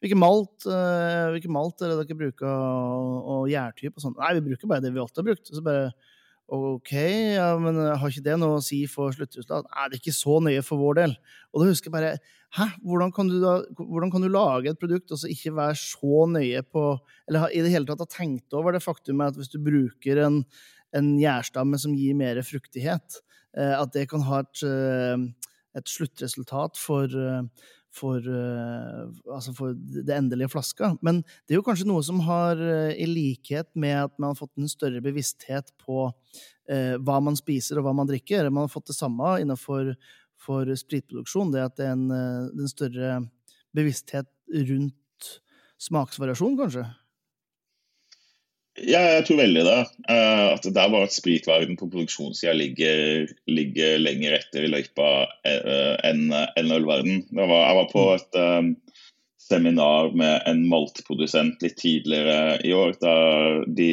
hvilken 0.00 0.20
malt, 0.20 0.64
eh, 0.64 1.26
hvilke 1.34 1.52
malt 1.52 1.82
er 1.84 1.92
det 1.92 2.06
dere 2.06 2.20
bruker, 2.22 2.48
og, 2.48 3.16
og 3.34 3.50
gjærtype 3.52 3.98
og 3.98 4.04
sånn? 4.04 4.16
Nei, 4.16 4.32
vi 4.38 4.46
bruker 4.48 4.70
bare 4.70 4.84
det 4.84 4.94
vi 4.94 5.02
alltid 5.02 5.20
har 5.20 5.28
brukt. 5.28 5.52
Så 5.52 5.64
bare 5.64 5.90
OK, 6.50 6.92
ja, 7.36 7.52
men 7.62 7.76
har 7.78 8.10
ikke 8.10 8.24
det 8.26 8.34
noe 8.40 8.58
å 8.58 8.64
si 8.64 8.80
for 8.90 9.14
sluttresultat? 9.14 9.68
Nei, 9.70 9.84
det 9.86 9.96
er 9.96 10.00
ikke 10.00 10.16
så 10.16 10.40
nøye 10.42 10.64
for 10.66 10.82
vår 10.82 10.96
del. 10.98 11.12
Og 11.52 11.62
da 11.62 11.70
husker 11.70 11.90
jeg 11.90 11.96
bare 11.96 12.14
Hæ, 12.50 12.64
hvordan 12.82 13.12
kan 13.14 13.28
du, 13.30 13.36
da, 13.38 13.52
hvordan 13.78 14.10
kan 14.10 14.24
du 14.24 14.26
lage 14.26 14.72
et 14.72 14.78
produkt 14.80 15.12
og 15.14 15.20
så 15.20 15.28
ikke 15.30 15.52
være 15.54 15.76
så 15.78 16.24
nøye 16.26 16.64
på 16.66 16.82
Eller 17.30 17.52
i 17.54 17.62
det 17.62 17.70
hele 17.70 17.86
tatt 17.86 18.02
ha 18.02 18.08
tenkt 18.10 18.56
over 18.58 18.74
det 18.74 18.82
faktumet 18.82 19.30
at 19.30 19.38
hvis 19.38 19.52
du 19.52 19.60
bruker 19.62 20.18
en, 20.24 20.40
en 20.98 21.12
gjærstamme 21.20 21.78
som 21.78 21.94
gir 21.94 22.16
mer 22.18 22.40
fruktighet, 22.42 23.20
eh, 23.54 23.74
at 23.76 23.94
det 23.94 24.08
kan 24.10 24.26
ha 24.26 24.42
et, 24.42 24.64
eh, 24.66 25.54
et 25.78 25.92
sluttresultat 25.94 26.80
for, 26.80 27.06
eh, 27.06 27.70
for, 27.94 28.22
altså 28.22 29.52
for, 29.56 29.74
det 29.74 30.14
endelige 30.14 30.52
flaska. 30.52 30.92
Men 31.02 31.22
det 31.48 31.56
er 31.56 31.58
jo 31.58 31.64
kanskje 31.66 31.88
noe 31.88 32.04
som 32.06 32.20
har, 32.22 32.60
i 32.94 33.08
likhet 33.08 33.66
med 33.74 33.96
at 34.04 34.14
man 34.14 34.30
har 34.30 34.38
fått 34.38 34.54
en 34.60 34.70
større 34.70 35.02
bevissthet 35.02 35.72
på 35.82 36.04
eh, 36.70 36.94
hva 37.02 37.18
man 37.24 37.38
spiser 37.38 37.80
og 37.80 37.88
hva 37.88 37.94
man 37.98 38.08
drikker. 38.10 38.48
Man 38.50 38.68
har 38.68 38.72
fått 38.72 38.92
det 38.92 38.98
samme 38.98 39.36
innenfor 39.42 39.94
for 40.40 40.70
spritproduksjon, 40.82 41.52
det 41.52 41.66
at 41.66 41.76
det 41.78 41.88
er 41.88 41.96
en, 41.96 42.08
eh, 42.14 42.48
en 42.62 42.70
større 42.70 43.10
bevissthet 43.76 44.30
rundt 44.70 45.30
smaksvariasjon, 45.80 46.56
kanskje? 46.58 46.86
Ja, 48.80 49.00
jeg 49.16 49.24
tror 49.28 49.40
veldig 49.42 49.62
det. 49.66 49.78
Uh, 50.08 50.46
at 50.54 50.64
det 50.64 50.80
er 50.80 50.92
bare 50.92 51.08
at 51.08 51.14
spritverden 51.14 51.76
på 51.80 51.88
produksjonssida 51.90 52.54
ligger, 52.56 53.26
ligger, 53.50 53.98
lenger 54.00 54.38
etter 54.38 54.64
i 54.64 54.70
løypa 54.72 55.10
uh, 55.28 55.96
enn 56.06 56.30
en 56.32 56.72
ølverden. 56.76 57.26
Jeg 57.36 57.50
var, 57.50 57.82
på 57.92 58.06
et 58.14 58.40
um, 58.40 58.72
seminar 59.50 60.12
med 60.16 60.46
en 60.48 60.62
maltprodusent 60.70 61.62
litt 61.64 61.76
tidligere 61.80 62.60
i 62.64 62.72
år, 62.76 62.94
der 63.02 63.64
de 63.66 63.92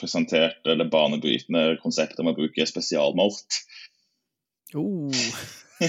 presenterte 0.00 0.76
det 0.78 0.90
banebrytende 0.92 1.78
konseptet 1.82 2.20
om 2.22 2.30
å 2.32 2.36
bruke 2.38 2.68
spesialmalt. 2.68 3.62
Oh. 4.76 5.10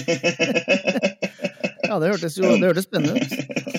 ja, 1.88 1.98
det 2.00 2.08
hørtes 2.14 2.38
jo 2.38 2.46
det 2.46 2.70
hørtes 2.70 2.88
spennende 2.88 3.20
ut. 3.20 3.69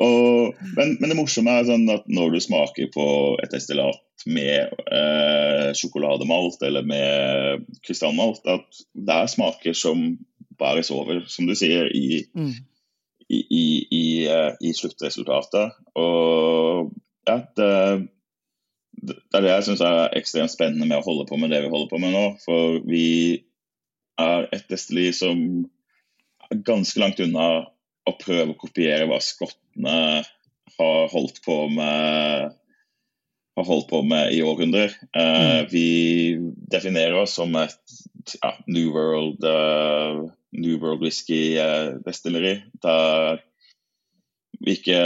Og, 0.00 0.56
men, 0.78 0.94
men, 0.96 1.10
det 1.10 1.18
morsomme 1.18 1.52
er 1.52 1.66
sånn 1.68 1.84
at 1.92 2.06
når 2.08 2.32
du 2.32 2.40
smaker 2.40 2.88
på 2.94 3.06
et 3.42 3.52
destillat 3.52 4.24
med 4.28 4.72
eh, 4.92 5.70
sjokolademalt 5.76 6.62
eller 6.64 6.86
med 6.88 7.66
krystallmalt, 7.84 8.40
at 8.48 8.80
det 8.96 9.16
er 9.16 9.32
smaker 9.32 9.76
som 9.76 10.14
bæres 10.60 10.90
over, 10.94 11.20
som 11.28 11.48
du 11.48 11.52
sier, 11.56 11.90
i, 11.92 12.22
mm. 12.36 12.54
i, 13.28 13.40
i, 13.40 13.66
i, 13.96 14.04
i 14.70 14.72
sluttresultatet. 14.76 15.76
Og 16.00 16.90
ja, 17.28 17.36
det, 17.56 17.70
det 19.00 19.18
er 19.36 19.44
det 19.44 19.52
jeg 19.52 19.66
syns 19.68 19.84
er 19.84 20.16
ekstremt 20.16 20.52
spennende 20.52 20.88
med 20.88 21.00
å 21.00 21.06
holde 21.06 21.28
på 21.28 21.40
med 21.40 21.52
det 21.52 21.62
vi 21.64 21.72
holder 21.72 21.92
på 21.92 22.00
med 22.00 22.16
nå. 22.16 22.24
For 22.44 22.80
vi 22.88 23.10
er 24.20 24.48
et 24.52 24.64
destilli 24.72 25.10
som 25.16 25.44
er 26.48 26.64
ganske 26.66 27.00
langt 27.00 27.20
unna 27.24 27.50
å 28.08 28.16
prøve 28.20 28.54
å 28.54 28.60
kopiere 28.60 29.08
hva 29.10 29.20
skottene 29.22 30.22
har 30.78 31.12
holdt 31.12 31.42
på 31.44 31.62
med 31.74 32.56
har 33.60 33.66
holdt 33.66 33.88
på 33.90 34.00
med 34.06 34.32
i 34.32 34.40
århundrer. 34.46 34.94
Uh, 35.16 35.20
mm. 35.20 35.66
Vi 35.72 35.88
definerer 36.72 37.18
oss 37.20 37.34
som 37.36 37.54
et 37.60 37.96
ja, 38.40 38.54
New 38.70 38.92
World 38.94 39.44
uh, 39.44 40.22
New 40.56 40.78
World 40.80 41.02
whisky-destilleri. 41.04 42.54
Uh, 42.56 42.80
der 42.86 43.42
vi 44.60 44.76
ikke 44.76 45.02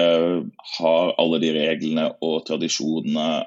har 0.78 1.12
alle 1.20 1.38
de 1.42 1.52
reglene 1.54 2.08
og 2.26 2.40
tradisjonene 2.48 3.44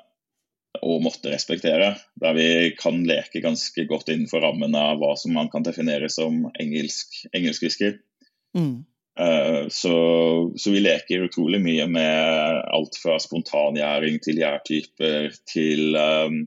å 0.83 0.99
måtte 1.03 1.33
respektere. 1.33 1.95
Der 2.21 2.35
vi 2.37 2.49
kan 2.79 3.01
leke 3.07 3.41
ganske 3.43 3.87
godt 3.89 4.11
innenfor 4.13 4.43
rammen 4.45 4.75
av 4.77 5.01
hva 5.01 5.15
som 5.19 5.35
man 5.35 5.49
kan 5.51 5.65
definere 5.65 6.09
som 6.11 6.45
engelsk, 6.61 7.25
engelsk 7.35 7.65
whisky. 7.65 7.91
Mm. 8.57 8.85
Uh, 9.18 9.65
så, 9.74 9.95
så, 10.57 10.72
vi 10.72 10.84
leker 10.84 11.26
utrolig 11.26 11.61
mye 11.63 11.88
med 11.89 12.61
alt 12.70 12.99
fra 13.01 13.18
spontangjæring 13.22 14.20
til 14.22 14.43
gjærtyper 14.43 15.32
til 15.49 15.97
um, 15.97 16.43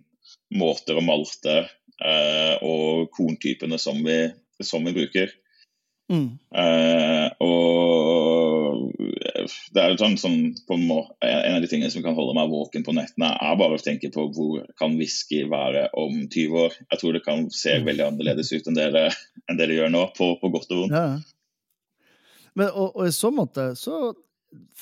måter 0.55 1.01
å 1.01 1.03
malte 1.03 1.57
uh, 1.67 2.55
og 2.63 3.11
korntypene 3.17 3.79
som 3.79 3.99
vi, 4.07 4.23
som 4.63 4.87
vi 4.87 4.95
bruker. 4.95 5.35
Mm. 6.11 6.39
Uh, 6.55 7.27
og 7.43 8.71
det 9.75 9.83
er 9.83 9.93
jo 9.93 9.99
sånn 10.01 10.17
som 10.19 10.35
en, 10.35 10.85
en 11.27 11.57
av 11.57 11.61
de 11.63 11.69
tingene 11.71 11.91
som 11.93 12.03
kan 12.05 12.17
holde 12.17 12.35
meg 12.39 12.51
våken 12.51 12.85
på 12.87 12.95
nettene, 12.97 13.31
er 13.35 13.59
bare 13.61 13.79
å 13.79 13.83
tenke 13.83 14.11
på 14.15 14.27
hvor 14.35 14.65
kan 14.81 14.97
whisky 14.99 15.45
være 15.51 15.89
om 15.99 16.25
20 16.27 16.65
år. 16.65 16.79
Jeg 16.87 17.03
tror 17.03 17.17
det 17.17 17.25
kan 17.27 17.47
se 17.55 17.79
mm. 17.79 17.87
veldig 17.89 18.07
annerledes 18.09 18.53
ut 18.55 18.71
enn 18.71 18.79
det 18.79 18.89
det, 18.97 19.07
enn 19.47 19.61
det, 19.61 19.71
det 19.71 19.79
gjør 19.79 19.95
nå, 19.95 20.07
på, 20.17 20.33
på, 20.41 20.53
godt 20.55 20.75
og 20.75 20.85
vondt. 20.85 20.99
Ja. 20.99 21.40
Men, 22.59 22.71
og, 22.73 22.97
og, 22.97 23.07
i 23.07 23.15
så 23.15 23.31
måte 23.35 23.71
så 23.79 24.11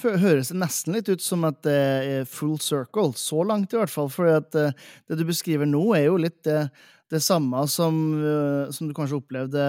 høres 0.02 0.48
det 0.52 0.58
nesten 0.62 0.96
litt 0.96 1.10
ut 1.12 1.22
som 1.22 1.44
at 1.48 1.60
det 1.66 1.76
er 1.76 2.28
full 2.28 2.56
circle, 2.62 3.12
så 3.18 3.42
langt 3.44 3.74
i 3.74 3.80
hvert 3.80 3.92
fall. 3.92 4.08
For 4.12 4.40
det 4.48 5.18
du 5.18 5.24
beskriver 5.28 5.68
nå, 5.68 5.82
er 5.96 6.08
jo 6.08 6.20
litt 6.20 6.40
det, 6.48 6.68
det 7.12 7.20
samme 7.24 7.64
som, 7.68 7.98
eh, 8.16 8.70
som 8.72 8.88
du 8.88 8.94
kanskje 8.96 9.18
opplevde 9.20 9.64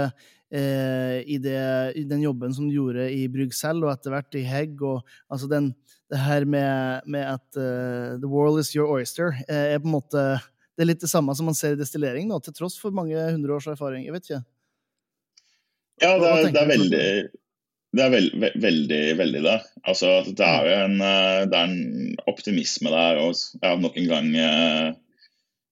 eh, 0.52 1.20
i, 1.24 1.40
det, 1.42 1.60
i, 2.00 2.06
den 2.08 2.24
jobben 2.24 2.56
som 2.56 2.70
du 2.70 2.78
gjorde 2.78 3.10
i 3.12 3.26
Bruxelles, 3.32 3.84
og 3.84 3.92
etter 3.94 4.16
hvert 4.16 4.40
i 4.40 4.46
Hegg. 4.48 4.80
og 4.82 5.04
altså 5.28 5.52
den, 5.52 5.74
Det 6.10 6.18
her 6.18 6.46
med, 6.46 7.02
med 7.06 7.22
at 7.22 7.58
uh, 7.58 8.18
the 8.18 8.28
world 8.28 8.60
is 8.60 8.74
your 8.76 8.90
oyster 8.90 9.36
eh, 9.48 9.76
er 9.76 9.80
på 9.80 9.86
en 9.92 10.00
måte 10.00 10.24
det 10.80 10.86
er 10.86 10.88
litt 10.94 11.02
det 11.04 11.12
samme 11.12 11.34
som 11.36 11.46
man 11.46 11.58
ser 11.60 11.74
i 11.76 11.78
destillering, 11.78 12.30
nå, 12.30 12.38
til 12.40 12.54
tross 12.56 12.78
for 12.80 12.96
mange 12.96 13.20
hundre 13.20 13.52
års 13.52 13.66
erfaring. 13.68 14.06
Jeg 14.08 14.14
vet 14.16 14.30
ikke. 14.30 14.38
Ja, 16.00 16.14
det 16.16 16.30
er, 16.30 16.46
det 16.56 16.62
er 16.62 16.70
veldig 16.70 17.08
det 17.96 18.04
er 18.06 18.12
veld, 18.14 18.34
veldig, 18.62 19.04
veldig 19.18 19.44
det. 19.46 19.60
Altså, 19.82 20.10
det 20.28 20.46
er 20.46 20.68
jo 20.68 20.74
en, 20.86 20.98
eh, 21.02 21.44
det 21.50 21.58
er 21.58 21.72
en 21.72 22.18
optimisme 22.30 22.92
der. 22.94 23.22
Og 23.24 23.34
ja, 23.64 23.74
nok 23.82 23.98
en 23.98 24.10
gang 24.12 24.28
eh, 24.38 24.92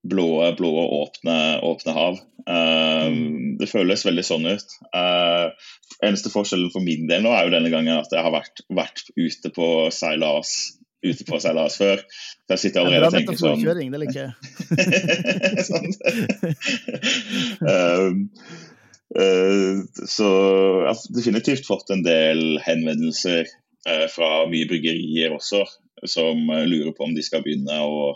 blå, 0.08 0.30
blå 0.58 0.72
åpne, 1.02 1.38
åpne 1.68 1.94
hav. 1.98 2.18
Uh, 2.48 3.12
det 3.60 3.68
føles 3.68 4.06
veldig 4.08 4.24
sånn 4.24 4.48
ut. 4.48 4.76
Uh, 4.96 5.52
eneste 6.00 6.32
forskjellen 6.32 6.72
for 6.72 6.86
min 6.86 7.10
del 7.10 7.26
nå 7.26 7.34
er 7.36 7.44
jo 7.44 7.52
denne 7.58 7.72
gangen 7.74 8.00
at 8.00 8.14
jeg 8.16 8.24
har 8.24 8.32
vært, 8.32 8.64
vært 8.72 9.10
ute 9.18 9.52
på 9.52 9.68
seilas 9.92 10.54
ute 11.06 11.26
på 11.28 11.40
seilas 11.44 11.78
før. 11.78 12.02
Så 12.48 12.56
jeg 12.56 12.62
sitter 12.64 12.82
allerede 12.82 13.10
og 13.10 13.14
tenker 13.14 13.38
sånn 13.38 13.62
det 13.62 14.00
liker 14.02 14.20
jeg. 14.24 14.32
sånn. 15.70 15.92
uh, 17.62 18.10
så 19.16 20.30
jeg 20.84 20.88
har 20.90 21.04
definitivt 21.16 21.68
fått 21.68 21.94
en 21.96 22.04
del 22.04 22.58
henvendelser 22.66 23.48
uh, 23.88 24.08
fra 24.12 24.32
mye 24.52 24.68
bryggerier 24.70 25.36
også, 25.36 25.64
som 26.06 26.50
lurer 26.68 26.92
på 26.94 27.08
om 27.08 27.16
de 27.16 27.24
skal 27.26 27.46
begynne 27.46 27.78
å 27.82 28.12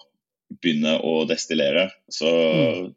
begynne 0.59 0.97
å 1.07 1.21
destillere. 1.29 1.85
Så, 2.11 2.27
mm. 2.27 2.89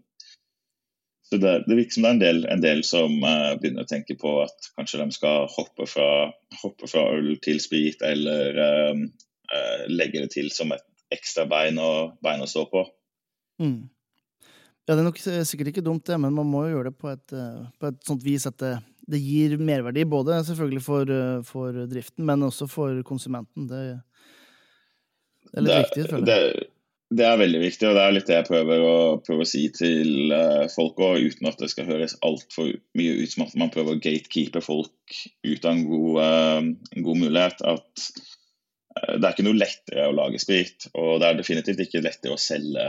så 1.29 1.39
det, 1.39 1.53
det, 1.69 1.77
virker 1.79 1.97
som 1.97 2.07
det 2.07 2.11
er 2.11 2.17
en 2.17 2.25
del, 2.25 2.41
en 2.51 2.65
del 2.65 2.83
som 2.87 3.15
begynner 3.23 3.87
å 3.87 3.91
tenke 3.91 4.17
på 4.21 4.41
at 4.43 4.71
kanskje 4.75 5.05
de 5.05 5.15
skal 5.15 5.47
hoppe 5.55 5.87
fra, 5.87 6.09
hoppe 6.63 6.91
fra 6.91 7.07
øl 7.15 7.37
til 7.45 7.63
sprit, 7.63 8.03
eller 8.03 8.59
um, 8.91 9.07
legge 9.93 10.25
det 10.25 10.33
til 10.35 10.51
som 10.55 10.75
et 10.75 10.85
ekstra 11.15 11.47
bein, 11.47 11.79
å, 11.79 12.17
bein 12.25 12.43
å 12.43 12.51
stå 12.51 12.67
på. 12.73 12.85
Mm. 13.63 13.85
Ja, 14.85 14.95
Det 14.95 15.01
er 15.01 15.07
nok 15.07 15.21
sikkert 15.23 15.71
ikke 15.73 15.85
dumt, 15.85 16.05
det, 16.07 16.19
men 16.21 16.35
man 16.37 16.49
må 16.51 16.67
jo 16.67 16.75
gjøre 16.75 16.91
det 16.91 16.99
på 17.01 17.09
et, 17.09 17.33
på 17.81 17.89
et 17.89 18.03
sånt 18.05 18.25
vis 18.25 18.45
at 18.51 18.59
det, 18.61 18.75
det, 19.09 19.21
gir 19.23 19.57
merverdi. 19.57 20.05
Både 20.05 20.43
selvfølgelig 20.45 20.83
for, 20.85 21.15
for, 21.49 21.79
driften, 21.89 22.27
men 22.29 22.45
også 22.45 22.69
for 22.69 23.01
konsumenten. 23.09 23.71
Det, 23.71 23.81
det 25.49 25.57
er 25.57 25.65
litt 25.65 25.73
det, 25.73 25.83
viktig, 25.87 26.07
føler 26.13 26.35
jeg 26.35 26.71
det 27.15 27.25
er 27.27 27.39
veldig 27.39 27.61
viktig, 27.63 27.87
og 27.89 27.97
det 27.97 28.03
er 28.03 28.15
litt 28.15 28.29
det 28.29 28.37
jeg 28.39 28.47
prøver 28.49 28.85
å, 28.85 28.95
prøver 29.23 29.45
å 29.45 29.49
si 29.49 29.65
til 29.77 30.33
folk 30.73 31.01
òg, 31.05 31.27
uten 31.29 31.51
at 31.51 31.61
det 31.61 31.69
skal 31.73 31.89
høres 31.89 32.17
altfor 32.27 32.71
mye 32.99 33.17
ut 33.21 33.35
som 33.35 33.45
at 33.45 33.57
man 33.61 33.73
prøver 33.75 33.95
å 33.95 34.03
gatekeepe 34.03 34.63
folk 34.65 35.19
ut 35.45 35.67
av 35.67 35.71
en 35.71 35.85
god, 35.89 36.23
en 36.25 37.07
god 37.07 37.21
mulighet. 37.21 37.61
At 37.75 38.07
det 38.95 39.21
er 39.21 39.31
ikke 39.31 39.47
noe 39.47 39.61
lettere 39.61 40.09
å 40.09 40.17
lage 40.17 40.41
sprit, 40.43 40.89
og 40.95 41.21
det 41.23 41.29
er 41.29 41.39
definitivt 41.39 41.85
ikke 41.85 42.03
lettere 42.05 42.35
å 42.39 42.41
selge, 42.41 42.89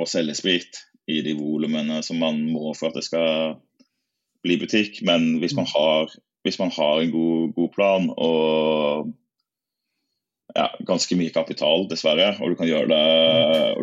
å 0.00 0.08
selge 0.08 0.38
sprit 0.38 0.82
i 1.10 1.22
de 1.24 1.34
volumene 1.38 2.02
som 2.06 2.20
man 2.22 2.38
må 2.52 2.74
for 2.78 2.90
at 2.90 2.98
det 2.98 3.06
skal 3.06 3.56
bli 4.44 4.58
butikk. 4.60 5.00
Men 5.06 5.38
hvis 5.42 5.56
man 5.58 5.66
har, 5.70 6.12
hvis 6.46 6.60
man 6.62 6.72
har 6.74 7.00
en 7.00 7.12
god, 7.14 7.52
god 7.56 7.72
plan 7.74 8.08
og 8.12 9.10
ja, 10.52 10.68
ganske 10.84 11.16
mye 11.16 11.32
kapital, 11.32 11.86
dessverre, 11.88 12.34
og 12.40 12.52
du 12.52 12.58
kan 12.58 12.68
gjøre 12.68 12.90
det, 12.90 13.02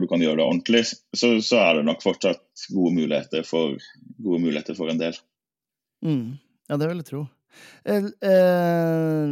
kan 0.10 0.24
gjøre 0.24 0.40
det 0.42 0.46
ordentlig, 0.46 0.84
så, 0.90 1.32
så, 1.42 1.62
er 1.62 1.80
det 1.80 1.88
nok 1.88 2.04
fortsatt 2.04 2.66
gode 2.74 2.96
muligheter 2.98 3.46
for, 3.48 3.78
gode 4.22 4.42
muligheter 4.44 4.78
for 4.78 4.92
en 4.92 5.02
del. 5.02 5.18
Mm. 6.06 6.38
Ja, 6.70 6.78
det 6.78 6.90
vil 6.90 7.02
jeg 7.02 7.10
tro. 7.10 7.24
Eh, 7.90 8.10
eh, 8.30 9.32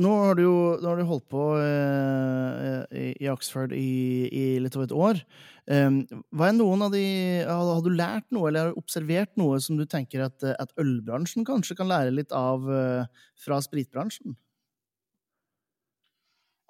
nå 0.00 0.10
har 0.24 0.36
du 0.38 0.42
jo 0.44 0.56
har 0.82 0.98
du 0.98 1.06
holdt 1.08 1.26
på 1.32 1.46
eh, 1.60 2.82
i, 2.90 3.06
i, 3.20 3.30
Oxford 3.32 3.74
i, 3.76 4.26
i, 4.26 4.44
litt 4.62 4.76
over 4.78 4.88
et 4.88 4.96
år. 4.96 5.22
Um, 5.70 6.00
de, 6.10 7.04
har, 7.46 7.82
du 7.84 7.90
lært 7.94 8.26
noe 8.34 8.48
eller 8.48 8.64
har 8.64 8.72
du 8.72 8.80
observert 8.80 9.30
noe 9.38 9.60
som 9.62 9.78
du 9.78 9.84
tenker 9.86 10.24
at, 10.26 10.42
at 10.42 10.72
ølbransjen 10.80 11.46
kanskje 11.46 11.76
kan 11.78 11.90
lære 11.90 12.14
litt 12.16 12.34
av 12.34 12.66
uh, 12.66 13.04
fra 13.38 13.60
spritbransjen? 13.62 14.34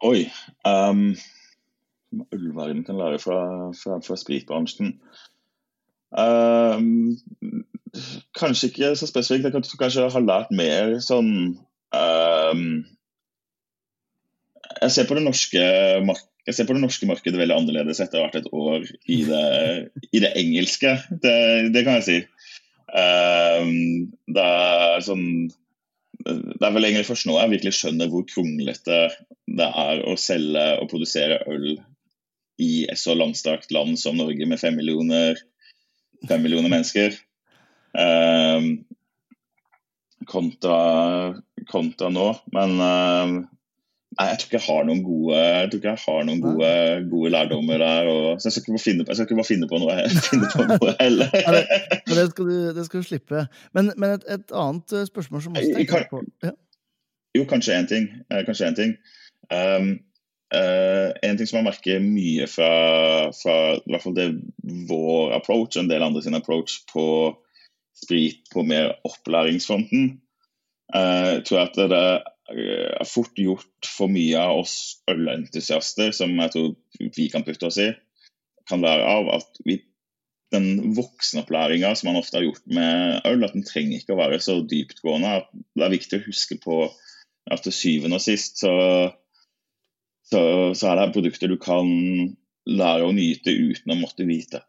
Oi. 0.05 0.27
Um, 0.67 1.15
ølverden 2.35 2.85
kan 2.85 2.99
lære 2.99 3.19
fra, 3.23 3.41
fra, 3.77 4.01
fra 4.05 4.17
spritbransjen. 4.19 4.97
Um, 6.11 7.17
kanskje 8.39 8.71
ikke 8.71 8.95
så 8.99 9.09
spesifikt. 9.09 9.45
Jeg 9.47 9.55
kan 9.55 9.67
kanskje 9.85 10.09
ha 10.11 10.23
lært 10.25 10.51
mer 10.57 10.97
sånn 11.05 11.31
um, 11.95 12.65
Jeg 14.81 14.95
ser 14.95 15.09
på 15.09 15.17
det 15.19 15.25
norske 15.27 15.63
jeg 16.49 16.57
ser 16.57 16.67
på 16.67 16.75
det 16.75 16.83
norske 16.83 17.07
markedet 17.07 17.39
veldig 17.39 17.57
annerledes 17.57 18.01
etter 18.03 18.19
å 18.19 18.25
ha 18.25 18.31
vært 18.31 18.41
et 18.41 18.53
år 18.57 18.87
i 19.13 19.19
det, 19.29 19.47
i 20.17 20.23
det 20.25 20.31
engelske. 20.41 20.95
Det, 21.23 21.35
det, 21.75 21.83
kan 21.85 21.99
jeg 21.99 22.07
si. 22.07 22.17
Um, 22.91 24.09
det 24.33 24.47
er 24.47 25.05
sånn 25.05 25.27
det 26.21 26.67
er 26.67 26.73
vel 26.75 26.85
egentlig 26.85 27.09
først 27.09 27.29
nå 27.29 27.37
jeg 27.39 27.53
virkelig 27.55 27.73
skjønner 27.79 28.11
hvor 28.13 28.27
kronglete 28.29 28.99
det 29.49 29.69
er 29.69 30.03
å 30.05 30.17
selge 30.21 30.65
og 30.83 30.91
produsere 30.91 31.39
øl 31.49 31.79
i 32.61 32.85
et 32.93 33.01
så 33.01 33.15
langstrakt 33.17 33.73
land 33.73 33.97
som 34.01 34.19
Norge 34.19 34.49
med 34.49 34.61
fem 34.61 34.77
millioner, 34.77 35.39
fem 36.29 36.43
millioner 36.45 36.69
mennesker. 36.73 37.17
Um, 37.97 38.83
kontra, 40.29 40.81
kontra, 41.71 42.11
nå. 42.13 42.27
Men 42.53 42.77
um, 42.85 43.39
Nei, 44.19 44.27
jeg 44.27 44.39
tror 44.41 44.49
ikke 44.49 44.59
jeg 44.59 44.67
har 44.67 44.87
noen 44.89 45.03
gode, 45.07 45.37
jeg 45.39 45.67
tror 45.71 45.79
ikke 45.79 45.91
jeg 45.93 46.03
har 46.03 46.25
noen 46.27 46.41
gode, 46.43 46.71
gode 47.13 47.31
lærdommer 47.31 47.79
der. 47.79 48.09
Og, 48.11 48.41
så 48.41 48.49
jeg 48.49 48.57
skal 48.57 48.75
ikke 48.75 48.83
finne 48.83 49.05
på, 49.05 49.13
jeg 49.13 49.21
skal 49.21 49.29
ikke 49.29 49.39
bare 49.39 49.51
finne 49.51 49.69
på 49.71 49.79
noe, 49.79 49.99
finne 50.31 50.49
på 50.51 50.67
noe 50.67 50.95
heller. 50.99 51.31
det, 51.31 51.61
det, 52.09 52.25
skal 52.33 52.49
du, 52.49 52.57
det, 52.75 52.87
skal 52.89 53.05
du, 53.05 53.07
slippe. 53.07 53.45
Men, 53.77 53.93
men 53.95 54.17
et, 54.17 54.27
et, 54.27 54.51
annet 54.51 54.97
eh, 54.99 55.07
spørsmål 55.07 55.45
som 55.45 55.55
også 55.55 55.77
tenker 55.79 56.09
på 56.11 56.25
ja. 56.43 56.55
Jo, 57.39 57.45
kanskje 57.47 57.77
én 57.79 57.87
ting. 57.87 58.09
Eh, 58.35 58.43
kanskje 58.49 58.73
en 58.73 58.79
ting. 58.81 58.97
Um, 59.55 59.93
uh, 60.55 61.15
en 61.23 61.39
ting 61.39 61.47
som 61.47 61.61
jeg 61.61 61.69
merker 61.69 62.03
mye 62.03 62.51
fra, 62.51 62.73
fra 63.35 63.57
i 63.79 63.93
hvert 63.93 64.03
fall 64.03 64.19
det 64.19 64.27
vår 64.91 65.37
approach 65.39 65.79
og 65.79 65.85
en 65.85 65.93
del 65.93 66.03
andre 66.07 66.23
sin 66.27 66.39
approach 66.39 66.81
på 66.91 67.05
sprit 68.01 68.43
på 68.51 68.67
mer 68.67 68.97
opplæringsfronten, 69.07 70.11
uh, 70.97 71.39
tror 71.47 71.61
jeg 71.61 71.69
at 71.69 71.81
det 71.95 72.05
er 72.51 72.97
eh, 73.01 73.07
fort 73.09 73.39
gjort 73.39 73.89
for 73.89 74.13
mye 74.13 74.41
av 74.41 74.63
oss 74.63 74.77
ølentusiaster, 75.11 76.13
som 76.17 76.35
jeg 76.39 76.55
tror 76.55 76.75
vi 77.17 77.29
kan 77.33 77.47
putte 77.47 77.71
oss 77.71 77.81
i, 77.83 77.91
kan 78.71 78.83
være 78.85 79.07
av 79.07 79.31
at 79.39 79.63
vi, 79.67 79.81
den 80.55 80.95
voksenopplæringa 80.97 81.93
som 81.99 82.11
man 82.11 82.21
ofte 82.21 82.41
har 82.41 82.47
gjort 82.49 82.67
med 82.71 83.27
øl, 83.29 83.47
at 83.47 83.55
den 83.57 83.67
trenger 83.67 84.01
ikke 84.01 84.17
å 84.17 84.21
være 84.21 84.41
så 84.43 84.61
dyptgående. 84.67 85.37
at 85.41 85.51
Det 85.79 85.87
er 85.87 85.95
viktig 85.95 86.21
å 86.21 86.27
huske 86.27 86.59
på 86.63 86.83
at 87.51 87.65
til 87.65 87.75
syvende 87.75 88.19
og 88.19 88.25
sist 88.25 88.61
så, 88.63 88.73
så, 90.29 90.41
så 90.77 90.91
er 90.91 91.01
det 91.01 91.13
produkter 91.15 91.51
du 91.51 91.59
kan 91.61 91.89
lære 92.71 93.07
å 93.07 93.15
nyte 93.15 93.55
uten 93.55 93.95
å 93.95 93.99
måtte 93.99 94.27
vite 94.29 94.63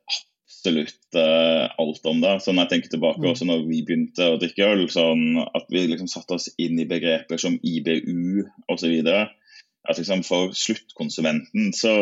absolutt 0.61 1.15
uh, 1.17 1.69
alt 1.77 2.05
om 2.05 2.21
det. 2.21 2.39
Så 2.41 2.53
når 2.53 2.65
jeg 2.65 2.69
tenker 2.69 2.93
tilbake 2.93 3.21
mm. 3.21 3.29
også 3.31 3.45
når 3.49 3.63
vi 3.65 3.81
begynte 3.85 4.27
å 4.29 4.39
drikke 4.41 4.69
øl, 4.69 4.85
sånn 4.93 5.41
at 5.41 5.65
vi 5.73 5.87
liksom 5.89 6.09
satte 6.11 6.37
oss 6.37 6.49
inn 6.61 6.79
i 6.79 6.87
begreper 6.89 7.41
som 7.41 7.57
IBU 7.57 8.45
osv. 8.69 8.93
At 9.09 9.97
liksom 9.97 10.21
for 10.23 10.53
sluttkonsumenten 10.53 11.73
så 11.73 11.95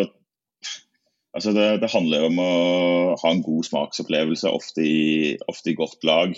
altså 1.32 1.53
det, 1.55 1.80
det, 1.80 1.91
handler 1.93 2.26
om 2.28 2.41
å 2.43 2.51
ha 3.22 3.32
en 3.32 3.43
god 3.45 3.68
smaksopplevelse, 3.70 4.51
ofte 4.51 4.84
i, 4.84 5.38
ofte 5.47 5.72
i 5.72 5.78
godt 5.80 6.03
lag. 6.03 6.36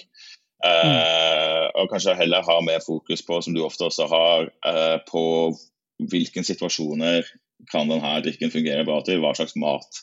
Uh, 0.61 0.85
mm. 0.85 1.81
Og 1.81 1.89
kanskje 1.89 2.17
heller 2.19 2.45
ha 2.45 2.59
mer 2.61 2.83
fokus 2.85 3.25
på, 3.25 3.41
som 3.41 3.55
du 3.57 3.63
ofte 3.65 3.87
også 3.87 4.05
har, 4.11 4.51
uh, 4.67 4.97
på 5.09 5.23
hvilke 6.11 6.45
situasjoner 6.45 7.25
kan 7.71 7.89
denne 7.89 8.13
drikken 8.25 8.53
fungere 8.53 8.85
bra 8.85 9.01
til, 9.05 9.21
hva 9.21 9.33
slags 9.37 9.57
mat 9.57 10.01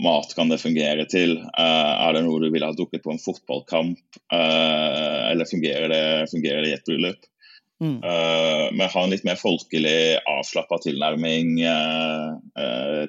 mat 0.00 0.32
kan 0.36 0.50
det 0.52 0.60
fungere 0.62 1.04
til? 1.10 1.36
Uh, 1.58 1.92
er 2.06 2.16
det 2.16 2.24
noe 2.26 2.40
du 2.42 2.48
ville 2.52 2.68
ha 2.68 2.76
dukket 2.76 3.04
på 3.04 3.12
en 3.14 3.20
fotballkamp, 3.22 4.00
uh, 4.32 5.30
eller 5.30 5.48
fungerer 5.48 5.92
det, 5.92 6.06
fungerer 6.32 6.64
det 6.64 6.72
i 6.72 6.76
et 6.78 6.88
bryllup? 6.88 7.28
Mm. 7.82 7.98
Uh, 8.04 8.66
men 8.78 8.92
ha 8.92 9.04
en 9.04 9.12
litt 9.12 9.26
mer 9.26 9.40
folkelig, 9.40 10.22
avslappa 10.30 10.78
tilnærming 10.84 11.56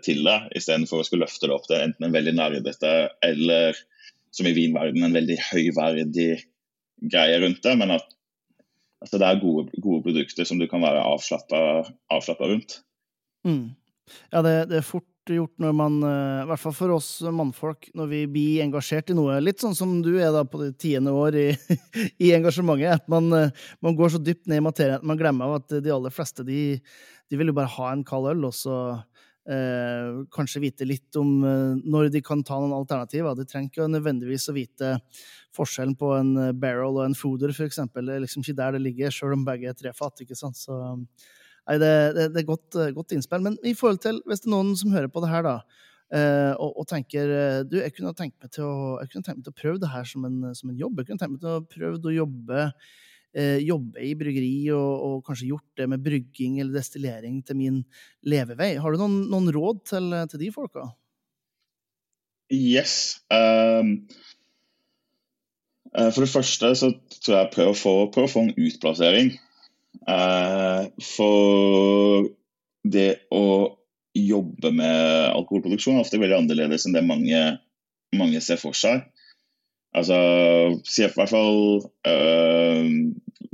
til 0.04 0.24
det, 0.26 0.40
istedenfor 0.58 1.02
å 1.02 1.06
skulle 1.08 1.28
løfte 1.28 1.48
det 1.50 1.56
opp 1.56 1.68
til 1.70 1.78
enten 1.80 2.08
en 2.08 2.16
veldig 2.16 2.34
nerdete 2.40 2.94
eller 3.24 3.78
som 4.34 4.50
i 4.50 4.56
vinverden 4.56 5.06
en 5.06 5.14
veldig 5.14 5.38
høyverdig 5.52 6.32
greie 7.12 7.38
rundt 7.44 7.62
det. 7.66 7.76
Men 7.78 7.94
at 8.00 8.08
altså 9.04 9.20
det 9.22 9.30
er 9.30 9.42
gode, 9.44 9.68
gode, 9.78 10.02
produkter 10.08 10.48
som 10.48 10.60
du 10.62 10.68
kan 10.72 10.84
være 10.84 11.04
avslappa 11.06 12.50
rundt. 12.50 12.80
Mm. 13.46 13.76
Ja, 14.32 14.42
det, 14.42 14.54
det, 14.72 14.80
er 14.80 14.88
fort 14.88 15.08
gjort 15.32 15.62
når 15.62 15.76
man, 15.76 15.96
eh, 16.04 16.42
i 16.44 16.48
hvert 16.50 16.60
fall 16.60 16.76
for 16.76 16.94
oss 16.98 17.08
mannfolk, 17.24 17.88
når 17.96 18.10
vi 18.12 18.20
blir 18.28 18.64
engasjert 18.66 19.10
i 19.14 19.16
noe. 19.16 19.40
Litt 19.40 19.64
sånn 19.64 19.76
som 19.78 20.02
du 20.04 20.18
er 20.18 20.34
da 20.36 20.44
på 20.44 20.60
det 20.60 20.74
tiende 20.82 21.14
år 21.16 21.38
i, 21.40 21.48
i 22.26 22.34
engasjementet. 22.36 23.00
At 23.00 23.08
man, 23.12 23.32
eh, 23.38 23.66
man, 23.82 23.96
går 23.96 24.14
så 24.14 24.22
dypt 24.22 24.48
ned 24.48 24.60
i 24.60 24.66
materien 24.66 25.00
at 25.00 25.08
man 25.08 25.20
glemmer 25.20 25.56
at 25.56 25.72
de 25.72 25.94
aller 25.94 26.14
fleste 26.14 26.44
de, 26.44 26.76
de 27.32 27.40
vil 27.40 27.54
jo 27.54 27.58
bare 27.58 27.72
ha 27.78 27.92
en 27.94 28.04
kald 28.04 28.28
øl, 28.34 28.44
og 28.50 28.58
så 28.58 28.78
eh, 29.48 30.24
kanskje 30.36 30.64
vite 30.66 30.88
litt 30.90 31.16
om 31.20 31.32
eh, 31.48 31.80
når 31.80 32.12
de 32.12 32.24
kan 32.26 32.44
ta 32.44 32.60
noen 32.60 32.76
alternativer. 32.76 33.38
De 33.40 33.48
trenger 33.48 33.72
ikke 33.72 33.88
nødvendigvis 33.94 34.50
å 34.52 34.58
vite 34.58 34.98
forskjellen 35.56 35.96
på 35.96 36.12
en 36.18 36.34
barrel 36.60 37.00
og 37.00 37.06
en 37.06 37.16
fooder, 37.16 37.56
eksempel. 37.64 38.10
Det 38.10 38.18
er 38.18 38.26
liksom 38.26 38.44
ikke 38.44 38.60
der 38.60 38.76
det 38.76 38.84
ligger, 38.84 39.16
sjøl 39.16 39.38
om 39.38 39.48
begge 39.48 39.72
er 39.72 39.80
trefat. 39.80 40.26
ikke 40.26 40.36
sant? 40.36 40.60
Så 40.60 40.98
Nei, 41.64 41.78
det, 41.80 41.93
det, 42.18 42.28
det 42.34 42.41
er 42.41 42.47
godt, 42.47 42.76
eh, 42.76 42.91
godt, 42.95 43.14
innspill. 43.16 43.43
Men 43.45 43.55
i 43.64 43.76
forhold 43.78 44.01
til, 44.03 44.20
hvis 44.28 44.43
det 44.43 44.49
er 44.49 44.55
noen 44.55 44.74
som 44.80 44.91
hører 44.93 45.11
på 45.11 45.24
det 45.24 45.32
her, 45.32 45.45
da, 45.45 45.55
eh, 46.11 46.51
og, 46.57 46.74
og, 46.74 46.88
tenker 46.89 47.32
eh, 47.32 47.61
du, 47.68 47.78
jeg 47.80 47.95
kunne 47.95 48.11
tenkt 48.18 48.36
meg 48.43 48.51
til 48.55 48.68
å, 48.68 48.76
jeg 48.99 49.14
kunne 49.14 49.28
tenkt 49.28 49.39
meg 49.39 49.47
til 49.47 49.55
å 49.55 49.61
prøve 49.61 49.84
det 49.84 49.93
her 49.93 50.09
som 50.09 50.28
en, 50.28 50.41
som 50.57 50.74
en 50.74 50.82
jobb. 50.82 50.99
Jeg 50.99 51.09
kunne 51.09 51.24
tenkt 51.24 51.38
meg 51.38 51.45
til 51.45 51.55
å 51.55 51.64
prøve 51.78 52.01
å 52.01 52.20
jobbe, 52.20 52.68
jobbe 53.34 53.97
i 54.05 54.11
bryggeri 54.14 54.68
og, 54.76 54.89
og, 55.07 55.14
kanskje 55.26 55.47
gjort 55.49 55.80
det 55.80 55.88
med 55.89 56.03
brygging 56.05 56.59
eller 56.61 56.76
destillering 56.78 57.39
til 57.47 57.57
min 57.57 57.80
levevei. 58.30 58.76
Har 58.78 58.93
du 58.93 59.01
noen, 59.01 59.16
noen 59.32 59.49
råd 59.55 59.80
til, 59.89 60.11
til, 60.30 60.43
de 60.43 60.49
folka? 60.53 60.84
Yes. 62.53 63.24
Um, 63.34 63.95
for 65.95 66.22
det 66.22 66.30
første 66.30 66.70
så 66.78 66.91
tror 67.24 67.39
jeg 67.39 67.51
prøv 67.55 67.72
å 67.72 67.80
få, 67.80 67.95
prøv 68.14 68.30
å 68.30 68.34
få 68.36 68.45
en 68.45 68.53
utplassering. 68.68 69.34
Eh, 70.10 70.82
for 71.16 72.30
det 72.84 73.10
å 73.32 73.45
jobbe 74.14 74.72
med 74.76 75.32
alkoholproduksjon 75.34 75.97
er 75.97 76.04
ofte 76.04 76.20
veldig 76.22 76.41
annerledes 76.43 76.86
enn 76.86 76.97
det 76.97 77.06
mange, 77.08 77.41
mange 78.16 78.41
ser 78.43 78.60
for 78.62 78.78
seg. 78.78 79.08
Altså, 79.93 80.18
i 80.74 81.06
hvert 81.06 81.30
fall 81.30 81.84
øh, 82.10 82.88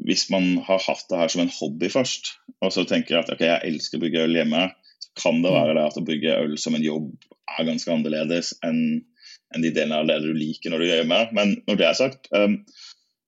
Hvis 0.08 0.30
man 0.32 0.46
har 0.64 0.80
hatt 0.86 1.10
det 1.12 1.18
her 1.20 1.32
som 1.32 1.42
en 1.44 1.52
hobby 1.52 1.90
først, 1.92 2.32
og 2.64 2.72
så 2.72 2.86
tenker 2.88 3.20
at 3.20 3.32
ok, 3.34 3.44
jeg 3.44 3.74
elsker 3.74 4.00
å 4.00 4.04
brygge 4.06 4.24
øl 4.24 4.38
hjemme, 4.40 4.70
så 5.04 5.12
kan 5.20 5.42
det 5.44 5.52
være 5.52 5.76
det 5.76 5.84
at 5.84 6.00
å 6.00 6.06
brygge 6.08 6.38
øl 6.46 6.56
som 6.60 6.78
en 6.78 6.86
jobb 6.86 7.12
er 7.60 7.68
ganske 7.68 7.92
annerledes 7.92 8.54
enn 8.66 9.04
enn 9.50 9.64
de 9.66 9.72
delene 9.74 9.98
av 9.98 10.06
det 10.06 10.20
du 10.22 10.30
liker 10.38 10.70
når 10.70 10.82
du 10.82 10.86
gjør 10.86 11.00
hjemme. 11.02 11.20
Men 11.34 11.54
når 11.66 11.78
det 11.80 11.86
er 11.88 11.96
sagt, 11.98 12.28
øh, 12.38 12.52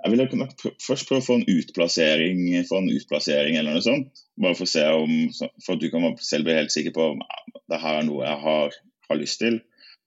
jeg 0.01 0.11
ville 0.13 0.27
nok 0.39 0.63
først 0.81 1.07
prøve 1.09 1.21
å 1.21 1.25
få 1.25 1.37
en 1.39 1.49
utplassering, 1.51 2.39
få 2.69 2.81
en 2.81 2.91
utplassering 2.93 3.57
eller 3.57 3.75
noe 3.75 3.85
sånt. 3.85 4.23
Bare 4.41 4.57
for 4.57 4.65
å 4.65 4.71
se 4.71 4.85
om, 4.97 5.11
for 5.61 5.75
at 5.75 5.81
du 5.83 5.89
kan 5.93 6.07
selv 6.23 6.47
bli 6.47 6.57
helt 6.57 6.73
sikker 6.73 6.95
på 6.95 7.11
om 7.13 7.21
det 7.69 7.81
her 7.81 7.99
er 7.99 8.07
noe 8.07 8.25
jeg 8.25 8.39
har, 8.45 8.77
har 9.09 9.19
lyst 9.19 9.41
til. 9.43 9.59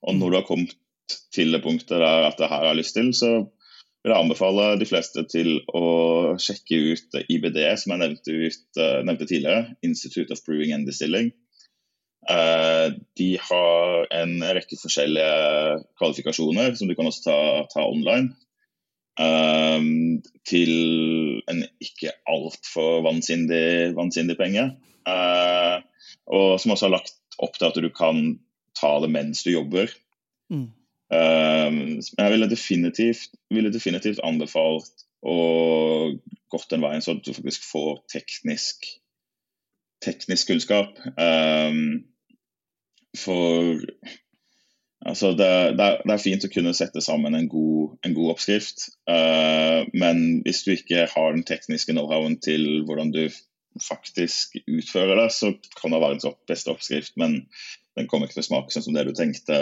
Og 0.05 0.17
når 0.17 0.33
du 0.33 0.39
har 0.41 0.47
kommet 0.49 0.75
til 1.35 1.53
det 1.53 1.61
punktet 1.63 2.01
der 2.01 2.27
at 2.27 2.39
det 2.39 2.49
her 2.49 2.63
har 2.63 2.73
jeg 2.73 2.81
lyst 2.81 2.97
til, 2.97 3.13
så 3.15 3.31
vil 4.05 4.13
jeg 4.13 4.21
anbefale 4.21 4.67
de 4.81 4.87
fleste 4.89 5.23
til 5.31 5.55
å 5.73 5.87
sjekke 6.41 6.77
ut 6.91 7.17
IBD, 7.23 7.57
som 7.81 7.95
jeg 7.95 8.03
nevnte, 8.03 8.35
ut, 8.35 8.83
nevnte 9.07 9.25
tidligere. 9.29 9.73
Institute 9.85 10.33
of 10.33 10.43
Brewing 10.45 10.75
and 10.75 10.89
Distilling. 10.89 11.31
Uh, 12.25 12.93
de 13.17 13.35
har 13.37 14.07
en 14.17 14.39
rekke 14.57 14.77
forskjellige 14.81 15.81
kvalifikasjoner 15.99 16.73
som 16.77 16.89
du 16.89 16.95
kan 16.97 17.09
også 17.09 17.25
ta, 17.27 17.39
ta 17.73 17.85
online. 17.85 18.33
Um, 19.15 20.23
til 20.43 20.71
en 21.47 21.61
ikke 21.79 22.11
altfor 22.27 22.99
vansinnig, 23.05 23.93
vansinnig 23.95 24.35
penge. 24.39 24.65
Uh, 25.07 25.79
og 26.27 26.57
som 26.59 26.73
også 26.73 26.89
har 26.89 26.97
lagt 26.97 27.15
opp 27.39 27.55
til 27.55 27.69
at 27.69 27.79
du 27.79 27.87
kan 27.95 28.35
ta 28.75 28.97
det 29.03 29.11
mens 29.13 29.45
du 29.45 29.53
jobber. 29.53 29.93
Mm. 30.51 30.67
Um, 31.15 31.79
jeg 32.01 32.31
ville 32.33 32.49
definitivt, 32.49 33.31
ville 33.53 33.71
definitivt 33.73 34.19
anbefalt 34.25 35.05
å 35.25 35.37
gått 36.51 36.69
den 36.73 36.83
veien 36.83 37.03
så 37.03 37.15
du 37.17 37.31
faktisk 37.33 37.65
får 37.65 38.01
teknisk, 38.11 38.87
teknisk 40.05 40.51
kunnskap. 40.51 40.99
Um, 41.15 42.03
for 43.15 43.79
Altså 45.15 45.29
det, 45.31 45.47
det, 45.79 45.85
er, 45.85 46.01
det, 46.03 46.11
er, 46.11 46.19
fint 46.19 46.43
å 46.43 46.51
kunne 46.51 46.73
sette 46.75 46.99
sammen 46.99 47.37
en 47.37 47.47
god, 47.47 47.93
en 48.03 48.15
god 48.17 48.33
oppskrift, 48.33 48.81
uh, 49.07 49.87
men 49.95 50.41
hvis 50.43 50.65
du 50.65 50.73
ikke 50.73 51.05
har 51.07 51.29
den 51.31 51.45
tekniske 51.47 51.95
know-howen 51.95 52.35
til 52.43 52.81
hvordan 52.83 53.13
du 53.15 53.21
faktisk 53.79 54.57
utfører 54.67 55.21
det, 55.21 55.29
så 55.31 55.53
kan 55.79 55.95
det 55.95 56.01
være 56.03 56.17
en 56.19 56.35
beste 56.51 56.73
oppskrift, 56.73 57.15
men 57.21 57.45
den 57.95 58.11
kommer 58.11 58.27
ikke 58.27 58.41
til 58.41 58.43
å 58.43 58.49
smake 58.49 58.75
sånn 58.75 58.89
som 58.89 58.97
det 58.97 59.05
du 59.07 59.13
tenkte, 59.15 59.61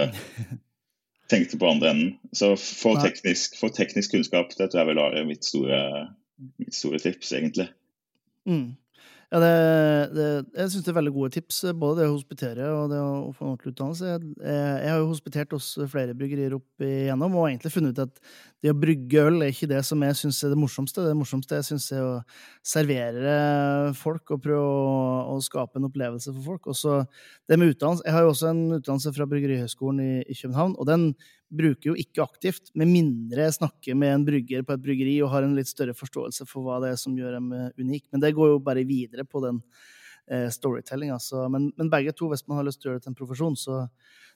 tenkte 1.34 1.62
på 1.62 1.70
andre 1.70 1.94
enden. 1.94 2.12
Så 2.34 2.56
få 2.58 2.96
teknisk, 3.04 3.62
teknisk, 3.78 4.16
kunnskap, 4.16 4.58
det 4.58 4.72
tror 4.72 4.84
jeg 4.84 4.90
vil 4.90 5.04
være 5.04 5.28
mitt 5.30 5.46
store, 5.46 5.84
mitt 6.58 6.74
store 6.74 7.02
tips, 7.04 7.36
egentlig. 7.38 7.70
Mm. 8.50 8.74
Ja, 9.34 9.40
det, 9.42 9.54
det, 10.14 10.26
jeg 10.54 10.70
syns 10.70 10.84
det 10.86 10.92
er 10.92 10.96
veldig 11.00 11.12
gode 11.16 11.34
tips, 11.34 11.64
både 11.82 12.04
det 12.04 12.06
å 12.06 12.12
hospitere 12.14 12.68
og 12.70 12.92
det 12.92 13.00
å 13.02 13.32
få 13.34 13.48
en 13.48 13.56
ordentlig 13.56 13.72
utdannelse. 13.72 14.12
Jeg, 14.12 14.28
jeg, 14.46 14.92
har 14.92 15.00
jo 15.02 15.08
hospitert 15.10 15.56
hos 15.56 15.70
flere 15.90 16.14
bryggerier 16.20 16.54
opp 16.54 16.86
igjennom 16.86 17.40
og 17.40 17.48
egentlig 17.48 17.72
funnet 17.74 17.98
ut 17.98 18.04
at 18.04 18.22
det 18.62 18.70
å 18.70 18.78
brygge 18.78 19.24
øl 19.26 19.42
er 19.42 19.50
ikke 19.50 19.72
det 19.72 19.82
som 19.88 20.06
jeg 20.06 20.20
syns 20.20 20.44
er 20.46 20.54
det 20.54 20.60
morsomste. 20.62 21.08
Det 21.08 21.18
morsomste 21.18 21.58
jeg 21.58 21.66
syns 21.72 21.90
er 21.98 22.06
å 22.06 22.14
servere 22.76 23.34
folk 23.98 24.36
og 24.38 24.44
prøve 24.46 24.70
å, 24.70 25.02
å, 25.34 25.42
skape 25.42 25.82
en 25.82 25.90
opplevelse 25.90 26.30
for 26.30 26.52
folk. 26.52 26.70
Også 26.76 27.02
det 27.50 27.58
med 27.58 27.74
utdannelse. 27.74 28.06
Jeg 28.06 28.14
har 28.14 28.28
jo 28.28 28.36
også 28.36 28.52
en 28.54 28.64
utdannelse 28.78 29.16
fra 29.18 29.32
Bryggerihøgskolen 29.34 30.06
i, 30.06 30.14
i 30.30 30.38
København, 30.44 30.78
og 30.78 30.92
den 30.94 31.10
bruker 31.54 31.92
jo 31.92 31.96
ikke 32.00 32.24
aktivt, 32.24 32.72
med 32.78 32.90
mindre 32.90 33.48
jeg 33.48 33.58
snakker 33.60 33.98
med 33.98 34.14
en 34.14 34.26
brygger 34.28 34.64
på 34.66 34.76
et 34.76 34.84
bryggeri 34.84 35.16
og 35.24 35.32
har 35.34 35.46
en 35.46 35.56
litt 35.58 35.70
større 35.70 35.96
forståelse 35.98 36.48
for 36.50 36.66
hva 36.66 36.80
det 36.84 36.94
er 36.94 37.02
som 37.02 37.18
gjør 37.18 37.38
dem 37.38 37.52
eh, 37.58 37.70
unik. 37.80 38.08
Men 38.12 38.24
det 38.24 38.34
går 38.38 38.54
jo 38.54 38.64
bare 38.64 38.86
videre 38.88 39.26
på 39.28 39.44
den 39.44 39.62
eh, 40.32 40.50
storytellinga. 40.54 41.20
Men, 41.54 41.72
men, 41.78 41.90
begge 41.94 42.14
to, 42.18 42.30
hvis 42.32 42.46
man 42.48 42.60
har 42.60 42.68
lyst 42.68 42.82
til 42.82 42.90
å 42.90 42.94
gjøre 42.94 43.02
det 43.02 43.08
til 43.08 43.14
en 43.14 43.20
profesjon, 43.20 43.58
så 43.60 43.82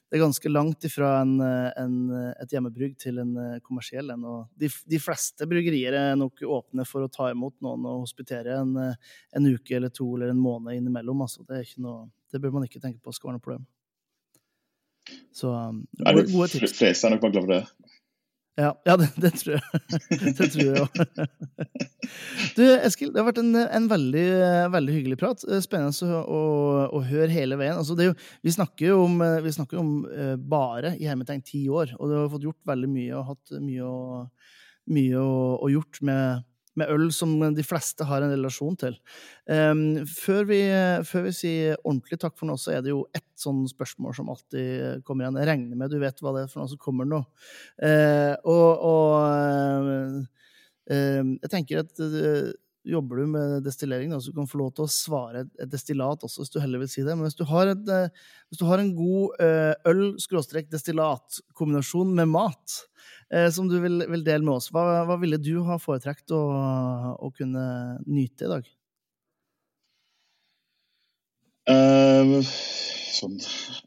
det 0.08 0.16
er 0.16 0.22
ganske 0.22 0.50
langt 0.52 0.86
ifra 0.88 1.08
en, 1.22 1.34
eh, 1.44 1.70
en, 1.82 1.96
et 2.40 2.54
hjemmebrygg 2.54 2.94
til 3.02 3.18
en 3.24 3.32
eh, 3.42 3.56
kommersiell 3.64 4.14
en. 4.14 4.28
De, 4.60 4.70
de, 4.70 5.00
fleste 5.02 5.48
bryggerier 5.50 5.96
er 5.98 6.12
nok 6.18 6.44
åpne 6.46 6.86
for 6.88 7.04
å 7.04 7.10
ta 7.12 7.32
imot 7.32 7.58
noen 7.64 7.88
og 7.88 8.04
hospitere 8.06 8.60
en, 8.62 8.76
en 8.78 9.50
uke 9.50 9.76
eller 9.76 9.92
to 9.94 10.12
eller 10.14 10.32
en 10.32 10.44
måned 10.44 10.78
innimellom. 10.78 11.26
Altså, 11.26 11.44
det, 11.48 11.64
noe, 11.82 12.06
det 12.32 12.40
bør 12.44 12.56
man 12.56 12.68
ikke 12.68 12.82
tenke 12.84 13.02
på 13.02 13.16
skal 13.16 13.32
være 13.32 13.40
noe 13.40 13.48
problem. 13.48 13.66
Så 15.34 15.52
um, 15.52 15.84
gode, 16.02 16.26
gode 16.32 16.50
tips. 16.52 16.76
Fleste 16.78 17.08
er 17.08 17.14
nok 17.14 17.24
bare 17.24 17.36
glad 17.36 17.46
for 17.46 17.54
det. 17.56 17.62
Ja, 18.58 18.72
ja 18.88 18.96
det, 18.98 19.06
det, 19.22 19.30
tror 19.38 19.54
jeg. 19.54 19.82
det 20.38 20.48
tror 20.50 20.64
jeg 20.64 20.82
òg. 20.82 20.96
Du, 22.56 22.62
Eskil, 22.64 23.10
det 23.12 23.20
har 23.20 23.26
vært 23.28 23.38
en, 23.42 23.52
en 23.54 23.86
veldig, 23.90 24.24
veldig, 24.72 24.94
hyggelig 24.96 25.18
prat. 25.20 25.42
Eh, 25.46 25.60
spennende 25.62 25.92
å, 26.08 26.22
å, 26.24 26.40
å 26.98 27.02
høre 27.06 27.28
hele 27.30 27.58
veien. 27.60 27.76
Altså, 27.78 27.94
jo, 28.02 28.14
vi 28.42 28.54
snakker 28.54 28.90
jo 28.90 29.02
om, 29.04 29.20
vi 29.44 29.52
snakker 29.54 29.78
om 29.78 29.92
uh, 30.08 30.34
bare 30.40 30.96
i 30.98 31.06
hermetegn 31.06 31.44
ti 31.46 31.66
år, 31.70 31.92
og 31.98 32.10
du 32.10 32.16
har 32.16 32.30
fått 32.32 32.48
gjort 32.48 32.72
veldig 32.72 32.90
mye 32.90 33.12
og 33.18 33.28
hatt 33.34 33.54
mye 33.62 33.86
å, 33.86 34.24
mye 34.96 35.22
å, 35.22 35.36
å 35.62 35.70
gjort 35.70 36.02
med 36.08 36.47
med 36.78 36.90
øl 36.92 37.06
som 37.14 37.30
de 37.54 37.64
fleste 37.66 38.02
har 38.08 38.20
en 38.24 38.34
relasjon 38.34 38.76
til. 38.80 38.94
Um, 39.50 39.82
før, 40.08 40.42
vi, 40.50 40.60
før, 41.08 41.22
vi, 41.28 41.32
sier 41.36 41.78
ordentlig 41.82 42.18
takk 42.22 42.34
for 42.38 42.46
nå, 42.50 42.54
så 42.60 42.68
er 42.76 42.80
det 42.84 42.94
jo 42.94 43.06
ett 43.16 43.26
sånn 43.38 43.62
spørsmål 43.70 44.12
som 44.16 44.30
alltid 44.32 45.04
kommer 45.06 45.24
igjen. 45.24 45.40
Jeg 45.42 45.50
regner 45.52 45.76
med 45.78 45.92
du 45.92 45.98
vet 46.02 46.18
hva 46.22 46.30
det 46.36 46.42
er 46.44 46.52
for 46.52 46.60
noe 46.62 46.72
som 46.72 46.82
kommer 46.82 47.04
nå. 47.08 47.20
Uh, 47.82 48.34
og, 48.48 48.70
og 48.92 49.12
uh, 50.88 50.88
jeg 50.88 51.50
tenker 51.52 51.74
at 51.84 51.92
uh, 52.00 52.48
jobber 52.88 53.14
du 53.20 53.24
med 53.34 53.48
destillering, 53.66 54.10
så 54.16 54.30
du 54.30 54.36
kan 54.38 54.48
få 54.48 54.58
lov 54.62 54.70
til 54.76 54.84
å 54.86 54.92
svare 54.92 55.38
et 55.60 55.70
destillat 55.70 56.24
også, 56.24 56.38
hvis 56.42 56.52
du 56.54 56.60
heller 56.62 56.78
vil 56.82 56.90
si 56.90 57.02
det. 57.04 57.14
Men 57.14 57.24
hvis 57.26 57.38
du 57.38 57.46
har, 57.50 57.64
et, 57.74 57.86
hvis 58.48 58.60
du 58.60 58.66
har 58.68 58.78
en 58.80 58.96
god 58.96 59.24
øl-destillat-kombinasjon 59.90 62.10
med 62.16 62.26
mat, 62.32 62.66
eh, 62.78 62.82
som 63.52 63.66
du 63.68 63.74
vil, 63.82 64.00
vil, 64.08 64.22
dele 64.24 64.40
med 64.40 64.54
oss. 64.54 64.70
Hva, 64.72 65.04
hva 65.04 65.18
ville 65.20 65.36
du 65.36 65.58
ha 65.66 65.76
foretrekt 65.76 66.32
å, 66.32 66.40
å, 67.12 67.28
kunne 67.36 67.64
nyte 68.08 68.46
i 68.46 68.52
dag? 68.54 68.70
Uh, 71.68 72.40
sånn, 73.12 73.36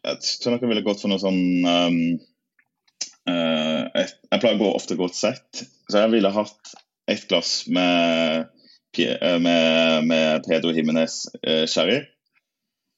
jeg 0.05 0.37
tror 0.43 0.53
nok 0.53 0.65
jeg 0.65 0.71
ville 0.75 0.85
gått 0.85 1.01
for 1.01 1.09
noe 1.09 1.21
sånn 1.23 1.39
um, 1.65 1.97
uh, 3.25 3.81
jeg, 3.95 4.07
jeg, 4.29 4.37
pleier 4.37 4.57
å 4.57 4.61
gå 4.61 4.71
ofte 4.75 4.97
godt 4.99 5.17
sett, 5.17 5.63
så 5.89 6.03
jeg 6.03 6.13
ville 6.13 6.33
hatt 6.35 6.75
et 7.11 7.27
glass 7.29 7.65
med, 7.67 8.47
eh, 8.97 9.37
med, 9.41 10.07
med 10.07 10.47
Pedro 10.47 10.73
Jimenez 10.75 11.25
uh, 11.41 11.65
sherry. 11.65 12.01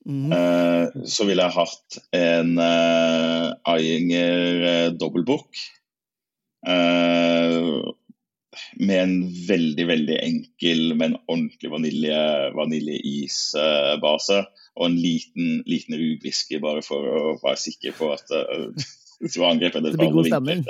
Mm. 0.04 0.34
Uh, 0.36 1.06
så 1.08 1.26
ville 1.28 1.46
jeg 1.46 1.56
hatt 1.56 2.00
en 2.18 2.58
uh, 2.60 3.54
Ayinger 3.72 4.66
uh, 4.68 4.90
dobbeltbukk. 5.00 5.64
Uh, 6.64 7.92
med 8.78 9.00
en 9.02 9.16
veldig, 9.48 9.86
veldig 9.90 10.18
enkel, 10.22 10.94
men 10.98 11.16
ordentlig 11.26 11.72
vanilje, 11.74 12.20
vaniljeisbase. 12.58 14.44
og 14.74 14.86
en 14.88 14.98
liten, 14.98 15.62
liten 15.70 15.98
rugwhisky, 16.00 16.58
bare 16.62 16.82
for 16.86 17.06
å 17.06 17.24
være 17.44 17.60
sikker 17.62 17.96
på 17.98 18.10
at 18.16 18.34
uh, 18.38 18.70
hvis 19.22 19.38
angrepet 19.38 19.86
det 19.86 19.94
det 19.94 20.02
blir 20.02 20.16
god 20.16 20.32
stemning. 20.32 20.66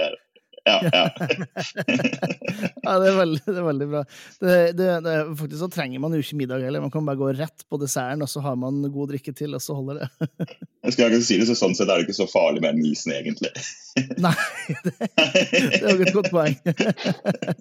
Ja, 0.66 0.80
ja. 0.84 1.09
ja 2.84 2.93
det, 2.99 3.07
er 3.09 3.18
veldig, 3.18 3.41
det, 3.45 3.55
er 3.57 3.66
veldig, 3.66 3.88
bra. 3.91 4.03
Det, 4.39 4.57
det, 4.78 5.16
faktisk 5.36 5.59
så 5.59 5.68
trenger 5.72 5.99
man 5.99 6.16
jo 6.16 6.22
ikke 6.24 6.38
middag 6.39 6.64
heller. 6.64 6.84
Man 6.86 6.93
kan 6.93 7.07
bare 7.07 7.20
gå 7.20 7.32
rett 7.36 7.66
på 7.68 7.80
desserten, 7.82 8.24
og 8.24 8.32
så 8.32 8.43
har 8.45 8.55
man 8.59 8.80
god 8.93 9.11
drikke 9.11 9.34
til, 9.36 9.57
og 9.57 9.64
så 9.64 9.76
holder 9.76 10.03
det. 10.03 10.07
jeg 10.88 10.95
skal 10.95 11.11
ikke 11.11 11.26
si 11.28 11.39
det, 11.41 11.49
så 11.49 11.57
Sånn 11.64 11.76
sett 11.78 11.88
er 11.88 11.99
det 11.99 12.07
ikke 12.07 12.18
så 12.18 12.28
farlig 12.32 12.64
med 12.64 12.78
den 12.78 12.88
isen, 12.91 13.11
egentlig. 13.16 13.51
Nei, 14.26 14.34
det, 14.84 14.93
det 14.97 15.82
er 15.82 15.91
jo 15.91 16.07
et 16.07 16.16
godt 16.16 16.32
poeng. 16.34 16.55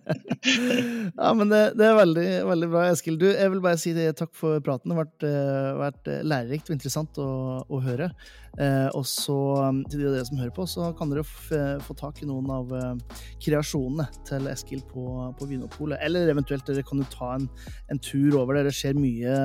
ja, 1.22 1.32
men 1.38 1.50
det, 1.52 1.62
er 1.86 1.98
veldig, 1.98 2.28
veldig 2.52 2.70
bra, 2.72 2.86
Eskil. 2.90 3.18
Du, 3.20 3.28
jeg 3.30 3.50
vil 3.52 3.62
bare 3.64 3.82
si 3.82 3.94
takk 3.94 4.32
for 4.38 4.62
praten. 4.64 4.90
Det 4.90 4.96
har 4.96 5.04
vært, 5.04 5.26
uh, 5.26 5.82
vært 5.82 6.14
lærerikt 6.22 6.70
og 6.70 6.78
interessant 6.78 7.18
å, 7.22 7.28
å 7.66 7.82
høre. 7.82 8.12
Eh, 8.60 8.88
og 8.92 9.06
så, 9.08 9.36
til 9.88 10.02
de 10.02 10.08
av 10.10 10.16
dere 10.16 10.28
som 10.28 10.40
hører 10.40 10.52
på, 10.52 10.66
så 10.68 10.90
kan 10.96 11.12
dere 11.12 11.24
få 11.24 11.96
tak 11.96 12.20
i 12.20 12.28
noen 12.28 12.50
av 12.52 12.74
eh, 12.76 12.91
kreasjonene 13.42 14.06
til 14.28 14.48
Eskil 14.50 14.82
på, 14.90 15.06
på 15.38 15.48
Vinopolet. 15.50 16.00
Eller 16.04 16.30
eventuelt 16.32 16.66
dere 16.68 16.84
kan 16.86 17.02
jo 17.02 17.08
ta 17.12 17.32
en, 17.36 17.48
en 17.92 18.02
tur 18.02 18.38
over 18.40 18.58
det. 18.58 18.66
Det 18.68 18.76
skjer 18.78 18.98
mye, 18.98 19.36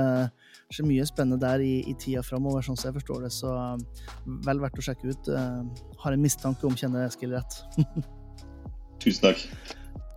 skjer 0.73 0.89
mye 0.89 1.07
spennende 1.09 1.41
der 1.43 1.63
i, 1.65 1.73
i 1.87 1.95
tida 1.99 2.23
framover, 2.25 2.65
sånn 2.65 2.79
som 2.79 2.91
jeg 2.91 2.99
forstår 2.99 3.27
det. 3.27 3.33
Så 3.35 3.53
um, 3.53 3.83
vel 4.47 4.61
verdt 4.63 4.79
å 4.81 4.87
sjekke 4.89 5.11
ut. 5.11 5.31
Eh, 5.33 5.89
har 6.03 6.15
en 6.15 6.23
mistanke 6.23 6.67
om 6.69 6.77
kjenner 6.77 7.07
Eskil 7.07 7.35
rett. 7.37 7.59
Tusen 9.03 9.29
takk. 9.29 9.43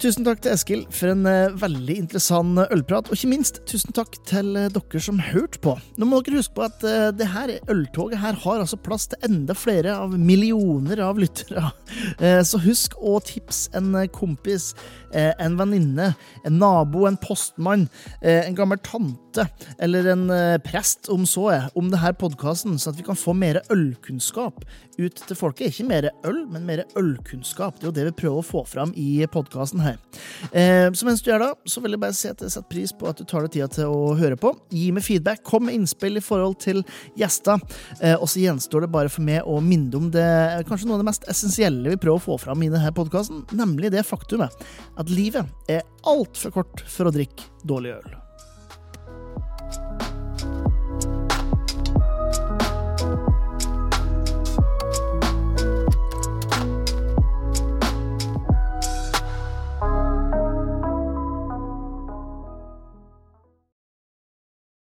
Tusen 0.00 0.24
takk 0.24 0.38
til 0.40 0.54
Eskil 0.54 0.82
for 0.96 1.12
en 1.12 1.26
uh, 1.28 1.52
veldig 1.60 1.98
interessant 2.06 2.56
ølprat, 2.72 3.10
og 3.10 3.18
ikke 3.18 3.28
minst 3.34 3.58
tusen 3.68 3.92
takk 3.92 4.14
til 4.24 4.54
uh, 4.56 4.70
dere 4.72 5.02
som 5.04 5.18
hørte 5.20 5.60
på. 5.60 5.74
Nå 6.00 6.08
må 6.08 6.22
dere 6.24 6.40
huske 6.40 6.56
på 6.56 6.64
at 6.64 6.80
det 7.18 7.26
her 7.28 7.52
øltoget 7.68 8.22
her 8.22 8.38
har 8.40 8.62
altså 8.62 8.78
plass 8.80 9.10
til 9.12 9.20
enda 9.28 9.52
flere 9.52 9.98
av 10.00 10.14
millioner 10.16 11.02
av 11.04 11.20
lyttere. 11.20 11.68
så 12.48 12.60
husk 12.64 12.96
å 12.96 13.18
tipse 13.20 13.68
en 13.76 13.92
kompis, 14.14 14.70
en 15.12 15.58
venninne, 15.58 16.14
en 16.48 16.58
nabo, 16.62 17.04
en 17.08 17.18
postmann, 17.20 17.88
en 18.22 18.56
gammel 18.56 18.80
tante 18.86 19.44
eller 19.82 20.08
en 20.14 20.24
prest, 20.64 21.10
om 21.12 21.26
så 21.28 21.44
er, 21.52 21.66
om 21.78 21.90
denne 21.92 22.14
podkasten, 22.16 22.78
så 22.80 22.92
at 22.92 22.98
vi 22.98 23.04
kan 23.06 23.18
få 23.18 23.34
mer 23.36 23.60
ølkunnskap 23.74 24.64
ut 25.00 25.22
til 25.26 25.38
folket. 25.38 25.74
Ikke 25.74 25.88
mer 25.90 26.08
øl, 26.28 26.44
men 26.50 26.66
mer 26.68 26.84
ølkunnskap. 26.98 27.78
Det 27.78 27.88
er 27.88 27.90
jo 27.90 27.96
det 27.98 28.08
vi 28.10 28.18
prøver 28.24 28.40
å 28.40 28.50
få 28.52 28.64
fram 28.68 28.94
i 28.98 29.10
podkasten 29.30 29.82
her 29.84 29.89
her. 29.90 30.20
Eh, 30.50 30.86
så 30.96 31.06
mens 31.08 31.22
du 31.24 31.30
er 31.32 31.42
da, 31.42 31.50
så 31.68 31.82
vil 31.82 31.96
jeg 31.96 32.02
bare 32.02 32.16
si 32.16 32.30
at 32.30 32.42
jeg 32.42 32.54
setter 32.54 32.68
pris 32.70 32.94
på 32.96 33.08
at 33.10 33.20
du 33.20 33.26
tar 33.28 33.46
deg 33.46 33.56
tida 33.56 33.68
til 33.72 33.92
å 33.92 34.14
høre 34.18 34.38
på. 34.40 34.52
Gi 34.74 34.88
meg 34.96 35.06
feedback, 35.06 35.42
kom 35.46 35.66
med 35.68 35.78
innspill 35.78 36.20
i 36.20 36.24
forhold 36.24 36.58
til 36.62 36.82
gjester. 37.18 37.60
Eh, 38.00 38.16
og 38.16 38.28
så 38.30 38.44
gjenstår 38.44 38.86
det 38.86 38.92
bare 38.94 39.12
for 39.12 39.26
meg 39.26 39.46
å 39.46 39.60
minne 39.64 40.00
om 40.00 40.08
det 40.14 40.28
kanskje 40.68 40.88
noe 40.88 40.98
av 40.98 41.04
det 41.04 41.10
mest 41.10 41.28
essensielle 41.30 41.94
vi 41.94 42.00
prøver 42.00 42.20
å 42.20 42.26
få 42.30 42.40
fram 42.40 42.64
i 42.64 42.72
denne 42.72 42.94
podkasten, 42.96 43.44
nemlig 43.56 43.92
det 43.94 44.06
faktumet 44.08 44.54
at 45.00 45.12
livet 45.12 45.70
er 45.70 45.86
altfor 46.08 46.54
kort 46.60 46.84
for 46.88 47.08
å 47.08 47.14
drikke 47.14 47.50
dårlig 47.66 47.96
øl. 48.00 48.19